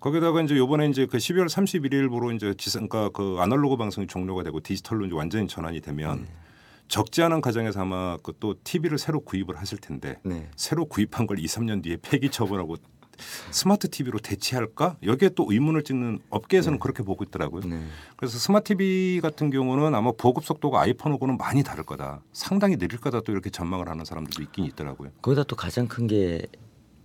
거기다가 0.00 0.42
이제 0.42 0.56
요번에 0.56 0.88
이제 0.88 1.06
그 1.06 1.16
12월 1.16 1.48
31일부로 1.48 2.34
이제 2.34 2.54
지상가 2.56 3.08
그 3.08 3.36
아날로그 3.40 3.76
방송이 3.76 4.06
종료가 4.06 4.42
되고 4.42 4.60
디지털로 4.60 5.06
이제 5.06 5.14
완전히 5.14 5.48
전환이 5.48 5.80
되면 5.80 6.26
적지 6.88 7.22
않은 7.22 7.40
가정에서 7.40 7.80
아마 7.80 8.16
그또 8.22 8.56
TV를 8.64 8.98
새로 8.98 9.20
구입을 9.20 9.56
하실 9.56 9.78
텐데 9.78 10.18
네. 10.24 10.50
새로 10.56 10.86
구입한 10.86 11.26
걸 11.26 11.38
2, 11.38 11.44
3년 11.44 11.82
뒤에 11.82 11.98
폐기 12.02 12.30
처분하고 12.30 12.76
스마트 13.50 13.88
TV로 13.90 14.18
대체할까? 14.20 14.96
여기에 15.02 15.30
또 15.30 15.46
의문을 15.48 15.82
찍는 15.82 16.20
업계에서는 16.30 16.78
그렇게 16.78 17.02
보고 17.02 17.24
있더라고요. 17.24 17.62
네. 17.62 17.84
그래서 18.16 18.38
스마트 18.38 18.74
TV 18.74 19.20
같은 19.20 19.50
경우는 19.50 19.94
아마 19.94 20.12
보급 20.12 20.44
속도가 20.44 20.80
아이폰하고는 20.80 21.36
많이 21.36 21.62
다를 21.62 21.84
거다. 21.84 22.22
상당히 22.32 22.76
느릴 22.76 23.00
거다 23.00 23.20
또 23.20 23.32
이렇게 23.32 23.50
전망을 23.50 23.88
하는 23.88 24.04
사람들도 24.04 24.42
있긴 24.42 24.64
있더라고요. 24.66 25.10
거기다 25.22 25.44
또 25.44 25.56
가장 25.56 25.88
큰게 25.88 26.46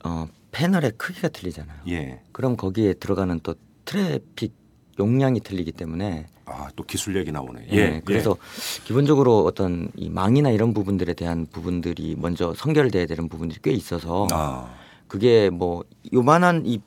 어, 0.05 0.27
패널의 0.51 0.93
크기가 0.97 1.29
틀리잖아요. 1.29 1.79
예. 1.89 2.21
그럼 2.31 2.55
거기에 2.57 2.93
들어가는 2.93 3.39
또 3.41 3.55
트래픽 3.85 4.53
용량이 4.99 5.39
틀리기 5.39 5.71
때문에 5.71 6.27
아, 6.45 6.69
또 6.75 6.83
기술 6.83 7.15
얘기 7.15 7.31
나오네. 7.31 7.67
예, 7.71 7.77
예. 7.77 8.01
그래서 8.03 8.35
기본적으로 8.83 9.45
어떤 9.45 9.89
이 9.95 10.09
망이나 10.09 10.49
이런 10.49 10.73
부분들에 10.73 11.13
대한 11.13 11.47
부분들이 11.51 12.15
먼저 12.17 12.53
선결돼야 12.53 13.05
되는 13.05 13.29
부분들이 13.29 13.59
꽤 13.63 13.71
있어서 13.71 14.27
예. 14.31 14.35
아, 14.35 14.69
그게 15.07 15.49
뭐 15.49 15.83
요만한 16.13 16.63
이 16.65 16.79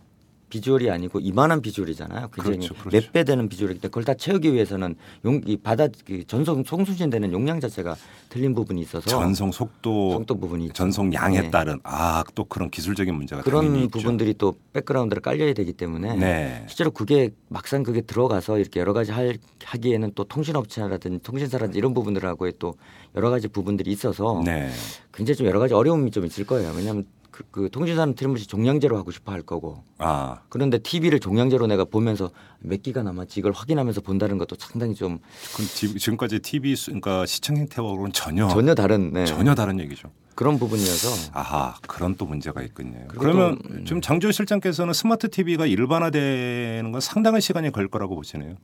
비주얼이 0.57 0.91
아니고 0.91 1.21
이만한 1.21 1.61
비주얼이잖아요. 1.61 2.29
굉장히 2.33 2.59
그렇죠, 2.59 2.75
그렇죠. 2.75 2.97
몇배 2.97 3.25
되는 3.25 3.49
비주얼이기 3.49 3.81
때문에 3.81 3.91
그걸 3.91 4.05
다 4.05 4.15
채우기 4.15 4.55
위해서는 4.55 4.97
용, 5.27 5.43
이 5.45 5.57
바다 5.57 5.87
그 6.07 6.27
전송 6.27 6.65
송수신되는 6.65 7.33
용량 7.33 7.61
자체가 7.61 7.95
틀린 8.31 8.55
부분이 8.55 8.81
있어서 8.81 9.09
전송 9.11 9.53
속도, 9.53 10.13
속도 10.13 10.39
부분이. 10.39 10.71
전송 10.73 11.13
양에 11.13 11.43
네. 11.43 11.51
따른 11.51 11.79
아, 11.83 12.25
또 12.35 12.45
그런 12.45 12.71
기술적인 12.71 13.15
문제가 13.15 13.43
그런. 13.43 13.89
부분들이 13.89 14.35
또 14.35 14.55
백그라운드를 14.73 15.21
깔려야 15.21 15.53
되기 15.53 15.73
때문에 15.73 16.17
네. 16.17 16.65
실제로 16.69 16.91
그게 16.91 17.31
막상 17.49 17.83
그게 17.83 18.01
들어가서 18.01 18.59
이렇게 18.59 18.81
여러 18.81 18.93
가지 18.93 19.13
할, 19.13 19.37
하기에는 19.65 20.13
또 20.15 20.25
통신업체라든지 20.25 21.23
통신사라든지 21.23 21.79
이런 21.79 21.93
부분들하고의 21.93 22.55
또 22.59 22.75
여러 23.15 23.31
가지 23.31 23.49
부분들이 23.49 23.91
있어서 23.93 24.43
네. 24.45 24.71
굉장히 25.13 25.37
좀 25.37 25.47
여러 25.47 25.59
가지 25.59 25.75
어려움이 25.75 26.11
좀 26.11 26.25
있을 26.27 26.45
거예요. 26.45 26.73
왜냐하면 26.77 27.07
그, 27.37 27.45
그 27.51 27.69
통신사는 27.71 28.15
틀림없이 28.15 28.47
종량제로 28.47 28.97
하고 28.97 29.11
싶어 29.11 29.31
할 29.31 29.43
거고 29.43 29.83
아, 29.99 30.41
그런데 30.49 30.79
TV를 30.79 31.21
종량제로 31.21 31.67
내가 31.67 31.85
보면서 31.85 32.31
몇 32.61 32.83
기가 32.83 33.03
남았지 33.03 33.41
이걸 33.41 33.53
확인하면서 33.53 34.01
본다는 34.01 34.39
것도 34.39 34.57
상당히 34.59 34.95
좀 34.95 35.19
그럼 35.55 35.69
지- 35.69 35.95
지금까지 35.99 36.39
TV 36.39 36.75
수, 36.75 36.87
그러니까 36.87 37.27
시청 37.27 37.59
행태하고는 37.59 38.13
전혀 38.13 38.49
전혀 38.49 38.75
다른 38.75 39.13
네. 39.13 39.27
전혀 39.27 39.55
다른 39.55 39.79
얘기죠. 39.81 40.11
그런 40.35 40.59
부분이어서 40.59 41.31
아하 41.35 41.77
그런 41.87 42.15
또 42.17 42.25
문제가 42.25 42.63
있군요. 42.63 43.07
그러면 43.09 43.59
또, 43.63 43.69
음. 43.75 43.85
지금 43.85 44.01
장조 44.01 44.33
실장께서는 44.33 44.95
스마트 44.95 45.29
TV가 45.31 45.67
일반화되는 45.67 46.91
건 46.91 47.01
상당한 47.03 47.43
시간이 47.43 47.71
걸 47.71 47.89
거라고 47.89 48.15
보시네요. 48.17 48.55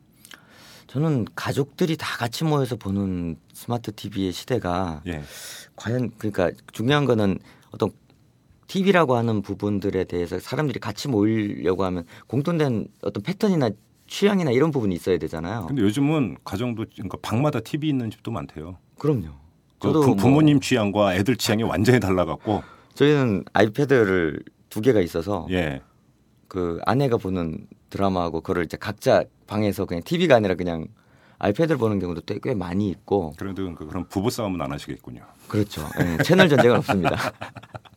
저는 0.87 1.27
가족들이 1.35 1.97
다 1.99 2.16
같이 2.16 2.45
모여서 2.45 2.77
보는 2.77 3.37
스마트 3.53 3.93
TV의 3.95 4.33
시대가 4.33 5.03
예. 5.07 5.23
과연 5.77 6.11
그러니까 6.18 6.51
중요한 6.73 7.05
거는 7.07 7.39
어떤 7.70 7.91
TV라고 8.77 9.16
하는 9.16 9.43
부분들에 9.43 10.05
대해서 10.05 10.39
사람들이 10.39 10.81
같이 10.81 11.07
모이려고 11.09 11.85
하면 11.85 12.05
공통된 12.27 12.87
어떤 13.03 13.23
패턴이나 13.23 13.68
취향이나 14.07 14.51
이런 14.51 14.70
부분이 14.70 14.95
있어야 14.95 15.18
되잖아요. 15.18 15.66
근데 15.66 15.83
요즘은 15.83 16.39
가정도 16.43 16.87
그러니까 16.95 17.18
방마다 17.20 17.61
TV 17.61 17.91
있는 17.91 18.11
집도 18.11 18.31
많대요. 18.31 18.79
그럼요. 18.99 19.27
그 19.79 19.89
저도 19.89 20.01
부, 20.01 20.07
뭐 20.07 20.16
부모님 20.16 20.59
취향과 20.61 21.16
애들 21.16 21.37
취향이 21.37 21.64
완전히 21.64 22.01
달라갖고 22.01 22.62
저희는 22.95 23.45
아이패드를 23.53 24.43
두 24.70 24.81
개가 24.81 25.01
있어서 25.01 25.47
예. 25.51 25.83
그 26.49 26.81
아내가 26.87 27.18
보는 27.18 27.66
드라마하고 27.91 28.41
그걸 28.41 28.64
이제 28.64 28.79
각자 28.79 29.23
방에서 29.47 29.85
그냥 29.85 30.03
TV가 30.03 30.37
아니라 30.37 30.55
그냥 30.55 30.87
아이패드를 31.41 31.77
보는 31.77 31.99
경우도 31.99 32.23
꽤- 32.25 32.39
꽤 32.43 32.55
많이 32.55 32.89
있고 32.89 33.35
그래도 33.37 33.75
그- 33.75 33.87
그런 33.87 34.09
부부 34.09 34.31
싸움은 34.31 34.62
안 34.62 34.73
하시겠군요. 34.73 35.20
그렇죠. 35.49 35.87
예, 36.01 36.23
채널 36.23 36.49
전쟁은 36.49 36.77
없습니다. 36.79 37.16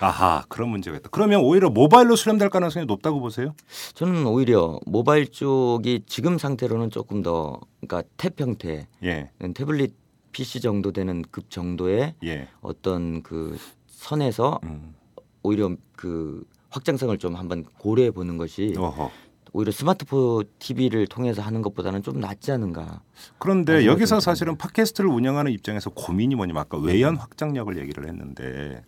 아하 0.00 0.44
그런 0.48 0.68
문제가 0.70 0.96
있다. 0.96 1.08
그러면 1.10 1.40
오히려 1.40 1.70
모바일로 1.70 2.16
수렴될 2.16 2.50
가능성이 2.50 2.86
높다고 2.86 3.20
보세요? 3.20 3.54
저는 3.94 4.26
오히려 4.26 4.80
모바일 4.86 5.28
쪽이 5.28 6.02
지금 6.06 6.38
상태로는 6.38 6.90
조금 6.90 7.22
더 7.22 7.60
그러니까 7.80 8.08
탭 8.16 8.40
형태 8.40 8.86
예. 9.02 9.30
태블릿 9.54 9.94
PC 10.32 10.60
정도 10.60 10.92
되는 10.92 11.22
급 11.30 11.50
정도의 11.50 12.14
예. 12.24 12.48
어떤 12.60 13.22
그 13.22 13.56
선에서 13.86 14.60
음. 14.64 14.94
오히려 15.42 15.74
그 15.96 16.44
확장성을 16.70 17.16
좀 17.18 17.36
한번 17.36 17.64
고려해 17.78 18.10
보는 18.10 18.36
것이 18.36 18.74
어허. 18.76 19.10
오히려 19.54 19.70
스마트폰 19.70 20.44
TV를 20.58 21.06
통해서 21.06 21.40
하는 21.40 21.62
것보다는 21.62 22.02
좀 22.02 22.18
낫지 22.18 22.50
않은가. 22.50 23.02
그런데. 23.38 23.86
여기서 23.86 24.18
사실은 24.18 24.56
팟캐스트를 24.58 25.08
운영하는 25.08 25.52
입장에서 25.52 25.90
고민이 25.90 26.34
뭐냐면 26.34 26.60
아까 26.60 26.76
외연 26.76 27.16
확장력을 27.16 27.78
얘기를 27.78 28.08
했는데 28.08 28.82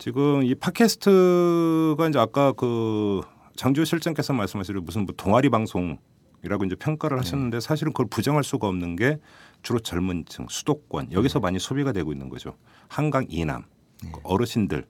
지금 0.00 0.42
이 0.42 0.54
팟캐스트가 0.54 2.08
이제 2.08 2.18
아까 2.18 2.52
그 2.52 3.20
장주호 3.56 3.84
실장께서 3.84 4.32
말씀하시는 4.32 4.82
무슨 4.82 5.04
뭐 5.04 5.14
동아리 5.14 5.50
방송이라고 5.50 6.64
이제 6.64 6.74
평가를 6.74 7.18
하셨는데 7.18 7.60
사실은 7.60 7.92
그걸 7.92 8.06
부정할 8.08 8.42
수가 8.42 8.66
없는 8.66 8.96
게 8.96 9.18
주로 9.62 9.78
젊은층 9.78 10.46
수도권 10.48 11.12
여기서 11.12 11.40
많이 11.40 11.58
소비가 11.58 11.92
되고 11.92 12.12
있는 12.12 12.30
거죠. 12.30 12.56
한강 12.88 13.26
이남 13.28 13.64
그 14.00 14.20
어르신들 14.22 14.86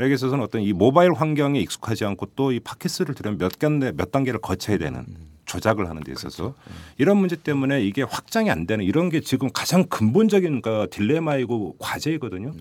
여기 0.00 0.14
있어서는 0.14 0.42
어떤 0.42 0.62
이 0.62 0.72
모바일 0.72 1.12
환경에 1.12 1.60
익숙하지 1.60 2.04
않고 2.06 2.26
또 2.34 2.50
이 2.50 2.58
팟캐스트를 2.58 3.14
들으면 3.14 3.38
몇 3.38 3.60
단계 3.60 3.92
몇 3.92 4.10
단계를 4.10 4.40
거쳐야 4.40 4.76
되는 4.76 5.06
조작을 5.44 5.88
하는 5.88 6.02
데 6.02 6.10
있어서 6.10 6.54
이런 6.96 7.16
문제 7.18 7.36
때문에 7.36 7.84
이게 7.84 8.02
확장이 8.02 8.50
안 8.50 8.66
되는 8.66 8.84
이런 8.84 9.08
게 9.08 9.20
지금 9.20 9.50
가장 9.54 9.84
근본적인 9.84 10.62
그 10.62 10.88
딜레마이고 10.90 11.76
과제이거든요. 11.78 12.54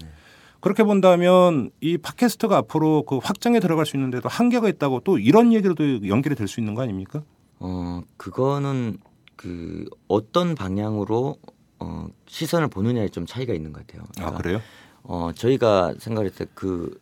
그렇게 0.59 0.83
본다면 0.83 1.69
이 1.81 1.97
팟캐스트가 1.97 2.57
앞으로 2.57 3.03
그 3.03 3.17
확장에 3.17 3.59
들어갈 3.59 3.85
수 3.85 3.95
있는데도 3.97 4.27
한계가 4.29 4.67
있다고 4.69 5.01
또 5.01 5.17
이런 5.19 5.53
얘기로도 5.53 6.07
연결이 6.07 6.35
될 6.35 6.47
수 6.47 6.59
있는 6.59 6.73
거 6.73 6.81
아닙니까? 6.81 7.23
어 7.59 8.01
그거는 8.17 8.97
그 9.35 9.85
어떤 10.07 10.55
방향으로 10.55 11.37
어 11.79 12.07
시선을 12.27 12.69
보느냐에 12.69 13.09
좀 13.09 13.25
차이가 13.25 13.53
있는 13.53 13.71
것 13.73 13.85
같아요. 13.85 14.07
아 14.19 14.31
그래요? 14.35 14.61
어 15.03 15.31
저희가 15.33 15.93
생각했을 15.99 16.47
때그 16.47 16.99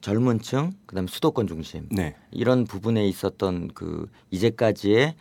젊은 0.00 0.40
층 0.40 0.72
그다음에 0.86 1.08
수도권 1.08 1.46
중심 1.48 1.88
네. 1.90 2.14
이런 2.30 2.64
부분에 2.64 3.06
있었던 3.08 3.68
그 3.74 4.08
이제까지의 4.30 5.16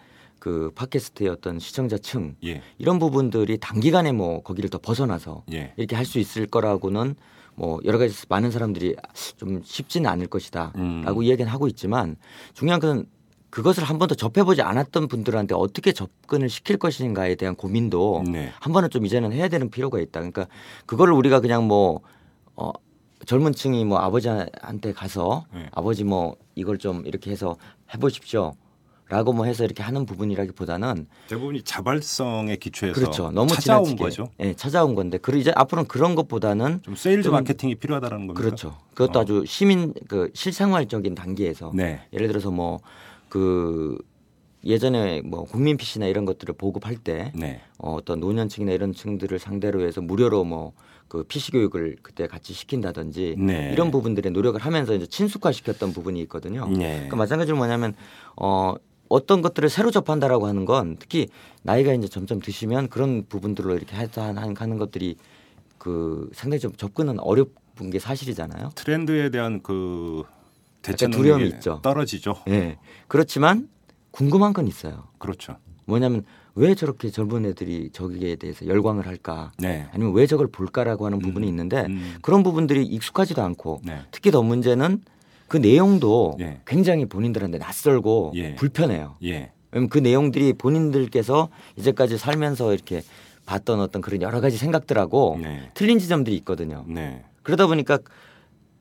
그 0.46 0.70
팟캐스트의 0.76 1.32
어떤 1.32 1.58
시청자층 1.58 2.36
예. 2.44 2.62
이런 2.78 3.00
부분들이 3.00 3.58
단기간에 3.58 4.12
뭐 4.12 4.44
거기를 4.44 4.70
더 4.70 4.78
벗어나서 4.78 5.44
예. 5.52 5.74
이렇게 5.76 5.96
할 5.96 6.06
수 6.06 6.20
있을 6.20 6.46
거라고는 6.46 7.16
뭐 7.56 7.80
여러 7.84 7.98
가지 7.98 8.14
많은 8.30 8.52
사람들이 8.52 8.96
좀 9.38 9.64
쉽지는 9.64 10.08
않을 10.08 10.28
것이다라고 10.28 10.76
음. 10.78 11.24
이야기는 11.24 11.52
하고 11.52 11.68
있지만 11.68 12.16
중요한 12.54 12.80
건 12.80 13.08
그것을 13.50 13.86
한 13.86 13.98
번도 13.98 14.14
접해보지 14.14 14.62
않았던 14.62 15.08
분들한테 15.08 15.56
어떻게 15.56 15.92
접근을 15.92 16.48
시킬 16.48 16.78
것인가에 16.78 17.34
대한 17.34 17.56
고민도 17.56 18.26
네. 18.32 18.52
한 18.60 18.72
번은 18.72 18.92
좀 18.92 19.04
이제는 19.04 19.32
해야 19.32 19.48
되는 19.48 19.72
필요가 19.72 20.00
있다. 20.00 20.20
그러니까 20.20 20.46
그거를 20.86 21.16
우리가 21.16 21.40
그냥 21.40 21.68
뭐 21.68 22.02
어, 22.56 22.72
젊은 23.26 23.52
층이 23.52 23.84
뭐 23.86 23.98
아버지한테 23.98 24.94
가서 24.94 25.48
네. 25.52 25.70
아버지 25.72 26.04
뭐 26.04 26.36
이걸 26.54 26.78
좀 26.78 27.04
이렇게 27.08 27.32
해서 27.32 27.58
해보십시오. 27.96 28.54
라고 29.08 29.34
뭐 29.34 29.46
해서 29.46 29.64
이렇게 29.64 29.84
하는 29.84 30.06
부분이라기보다는 30.06 31.06
대부분이 31.28 31.62
자발성에 31.62 32.56
기초해서 32.56 33.00
그렇죠. 33.00 33.32
너무 33.32 33.54
찾아온 33.54 33.84
지나치게 33.86 34.04
거죠. 34.04 34.30
예, 34.40 34.54
찾아온 34.56 34.96
건데 34.96 35.20
그리고 35.22 35.42
이제 35.42 35.52
앞으로는 35.56 35.88
그런 35.88 36.16
것보다는 36.16 36.82
좀 36.82 36.96
세일즈 36.96 37.24
좀- 37.26 37.34
마케팅이 37.34 37.76
필요하다는 37.76 38.18
겁니다. 38.28 38.42
그렇죠. 38.42 38.78
그것도 38.96 39.20
어. 39.20 39.22
아주 39.22 39.44
시민 39.46 39.94
그 40.08 40.32
실생활적인 40.34 41.14
단계에서 41.14 41.72
네. 41.76 42.02
예를 42.14 42.28
들어서 42.28 42.50
뭐 42.52 42.80
그 43.30 43.98
예전에 44.64 45.22
뭐 45.22 45.44
국민 45.44 45.78
PC나 45.78 46.08
이런 46.08 46.26
것들을 46.26 46.56
보급할 46.58 46.96
때 46.96 47.32
네. 47.36 47.62
어, 47.78 47.94
어떤 47.96 48.20
노년층이나 48.20 48.72
이런 48.72 48.94
층들을 48.94 49.38
상대로 49.40 49.82
해서 49.86 50.02
무료로 50.02 50.44
뭐그 50.46 51.26
PC 51.28 51.52
교육을 51.52 51.98
그때 52.02 52.28
같이 52.28 52.54
시킨다든지 52.54 53.36
네. 53.38 53.72
이런 53.74 53.92
부분들에 53.92 54.30
노력을 54.30 54.60
하면서 54.60 54.96
이제 54.96 55.06
친숙화 55.06 55.52
시켰던 55.52 55.92
부분이 55.94 56.20
있거든요. 56.22 56.68
네. 56.70 56.94
그러니까 56.96 57.16
마찬가지로 57.18 57.58
뭐냐면 57.58 57.94
어 58.38 58.74
어떤 59.10 59.42
것들을 59.42 59.70
새로 59.70 59.92
접한다라고 59.92 60.48
하는 60.48 60.66
건 60.66 60.98
특히 61.00 61.28
나이가 61.64 61.94
이제 61.94 62.08
점점 62.08 62.40
드시면 62.40 62.90
그런 62.90 63.26
부분들로 63.28 63.76
이렇게 63.76 63.96
한- 63.96 64.38
하는 64.58 64.78
것들이 64.78 65.16
그 65.78 66.30
상당히 66.34 66.60
좀 66.60 66.74
접근은 66.74 67.20
어렵은 67.20 67.90
게 67.92 68.00
사실이잖아요. 68.00 68.72
트렌드에 68.76 69.30
대한 69.30 69.62
그 69.62 70.24
약간 70.88 71.12
두려움이 71.12 71.48
있죠. 71.50 71.80
떨어지죠. 71.84 72.36
예. 72.50 72.78
그렇지만 73.08 73.68
궁금한 74.12 74.54
건 74.54 74.68
있어요. 74.68 75.04
그렇죠. 75.18 75.58
뭐냐면 75.86 76.24
왜 76.56 76.74
저렇게 76.74 77.10
젊은 77.10 77.46
애들이 77.46 77.90
저기에 77.92 78.38
대해서 78.38 78.66
열광을 78.66 79.06
할까? 79.08 79.52
네. 79.60 79.88
아니면 79.92 80.14
왜 80.14 80.26
저걸 80.26 80.48
볼까라고 80.48 81.06
하는 81.06 81.20
부분이 81.20 81.48
있는데 81.48 81.86
음. 81.90 82.16
그런 82.22 82.44
부분들이 82.44 82.86
익숙하지도 82.86 83.42
않고 83.42 83.82
네. 83.84 84.00
특히 84.12 84.32
더 84.32 84.42
문제는 84.42 85.02
그 85.48 85.58
내용도 85.58 86.38
예. 86.40 86.60
굉장히 86.66 87.06
본인들한테 87.06 87.58
낯설고 87.58 88.34
예. 88.36 88.56
불편해요. 88.56 89.16
예. 89.24 89.52
왜냐면 89.72 89.90
그 89.90 90.00
내용들이 90.00 90.54
본인들께서 90.54 91.50
이제까지 91.78 92.18
살면서 92.18 92.74
이렇게 92.74 93.02
봤던 93.46 93.80
어떤 93.80 94.02
그런 94.02 94.22
여러 94.22 94.42
가지 94.42 94.58
생각들하고 94.58 95.40
네. 95.42 95.70
틀린 95.74 96.00
지점들이 96.00 96.36
있거든요. 96.38 96.84
네. 96.88 97.24
그러다 97.44 97.68
보니까 97.68 98.00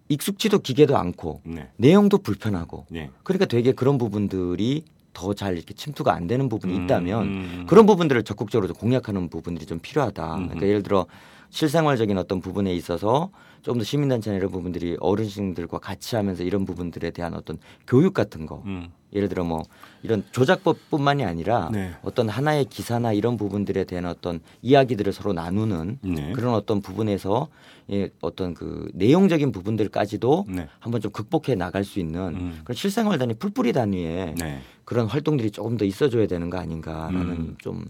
익숙지도 0.09 0.61
기계도 0.61 0.97
않고 0.97 1.43
네. 1.45 1.69
내용도 1.77 2.19
불편하고 2.19 2.87
네. 2.91 3.11
그러니까 3.25 3.47
되게 3.47 3.73
그런 3.73 3.99
부분들이 3.99 4.85
더 5.13 5.33
잘 5.33 5.57
이렇게 5.57 5.75
침투가 5.75 6.13
안 6.13 6.27
되는 6.27 6.49
부분이 6.49 6.77
음, 6.77 6.85
있다면 6.85 7.23
음. 7.23 7.67
그런 7.69 7.87
부분들을 7.87 8.25
적극적으로 8.25 8.67
좀 8.67 8.77
공략하는 8.77 9.29
부분들이 9.29 9.65
좀 9.65 9.79
필요하다. 9.79 10.35
음. 10.35 10.43
그러니까 10.49 10.67
예를 10.67 10.83
들어 10.83 11.07
실생활적인 11.51 12.19
어떤 12.19 12.41
부분에 12.41 12.75
있어서 12.75 13.31
조금 13.65 13.79
더 13.79 13.85
시민단체나 13.85 14.37
이런 14.37 14.51
부분들이 14.51 14.99
어르신들과 15.01 15.79
같이 15.79 16.17
하면서 16.17 16.43
이런 16.43 16.67
부분들에 16.67 17.11
대한 17.11 17.33
어떤 17.33 17.59
교육 17.87 18.13
같은 18.13 18.45
거 18.45 18.63
음. 18.67 18.91
예를 19.15 19.31
들어 19.31 19.43
뭐 19.43 19.63
이런 20.03 20.23
조작법뿐만이 20.33 21.25
아니라 21.25 21.71
네. 21.73 21.95
어떤 22.03 22.29
하나의 22.29 22.67
기사나 22.67 23.15
이런 23.15 23.39
부분들에 23.39 23.85
대한 23.85 24.05
어떤 24.05 24.41
이야기들을 24.61 25.11
서로 25.15 25.33
나누는 25.33 25.99
네. 26.03 26.33
그런 26.33 26.53
어떤 26.53 26.83
부분에서 26.83 27.49
예, 27.91 28.11
어떤 28.21 28.53
그 28.53 28.91
내용적인 28.93 29.51
부분들까지도 29.51 30.45
네. 30.49 30.69
한번 30.79 31.01
좀 31.01 31.11
극복해 31.11 31.55
나갈 31.55 31.85
수 31.85 32.01
있는 32.01 32.21
음. 32.35 32.61
그런 32.65 32.77
실생활 32.77 33.17
단위 33.17 33.33
풀뿌리 33.33 33.73
단위의 33.73 34.35
네. 34.39 34.61
그런 34.85 35.07
활동들이 35.07 35.51
조금 35.51 35.79
더 35.79 35.87
있어줘야 35.87 36.27
되는 36.27 36.51
거 36.51 36.59
아닌가라는 36.59 37.31
음. 37.31 37.57
좀 37.63 37.87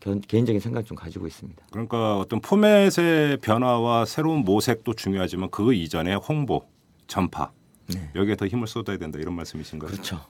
견- 0.00 0.20
개인적인 0.20 0.60
생각 0.60 0.84
좀 0.84 0.96
가지고 0.96 1.26
있습니다. 1.26 1.66
그러니까 1.70 2.18
어떤 2.18 2.40
포맷의 2.40 3.38
변화와 3.42 4.04
새로운 4.04 4.40
모색도 4.44 4.94
중요하지만 4.94 5.50
그 5.50 5.74
이전에 5.74 6.14
홍보, 6.14 6.62
전파 7.06 7.50
네. 7.86 8.10
여기에 8.14 8.36
더 8.36 8.46
힘을 8.46 8.66
쏟아야 8.66 8.98
된다 8.98 9.18
이런 9.18 9.34
말씀이신가요? 9.34 9.90
그렇죠. 9.90 10.20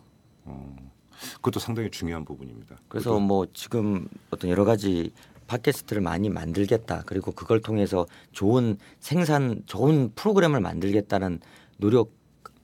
그것도 1.36 1.58
상당히 1.60 1.90
중요한 1.90 2.24
부분입니다. 2.24 2.76
그래서 2.88 3.18
뭐 3.18 3.46
지금 3.52 4.08
어떤 4.30 4.50
여러 4.50 4.64
가지 4.64 5.10
팟캐스트를 5.48 6.00
많이 6.00 6.28
만들겠다. 6.28 7.02
그리고 7.06 7.32
그걸 7.32 7.60
통해서 7.60 8.06
좋은 8.32 8.78
생산, 9.00 9.62
좋은 9.66 10.12
프로그램을 10.14 10.60
만들겠다는 10.60 11.40
노력 11.78 12.12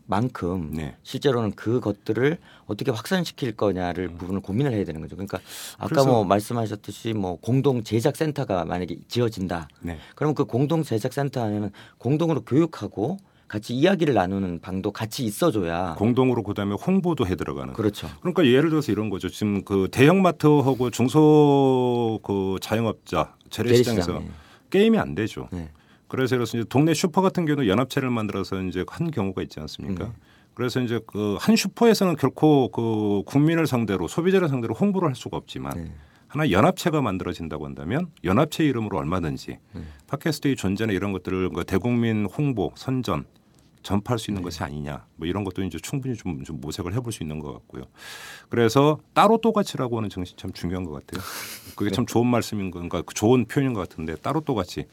만큼 0.07 0.71
네. 0.73 0.97
실제로는 1.03 1.53
그 1.53 1.81
것들을 1.81 2.39
어떻게 2.67 2.91
확산시킬 2.91 3.57
거냐를 3.57 4.09
부분을 4.09 4.41
고민을 4.41 4.73
해야 4.73 4.85
되는 4.85 5.01
거죠. 5.01 5.17
그러니까 5.17 5.41
아까 5.79 6.03
음. 6.03 6.09
뭐 6.09 6.25
말씀하셨듯이 6.25 7.15
뭐 7.15 7.37
공동 7.41 7.83
제작 7.83 8.17
센터가 8.17 8.65
만약에 8.65 8.99
지어진다. 9.09 9.69
네. 9.81 9.99
그러면 10.15 10.35
그 10.35 10.45
공동 10.45 10.83
제작 10.83 11.13
센터 11.13 11.43
안에는 11.43 11.71
공동으로 11.99 12.43
교육하고 12.43 13.19
같이 13.49 13.75
이야기를 13.75 14.15
나누는 14.15 14.61
방도 14.61 14.91
같이 14.91 15.25
있어줘야 15.25 15.95
공동으로 15.99 16.43
그다음에 16.43 16.75
홍보도 16.75 17.27
해 17.27 17.37
들어가는. 17.37 17.75
그렇죠. 17.75 18.09
그러니까 18.21 18.47
예를 18.47 18.71
들어서 18.71 18.91
이런 18.91 19.11
거죠. 19.11 19.29
지금 19.29 19.63
그 19.65 19.89
대형마트하고 19.91 20.91
중소 20.91 22.21
그 22.23 22.57
자영업자 22.61 23.35
재래시장에서 23.51 24.07
재래시장, 24.07 24.25
네. 24.25 24.31
게임이 24.71 24.99
안 24.99 25.15
되죠. 25.15 25.49
네. 26.15 26.17
그래서 26.17 26.37
그래서 26.37 26.59
이제 26.59 26.67
동네 26.69 26.95
슈퍼 26.95 27.21
같은 27.23 27.45
경우는 27.47 27.69
연합체를 27.69 28.11
만들어서 28.11 28.63
이제 28.63 28.85
한 28.89 29.11
경우가 29.11 29.43
있지 29.43 29.61
않습니까? 29.61 30.07
음. 30.07 30.13
그래서 30.55 30.81
이제 30.81 31.01
그 31.07 31.37
한 31.41 31.57
슈퍼에서는 31.57 32.17
결코 32.17 32.69
그 32.71 33.23
국민을 33.27 33.67
상대로 33.67 34.09
소비자를 34.09 34.49
상대로 34.49 34.75
홍보를 34.75 35.09
할 35.09 35.17
수가 35.17 35.37
없지만 35.37 35.73
네. 35.75 35.93
하나 36.29 36.51
연합체가 36.51 37.01
만들어진다고 37.03 37.65
한다면 37.67 38.11
연합체 38.25 38.65
이름으로 38.65 38.99
얼마든지 38.99 39.59
네. 39.73 39.83
팟캐스트의 40.09 40.57
존재나 40.57 40.93
이런 40.93 41.13
것들을 41.13 41.51
그 41.51 41.65
대국민 41.65 42.27
홍보 42.27 42.73
선전 42.77 43.27
전파할 43.83 44.19
수 44.19 44.31
있는 44.31 44.41
네. 44.41 44.45
것이 44.45 44.63
아니냐 44.63 45.05
뭐 45.17 45.29
이런 45.29 45.45
것도 45.45 45.63
이제 45.63 45.79
충분히 45.83 46.17
좀, 46.17 46.43
좀 46.45 46.61
모색을 46.61 46.95
해볼 46.95 47.13
수 47.13 47.23
있는 47.23 47.39
것 47.39 47.53
같고요. 47.53 47.85
그래서 48.49 48.99
따로 49.13 49.39
또같이라고 49.39 49.99
하는 49.99 50.09
정신 50.09 50.37
참 50.37 50.53
중요한 50.53 50.85
것 50.85 50.93
같아요. 50.93 51.23
그게 51.77 51.91
참 51.91 52.07
좋은 52.07 52.27
말씀인 52.27 52.71
거, 52.71 52.79
그러니까 52.81 53.03
좋은 53.15 53.45
표현인 53.45 53.75
것 53.75 53.89
같은데 53.89 54.17
따로 54.17 54.41
또같이. 54.41 54.87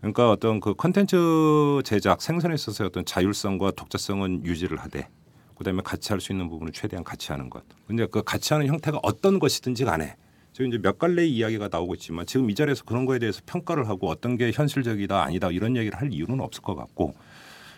그러니까 0.00 0.30
어떤 0.30 0.60
그 0.60 0.74
컨텐츠 0.74 1.82
제작 1.84 2.22
생산에 2.22 2.54
있어서 2.54 2.84
어떤 2.86 3.04
자율성과 3.04 3.72
독자성은 3.72 4.44
유지를 4.44 4.78
하되 4.78 5.08
그다음에 5.56 5.82
같이 5.82 6.12
할 6.12 6.20
수 6.20 6.32
있는 6.32 6.48
부분을 6.48 6.72
최대한 6.72 7.02
같이 7.02 7.32
하는 7.32 7.50
것. 7.50 7.64
근데 7.86 8.06
그 8.06 8.22
같이 8.22 8.52
하는 8.54 8.66
형태가 8.68 9.00
어떤 9.02 9.40
것이든지 9.40 9.84
간에 9.84 10.14
지금 10.52 10.68
이제 10.68 10.78
몇 10.78 10.98
갈래의 10.98 11.30
이야기가 11.32 11.68
나오고 11.70 11.94
있지만 11.94 12.26
지금 12.26 12.48
이 12.50 12.54
자리에서 12.54 12.84
그런 12.84 13.06
거에 13.06 13.18
대해서 13.18 13.40
평가를 13.44 13.88
하고 13.88 14.08
어떤 14.08 14.36
게 14.36 14.52
현실적이다 14.52 15.20
아니다 15.22 15.50
이런 15.50 15.76
얘기를 15.76 16.00
할 16.00 16.12
이유는 16.12 16.40
없을 16.40 16.62
것 16.62 16.76
같고 16.76 17.14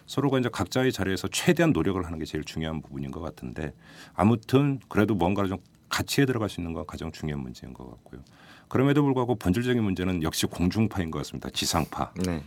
서로가 0.07 0.39
이제 0.39 0.49
각자의 0.51 0.93
자리에서 0.93 1.29
최대한 1.29 1.73
노력을 1.73 2.05
하는 2.05 2.19
게 2.19 2.25
제일 2.25 2.45
중요한 2.45 2.83
부분인 2.83 3.11
것 3.11 3.21
같은데 3.21 3.73
아무튼 4.15 4.79
그래도 4.89 5.15
뭔가를 5.15 5.49
좀 5.49 5.59
같이 5.89 6.21
해 6.21 6.27
들어갈 6.27 6.49
수 6.49 6.61
있는 6.61 6.73
건 6.75 6.85
가장 6.87 7.11
중요한 7.13 7.43
문제인 7.43 7.73
것 7.73 7.89
같고요. 7.91 8.21
그럼에도 8.71 9.03
불구하고 9.03 9.35
본질적인 9.35 9.83
문제는 9.83 10.23
역시 10.23 10.47
공중파인 10.47 11.11
것 11.11 11.19
같습니다. 11.19 11.51
지상파. 11.51 12.13
네. 12.25 12.43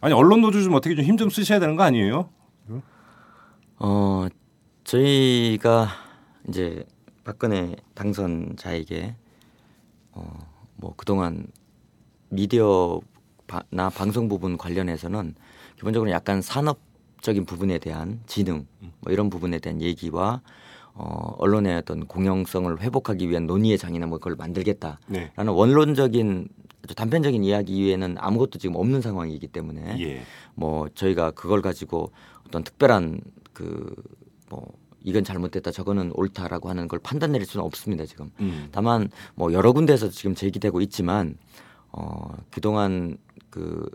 아니 0.00 0.14
언론 0.14 0.40
노조 0.40 0.60
좀 0.62 0.74
어떻게 0.74 0.96
좀 0.96 1.04
힘 1.04 1.16
좀 1.16 1.30
쓰셔야 1.30 1.60
되는 1.60 1.76
거 1.76 1.84
아니에요? 1.84 2.28
어 3.78 4.26
저희가 4.84 5.88
이제 6.48 6.84
박근혜 7.24 7.76
당선자에게 7.94 9.14
어뭐 10.12 10.94
그동안 10.96 11.46
미디어나 12.30 13.00
방송 13.94 14.28
부분 14.28 14.56
관련해서는 14.56 15.34
기본적으로 15.76 16.10
약간 16.10 16.40
산업적인 16.42 17.44
부분에 17.44 17.78
대한 17.78 18.20
진흥 18.26 18.66
뭐 19.00 19.12
이런 19.12 19.30
부분에 19.30 19.58
대한 19.58 19.80
얘기와 19.82 20.40
어 20.94 21.34
언론의 21.38 21.76
어떤 21.76 22.06
공영성을 22.06 22.80
회복하기 22.80 23.28
위한 23.30 23.46
논의의 23.46 23.78
장이나 23.78 24.06
뭐 24.06 24.18
그걸 24.18 24.36
만들겠다라는 24.36 24.98
네. 25.08 25.32
원론적인 25.36 26.48
단편적인 26.96 27.44
이야기 27.44 27.76
이외에는 27.76 28.16
아무것도 28.18 28.58
지금 28.58 28.76
없는 28.76 29.00
상황이기 29.00 29.48
때문에 29.48 29.96
예. 30.00 30.22
뭐 30.54 30.88
저희가 30.94 31.30
그걸 31.30 31.62
가지고 31.62 32.12
어떤 32.46 32.64
특별한 32.64 33.20
그뭐 33.52 34.72
이건 35.00 35.24
잘못됐다 35.24 35.70
저거는 35.70 36.12
옳다라고 36.14 36.68
하는 36.68 36.88
걸 36.88 36.98
판단 36.98 37.32
내릴 37.32 37.46
수는 37.46 37.64
없습니다 37.64 38.04
지금 38.04 38.30
음. 38.40 38.68
다만 38.72 39.08
뭐 39.34 39.52
여러 39.52 39.72
군데에서 39.72 40.10
지금 40.10 40.34
제기되고 40.34 40.80
있지만 40.82 41.36
어 41.90 42.34
그동안 42.50 43.16
그 43.50 43.88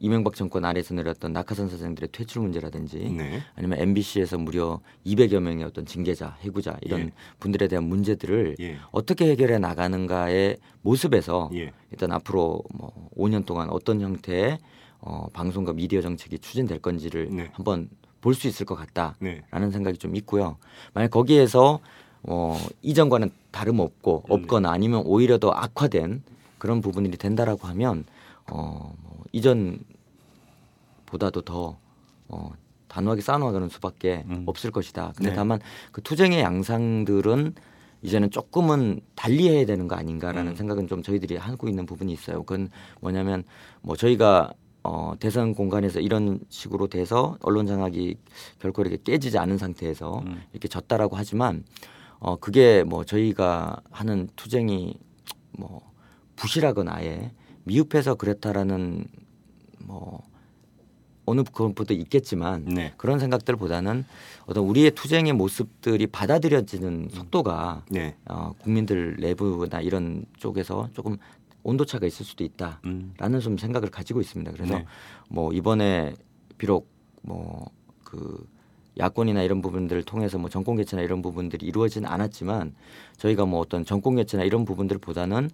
이명박 0.00 0.34
정권 0.34 0.64
아래에서 0.64 0.94
내렸던 0.94 1.32
낙하산 1.34 1.68
사장들의 1.68 2.08
퇴출 2.10 2.40
문제라든지 2.40 2.98
네. 2.98 3.42
아니면 3.54 3.78
MBC에서 3.80 4.38
무려 4.38 4.80
200여 5.06 5.40
명의 5.40 5.62
어떤 5.62 5.84
징계자, 5.84 6.36
해고자 6.40 6.78
이런 6.80 7.00
예. 7.00 7.12
분들에 7.38 7.68
대한 7.68 7.84
문제들을 7.84 8.56
예. 8.60 8.78
어떻게 8.92 9.30
해결해 9.30 9.58
나가는가의 9.58 10.56
모습에서 10.80 11.50
예. 11.52 11.72
일단 11.90 12.12
앞으로 12.12 12.62
뭐 12.72 13.10
5년 13.14 13.44
동안 13.44 13.68
어떤 13.68 14.00
형태의 14.00 14.58
어, 15.00 15.28
방송과 15.34 15.74
미디어 15.74 16.00
정책이 16.00 16.38
추진될 16.38 16.80
건지를 16.80 17.28
네. 17.30 17.50
한번 17.52 17.90
볼 18.22 18.34
수 18.34 18.48
있을 18.48 18.66
것 18.66 18.74
같다라는 18.74 19.16
네. 19.20 19.70
생각이 19.70 19.98
좀 19.98 20.16
있고요. 20.16 20.56
만약 20.94 21.10
거기에서 21.10 21.80
어, 22.22 22.58
이전과는 22.82 23.30
다름없고 23.50 24.24
네. 24.28 24.34
없거나 24.34 24.70
아니면 24.70 25.02
오히려 25.04 25.38
더 25.38 25.50
악화된 25.50 26.22
그런 26.58 26.80
부분들이 26.80 27.16
된다라고 27.16 27.66
하면 27.68 28.04
어, 28.50 28.94
뭐 29.02 29.24
이전보다도 29.32 29.82
더 31.42 31.78
어, 32.28 32.52
단호하게 32.88 33.22
쌓아나가는 33.22 33.68
수밖에 33.68 34.24
음. 34.28 34.44
없을 34.46 34.70
것이다. 34.70 35.12
근데 35.16 35.30
네. 35.30 35.36
다만 35.36 35.60
그 35.92 36.02
투쟁의 36.02 36.40
양상들은 36.40 37.54
이제는 38.02 38.30
조금은 38.30 39.00
달리해야 39.14 39.66
되는 39.66 39.86
거 39.86 39.94
아닌가라는 39.94 40.52
음. 40.52 40.56
생각은 40.56 40.88
좀 40.88 41.02
저희들이 41.02 41.36
하고 41.36 41.68
있는 41.68 41.86
부분이 41.86 42.12
있어요. 42.12 42.42
그건 42.42 42.70
뭐냐면 43.00 43.44
뭐 43.82 43.96
저희가 43.96 44.52
어, 44.82 45.12
대선 45.20 45.54
공간에서 45.54 46.00
이런 46.00 46.40
식으로 46.48 46.86
돼서 46.86 47.36
언론 47.42 47.66
장악이 47.66 48.16
결코 48.58 48.82
이렇게 48.82 48.96
깨지지 49.02 49.38
않은 49.38 49.58
상태에서 49.58 50.20
음. 50.20 50.42
이렇게 50.52 50.68
졌다라고 50.68 51.16
하지만 51.16 51.64
어, 52.18 52.36
그게 52.36 52.82
뭐 52.84 53.04
저희가 53.04 53.80
하는 53.90 54.28
투쟁이 54.36 54.94
뭐 55.52 55.82
부실하거나 56.36 56.94
아예 56.94 57.32
미흡해서 57.64 58.14
그랬다라는 58.14 59.04
뭐 59.78 60.22
어느 61.26 61.42
그것도 61.42 61.94
있겠지만 61.94 62.64
네. 62.64 62.92
그런 62.96 63.18
생각들보다는 63.18 64.04
어떤 64.46 64.64
우리의 64.64 64.90
투쟁의 64.92 65.32
모습들이 65.32 66.06
받아들여지는 66.06 67.08
속도가 67.12 67.84
네. 67.90 68.16
어, 68.26 68.52
국민들 68.58 69.16
내부나 69.20 69.80
이런 69.80 70.24
쪽에서 70.38 70.88
조금 70.92 71.16
온도차가 71.62 72.06
있을 72.06 72.24
수도 72.24 72.42
있다. 72.42 72.80
음. 72.86 73.12
라는 73.18 73.38
좀 73.40 73.58
생각을 73.58 73.90
가지고 73.90 74.20
있습니다. 74.20 74.50
그래서 74.52 74.78
네. 74.78 74.86
뭐 75.28 75.52
이번에 75.52 76.14
비록 76.58 76.88
뭐그 77.22 78.46
야권이나 78.98 79.42
이런 79.42 79.62
부분들을 79.62 80.02
통해서 80.02 80.38
뭐 80.38 80.50
정권 80.50 80.76
개최나 80.76 81.02
이런 81.02 81.22
부분들이 81.22 81.66
이루어지는 81.66 82.08
않았지만 82.08 82.74
저희가 83.16 83.46
뭐 83.46 83.60
어떤 83.60 83.84
정권 83.84 84.16
개최나 84.16 84.44
이런 84.44 84.64
부분들보다는 84.64 85.50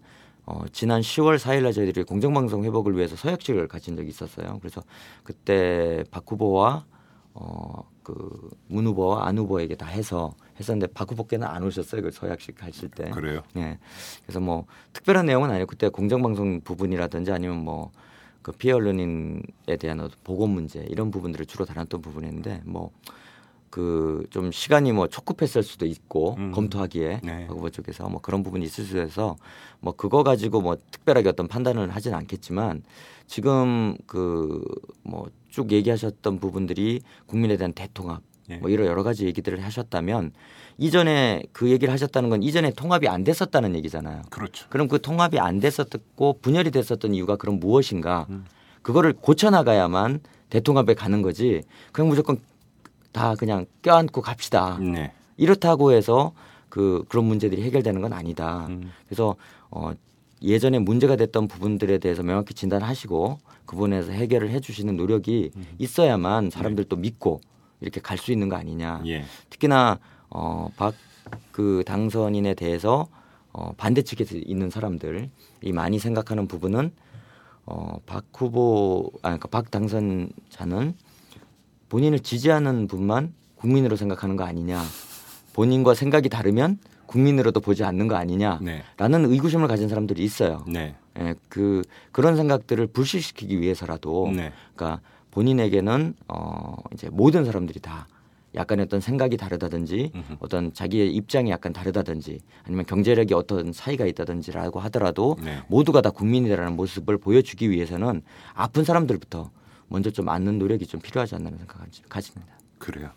어 0.46 0.62
지난 0.72 1.00
10월 1.00 1.38
4일날 1.38 1.74
저희들이 1.74 2.04
공정방송 2.04 2.64
회복을 2.64 2.96
위해서 2.96 3.16
서약식을 3.16 3.68
가진 3.68 3.96
적이 3.96 4.08
있었어요. 4.10 4.58
그래서 4.60 4.82
그때 5.24 6.04
박 6.10 6.24
후보와 6.30 6.86
어 7.34 7.96
그 8.06 8.14
문 8.68 8.86
후보와 8.86 9.26
안 9.26 9.36
후보에게 9.36 9.74
다 9.74 9.86
해서 9.86 10.32
했었는데 10.60 10.92
박 10.92 11.10
후보께는 11.10 11.44
안 11.46 11.64
오셨어요. 11.64 12.02
그 12.02 12.10
서약식 12.12 12.62
하실 12.62 12.88
때. 12.88 13.10
그래요. 13.10 13.42
예. 13.56 13.78
그래서 14.22 14.38
뭐 14.38 14.66
특별한 14.92 15.26
내용은 15.26 15.50
아니고 15.50 15.66
그때 15.66 15.88
공정방송 15.88 16.60
부분이라든지 16.60 17.32
아니면 17.32 17.64
뭐 17.64 17.90
그 18.42 18.52
피해 18.52 18.72
언론인에 18.74 19.42
대한 19.80 20.08
보건 20.22 20.50
문제 20.50 20.86
이런 20.88 21.10
부분들을 21.10 21.46
주로 21.46 21.64
다뤘던 21.64 22.00
부분인데 22.00 22.62
뭐 22.64 22.92
그 23.76 24.24
좀 24.30 24.50
시간이 24.50 24.92
뭐 24.92 25.06
촉급했을 25.06 25.62
수도 25.62 25.84
있고 25.86 26.36
음. 26.38 26.50
검토하기에 26.52 27.20
네. 27.22 27.46
후보 27.48 27.68
쪽에서 27.68 28.08
뭐 28.08 28.20
그런 28.22 28.42
부분이 28.42 28.64
있을 28.64 28.84
수 28.84 28.96
있어서 28.96 29.36
뭐 29.80 29.92
그거 29.94 30.22
가지고 30.22 30.62
뭐 30.62 30.76
특별하게 30.90 31.28
어떤 31.28 31.46
판단을 31.46 31.90
하진 31.90 32.14
않겠지만 32.14 32.82
지금 33.26 33.96
그 34.06 34.62
뭐 35.04 35.26
쭉 35.50 35.72
얘기하셨던 35.72 36.38
부분들이 36.38 37.00
국민에 37.24 37.56
대한 37.56 37.72
대통합 37.72 38.20
예. 38.50 38.56
뭐 38.56 38.68
이런 38.68 38.86
여러 38.86 39.02
가지 39.02 39.24
얘기들을 39.24 39.64
하셨다면 39.64 40.32
이전에 40.76 41.44
그 41.52 41.70
얘기를 41.70 41.90
하셨다는 41.94 42.28
건 42.28 42.42
이전에 42.42 42.72
통합이 42.72 43.08
안 43.08 43.24
됐었다는 43.24 43.74
얘기잖아요. 43.76 44.22
그렇죠. 44.28 44.66
그럼 44.68 44.86
그 44.88 45.00
통합이 45.00 45.38
안 45.38 45.58
됐었고 45.60 46.40
분열이 46.42 46.70
됐었던 46.72 47.14
이유가 47.14 47.36
그럼 47.36 47.58
무엇인가? 47.58 48.26
음. 48.28 48.44
그거를 48.82 49.14
고쳐 49.14 49.48
나가야만 49.48 50.20
대통합에 50.50 50.92
가는 50.92 51.22
거지. 51.22 51.62
그럼 51.92 52.08
무조건 52.08 52.38
다 53.16 53.34
그냥 53.34 53.64
껴안고 53.80 54.20
갑시다. 54.20 54.78
네. 54.78 55.10
이렇다고 55.38 55.92
해서 55.92 56.32
그 56.68 57.02
그런 57.08 57.24
문제들이 57.24 57.62
해결되는 57.62 58.02
건 58.02 58.12
아니다. 58.12 58.66
음. 58.68 58.92
그래서 59.06 59.36
어 59.70 59.92
예전에 60.42 60.78
문제가 60.78 61.16
됐던 61.16 61.48
부분들에 61.48 61.96
대해서 61.96 62.22
명확히 62.22 62.52
진단하시고 62.52 63.38
그 63.64 63.74
부분에서 63.74 64.12
해결을 64.12 64.50
해주시는 64.50 64.96
노력이 64.96 65.50
음. 65.56 65.64
있어야만 65.78 66.50
사람들도 66.50 66.94
믿고 66.96 67.40
이렇게 67.80 68.00
갈 68.02 68.18
수 68.18 68.32
있는 68.32 68.50
거 68.50 68.56
아니냐. 68.56 69.02
예. 69.06 69.24
특히나 69.48 69.98
어박 70.28 70.94
그 71.52 71.82
당선인에 71.86 72.52
대해서 72.54 73.08
어 73.54 73.72
반대 73.78 74.02
측에 74.02 74.26
있는 74.44 74.68
사람들이 74.68 75.30
많이 75.72 75.98
생각하는 75.98 76.46
부분은 76.46 76.92
어박 77.64 78.24
후보 78.36 79.10
아 79.22 79.28
그러니까 79.30 79.48
박 79.48 79.70
당선자는 79.70 80.94
본인을 81.88 82.20
지지하는 82.20 82.86
분만 82.86 83.32
국민으로 83.56 83.96
생각하는 83.96 84.36
거 84.36 84.44
아니냐. 84.44 84.82
본인과 85.54 85.94
생각이 85.94 86.28
다르면 86.28 86.78
국민으로도 87.06 87.60
보지 87.60 87.84
않는 87.84 88.08
거 88.08 88.16
아니냐라는 88.16 88.62
네. 89.22 89.28
의구심을 89.28 89.68
가진 89.68 89.88
사람들이 89.88 90.22
있어요. 90.22 90.64
네. 90.68 90.94
예, 91.18 91.34
그 91.48 91.82
그런 92.12 92.36
생각들을 92.36 92.88
불식시키기 92.88 93.60
위해서라도 93.60 94.30
네. 94.34 94.52
그러니까 94.74 95.00
본인에게는 95.30 96.14
어 96.28 96.76
이제 96.92 97.08
모든 97.10 97.44
사람들이 97.44 97.80
다 97.80 98.06
약간 98.54 98.80
어떤 98.80 99.00
생각이 99.00 99.36
다르다든지 99.36 100.12
음흠. 100.14 100.36
어떤 100.40 100.72
자기의 100.72 101.14
입장이 101.14 101.50
약간 101.50 101.72
다르다든지 101.72 102.40
아니면 102.64 102.86
경제력이 102.86 103.34
어떤 103.34 103.72
차이가 103.72 104.06
있다든지라고 104.06 104.80
하더라도 104.80 105.36
네. 105.42 105.62
모두가 105.68 106.00
다 106.00 106.10
국민이라는 106.10 106.74
모습을 106.74 107.18
보여주기 107.18 107.70
위해서는 107.70 108.22
아픈 108.54 108.84
사람들부터 108.84 109.50
먼저 109.88 110.10
좀 110.10 110.28
안는 110.28 110.58
노력이 110.58 110.86
좀 110.86 111.00
필요하지 111.00 111.36
않나 111.36 111.50
생각을 111.50 111.86
가집니다. 112.08 112.56
그래요. 112.78 113.10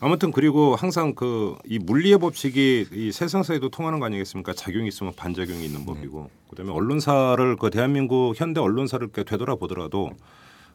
아무튼 0.00 0.32
그리고 0.32 0.74
항상 0.74 1.14
그 1.14 1.56
이 1.66 1.78
물리의 1.78 2.18
법칙이 2.18 2.86
이 2.92 3.12
세상사에도 3.12 3.68
통하는 3.68 4.00
거 4.00 4.06
아니겠습니까? 4.06 4.52
작용이 4.54 4.88
있으면 4.88 5.12
반작용이 5.14 5.64
있는 5.64 5.84
법이고 5.84 6.30
그다음에 6.50 6.72
언론사를 6.72 7.56
그 7.56 7.70
대한민국 7.70 8.34
현대 8.36 8.60
언론사를 8.60 9.08
되돌아보더라도 9.08 10.10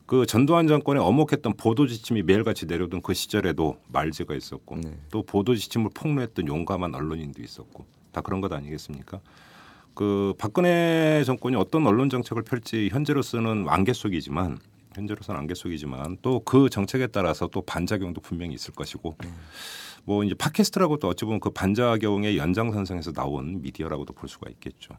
그 0.06 0.26
전두환 0.26 0.68
정권에 0.68 1.00
엄혹했던 1.00 1.54
보도 1.58 1.88
지침이 1.88 2.22
매일같이 2.24 2.66
내려오던 2.66 3.02
그 3.02 3.14
시절에도 3.14 3.78
말제가 3.88 4.36
있었고 4.36 4.78
네. 4.78 4.98
또 5.12 5.24
보도 5.24 5.56
지침을 5.56 5.92
폭로했던 5.94 6.48
용감한 6.48 6.94
언론인도 6.94 7.42
있었고 7.42 7.86
다 8.12 8.22
그런 8.22 8.42
것 8.42 8.52
아니겠습니까? 8.52 9.20
그 9.94 10.34
박근혜 10.38 11.24
정권이 11.26 11.56
어떤 11.56 11.88
언론 11.88 12.10
정책을 12.10 12.44
펼지 12.44 12.90
현재로서는 12.92 13.66
안개 13.70 13.94
속이지만 13.94 14.60
현재로서는 14.96 15.40
안개 15.40 15.54
속이지만 15.54 16.18
또 16.22 16.44
그 16.46 16.70
정책에 16.70 17.08
따라서 17.08 17.48
또 17.48 17.62
반작용도 17.62 18.22
분명히 18.22 18.54
있을 18.54 18.74
것이고 18.74 19.16
뭐 20.04 20.24
이제 20.24 20.36
팟캐스트라고 20.36 20.98
또 20.98 21.08
어찌 21.08 21.26
보면 21.26 21.40
그 21.40 21.50
반작용의 21.52 22.38
연장선상에서 22.38 23.14
나온 23.14 23.62
미디어라고도 23.62 24.14
볼 24.14 24.28
수가 24.30 24.50
있겠죠. 24.52 24.94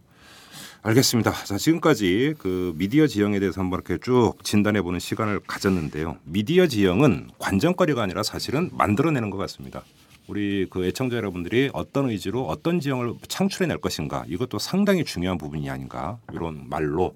알겠습니다. 0.82 1.32
자, 1.32 1.56
지금까지 1.56 2.34
그 2.38 2.74
미디어 2.76 3.06
지형에 3.06 3.38
대해서 3.40 3.60
한번 3.60 3.80
이렇게 3.80 4.02
쭉 4.02 4.34
진단해 4.42 4.82
보는 4.82 5.00
시간을 5.00 5.40
가졌는데요. 5.46 6.18
미디어 6.24 6.66
지형은 6.66 7.30
관전거리가 7.38 8.02
아니라 8.02 8.22
사실은 8.22 8.70
만들어내는 8.72 9.30
것 9.30 9.38
같습니다. 9.38 9.82
우리 10.28 10.66
그 10.70 10.86
애청자 10.86 11.16
여러분들이 11.16 11.70
어떤 11.72 12.08
의지로 12.08 12.46
어떤 12.46 12.80
지형을 12.80 13.14
창출해 13.28 13.66
낼 13.66 13.78
것인가 13.78 14.24
이것도 14.26 14.58
상당히 14.58 15.04
중요한 15.04 15.38
부분이 15.38 15.68
아닌가 15.68 16.18
이런 16.32 16.68
말로 16.68 17.14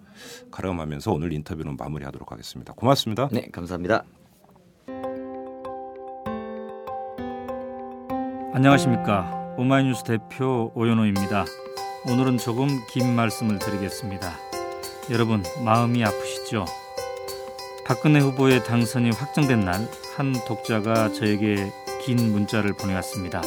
가름하면서 0.51 1.13
오늘 1.13 1.33
인터뷰는 1.33 1.77
마무리하도록 1.77 2.31
하겠습니다. 2.31 2.73
고맙습니다. 2.75 3.29
네, 3.33 3.49
감사합니다. 3.51 4.05
안녕하십니까 8.53 9.55
오마이뉴스 9.57 10.05
대표 10.05 10.73
오연호입니다. 10.75 11.45
오늘은 12.11 12.39
조금 12.39 12.69
긴 12.91 13.15
말씀을 13.15 13.59
드리겠습니다. 13.59 14.33
여러분 15.11 15.43
마음이 15.65 16.05
아프시죠? 16.05 16.65
박근혜 17.87 18.21
후보의 18.21 18.65
당선이 18.65 19.11
확정된 19.11 19.61
날 19.61 19.89
한 20.19 20.33
독자가 20.49 21.13
저에게 21.13 21.71
긴 22.01 22.32
문자를 22.32 22.72
보내왔습니다. 22.74 23.42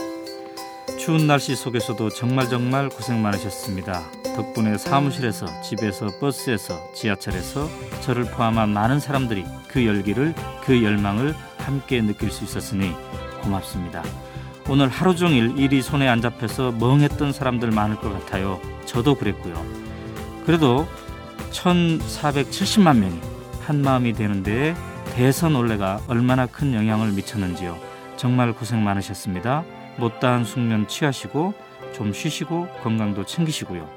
추운 0.99 1.25
날씨 1.25 1.55
속에서도 1.55 2.09
정말 2.09 2.47
정말 2.49 2.89
고생 2.89 3.21
많으셨습니다. 3.21 4.03
덕분에 4.35 4.77
사무실에서 4.77 5.47
집에서 5.61 6.07
버스에서 6.19 6.91
지하철에서 6.93 7.67
저를 8.01 8.25
포함한 8.25 8.69
많은 8.69 8.99
사람들이 8.99 9.45
그 9.67 9.85
열기를 9.85 10.33
그 10.63 10.83
열망을 10.83 11.35
함께 11.57 12.01
느낄 12.01 12.31
수 12.31 12.43
있었으니 12.43 12.93
고맙습니다. 13.41 14.03
오늘 14.69 14.89
하루 14.89 15.15
종일 15.15 15.57
일이 15.57 15.81
손에 15.81 16.07
안 16.07 16.21
잡혀서 16.21 16.73
멍했던 16.73 17.33
사람들 17.33 17.71
많을 17.71 17.95
것 17.97 18.13
같아요. 18.13 18.61
저도 18.85 19.15
그랬고요. 19.15 19.65
그래도 20.45 20.87
1,470만 21.51 22.97
명이 22.97 23.19
한 23.61 23.81
마음이 23.81 24.13
되는데 24.13 24.75
대선 25.13 25.55
올레가 25.55 25.99
얼마나 26.07 26.45
큰 26.45 26.73
영향을 26.73 27.11
미쳤는지요. 27.11 27.90
정말 28.21 28.53
고생 28.53 28.83
많으셨습니다. 28.83 29.63
못다한 29.97 30.45
숙면 30.45 30.87
취하시고 30.87 31.55
좀 31.95 32.13
쉬시고 32.13 32.67
건강도 32.83 33.25
챙기시고요. 33.25 33.89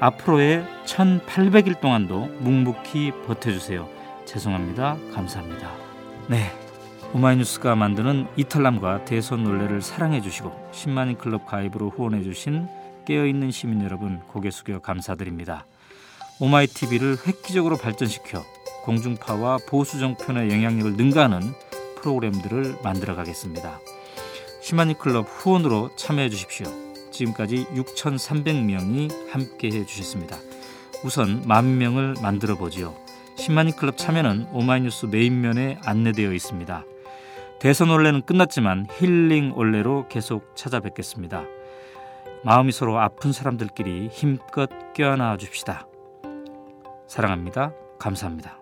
앞으로의 0.00 0.66
1800일 0.84 1.80
동안도 1.80 2.38
묵묵히 2.40 3.12
버텨주세요. 3.24 3.88
죄송합니다. 4.24 4.96
감사합니다. 5.14 5.70
네. 6.26 6.50
오마이뉴스가 7.14 7.76
만드는 7.76 8.26
이탈남과 8.36 9.04
대선 9.04 9.44
논례를 9.44 9.80
사랑해 9.80 10.20
주시고 10.20 10.70
10만인 10.72 11.16
클럽 11.16 11.46
가입으로 11.46 11.90
후원해 11.90 12.24
주신 12.24 12.66
깨어있는 13.04 13.52
시민 13.52 13.84
여러분 13.84 14.18
고개 14.26 14.50
숙여 14.50 14.80
감사드립니다. 14.80 15.66
오마이TV를 16.40 17.18
획기적으로 17.28 17.76
발전시켜 17.76 18.42
공중파와 18.82 19.58
보수 19.68 20.00
종편의 20.00 20.50
영향력을 20.50 20.94
능가하는 20.94 21.71
프로그램들을 22.02 22.78
만들어 22.82 23.14
가겠습니다. 23.14 23.80
10만인 24.62 24.98
클럽 24.98 25.26
후원으로 25.28 25.90
참여해 25.96 26.28
주십시오. 26.28 26.66
지금까지 27.10 27.66
6,300명이 27.74 29.30
함께 29.30 29.68
해 29.68 29.86
주셨습니다. 29.86 30.36
우선 31.04 31.42
만 31.46 31.78
명을 31.78 32.14
만들어 32.22 32.56
보지요. 32.56 32.94
10만인 33.36 33.76
클럽 33.76 33.96
참여는 33.96 34.48
오마이뉴스 34.52 35.06
메인면에 35.06 35.78
안내되어 35.84 36.32
있습니다. 36.32 36.84
대선 37.60 37.90
올레는 37.90 38.22
끝났지만 38.22 38.86
힐링 38.98 39.52
올레로 39.56 40.08
계속 40.08 40.56
찾아뵙겠습니다. 40.56 41.44
마음이 42.44 42.72
서로 42.72 42.98
아픈 42.98 43.32
사람들끼리 43.32 44.08
힘껏 44.08 44.68
껴안아 44.94 45.36
줍시다. 45.36 45.86
사랑합니다. 47.06 47.72
감사합니다. 47.98 48.61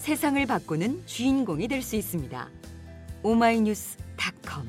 세상을 0.00 0.44
바꾸는 0.46 1.02
주인공이 1.04 1.68
될 1.68 1.82
수 1.82 1.94
있습니다. 1.94 2.48
오마이뉴스닷컴 3.22 4.66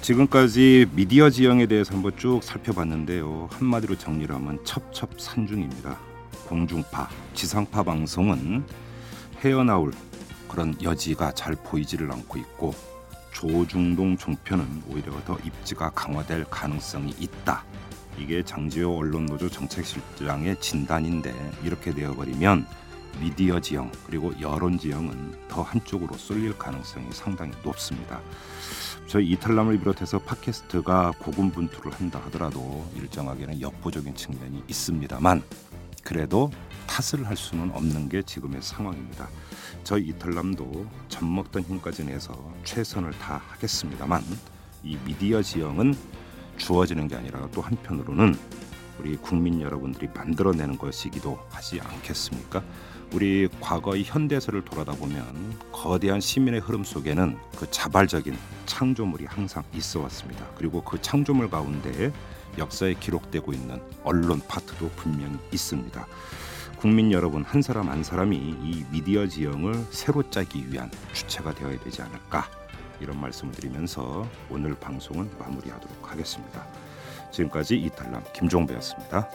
지금까지 0.00 0.86
미디어 0.94 1.28
지형에 1.28 1.66
대해서 1.66 1.92
한번 1.94 2.16
쭉 2.16 2.42
살펴봤는데요. 2.42 3.48
한마디로 3.52 3.98
정리를 3.98 4.34
하면 4.34 4.64
첩첩산중입니다. 4.64 5.98
공중파, 6.48 7.10
지상파 7.34 7.82
방송은 7.82 8.64
헤어나올 9.40 9.92
그런 10.48 10.74
여지가 10.82 11.32
잘 11.32 11.54
보이지를 11.56 12.10
않고 12.10 12.38
있고 12.38 12.74
조중동 13.32 14.16
종편은 14.16 14.84
오히려 14.88 15.12
더 15.24 15.36
입지가 15.44 15.90
강화될 15.90 16.44
가능성이 16.44 17.14
있다. 17.18 17.64
이게 18.18 18.42
장지호 18.42 18.98
언론노조 18.98 19.48
정책실장의 19.48 20.60
진단인데 20.60 21.34
이렇게 21.64 21.92
되어버리면 21.92 22.66
미디어 23.20 23.60
지형 23.60 23.90
그리고 24.06 24.32
여론 24.40 24.78
지형은 24.78 25.48
더 25.48 25.62
한쪽으로 25.62 26.16
쏠릴 26.16 26.56
가능성이 26.58 27.06
상당히 27.12 27.52
높습니다. 27.62 28.20
저희 29.06 29.30
이탈남을 29.30 29.78
비롯해서 29.78 30.18
팟캐스트가 30.18 31.12
고군분투를 31.18 31.92
한다 31.92 32.20
하더라도 32.26 32.86
일정하게는 32.96 33.60
역부족인 33.60 34.14
측면이 34.14 34.64
있습니다만 34.68 35.42
그래도 36.02 36.50
탓을 36.86 37.26
할 37.26 37.36
수는 37.36 37.70
없는 37.72 38.08
게 38.08 38.22
지금의 38.22 38.62
상황입니다. 38.62 39.28
저희 39.84 40.08
이탈남도 40.08 40.86
젖먹던 41.08 41.62
힘까지 41.62 42.04
내서 42.04 42.52
최선을 42.64 43.12
다하겠습니다만 43.12 44.22
이 44.82 44.96
미디어 45.04 45.42
지형은 45.42 45.94
주어지는 46.56 47.08
게 47.08 47.16
아니라 47.16 47.48
또 47.52 47.60
한편으로는 47.60 48.36
우리 48.98 49.16
국민 49.16 49.60
여러분들이 49.60 50.08
만들어내는 50.14 50.78
것이기도 50.78 51.38
하지 51.50 51.80
않겠습니까? 51.80 52.62
우리 53.12 53.48
과거의 53.60 54.02
현대사를 54.04 54.64
돌아다 54.64 54.92
보면 54.94 55.24
거대한 55.70 56.20
시민의 56.20 56.60
흐름 56.60 56.82
속에는 56.82 57.36
그 57.56 57.70
자발적인 57.70 58.36
창조물이 58.66 59.26
항상 59.26 59.62
있어 59.74 60.00
왔습니다. 60.00 60.44
그리고 60.56 60.82
그 60.82 61.00
창조물 61.00 61.48
가운데 61.48 62.12
역사에 62.58 62.94
기록되고 62.94 63.52
있는 63.52 63.80
언론 64.02 64.40
파트도 64.48 64.90
분명히 64.96 65.38
있습니다. 65.52 66.06
국민 66.78 67.12
여러분 67.12 67.42
한 67.44 67.62
사람 67.62 67.88
한 67.88 68.02
사람이 68.02 68.36
이 68.36 68.84
미디어 68.90 69.26
지형을 69.26 69.86
새로 69.90 70.28
짜기 70.30 70.70
위한 70.70 70.90
주체가 71.12 71.54
되어야 71.54 71.78
되지 71.80 72.02
않을까 72.02 72.48
이런 73.00 73.20
말씀을 73.20 73.52
드리면서 73.52 74.26
오늘 74.50 74.74
방송은 74.74 75.30
마무리하도록 75.38 76.10
하겠습니다. 76.10 76.66
지금까지 77.30 77.76
이탈남 77.76 78.22
김종배였습니다. 78.32 79.28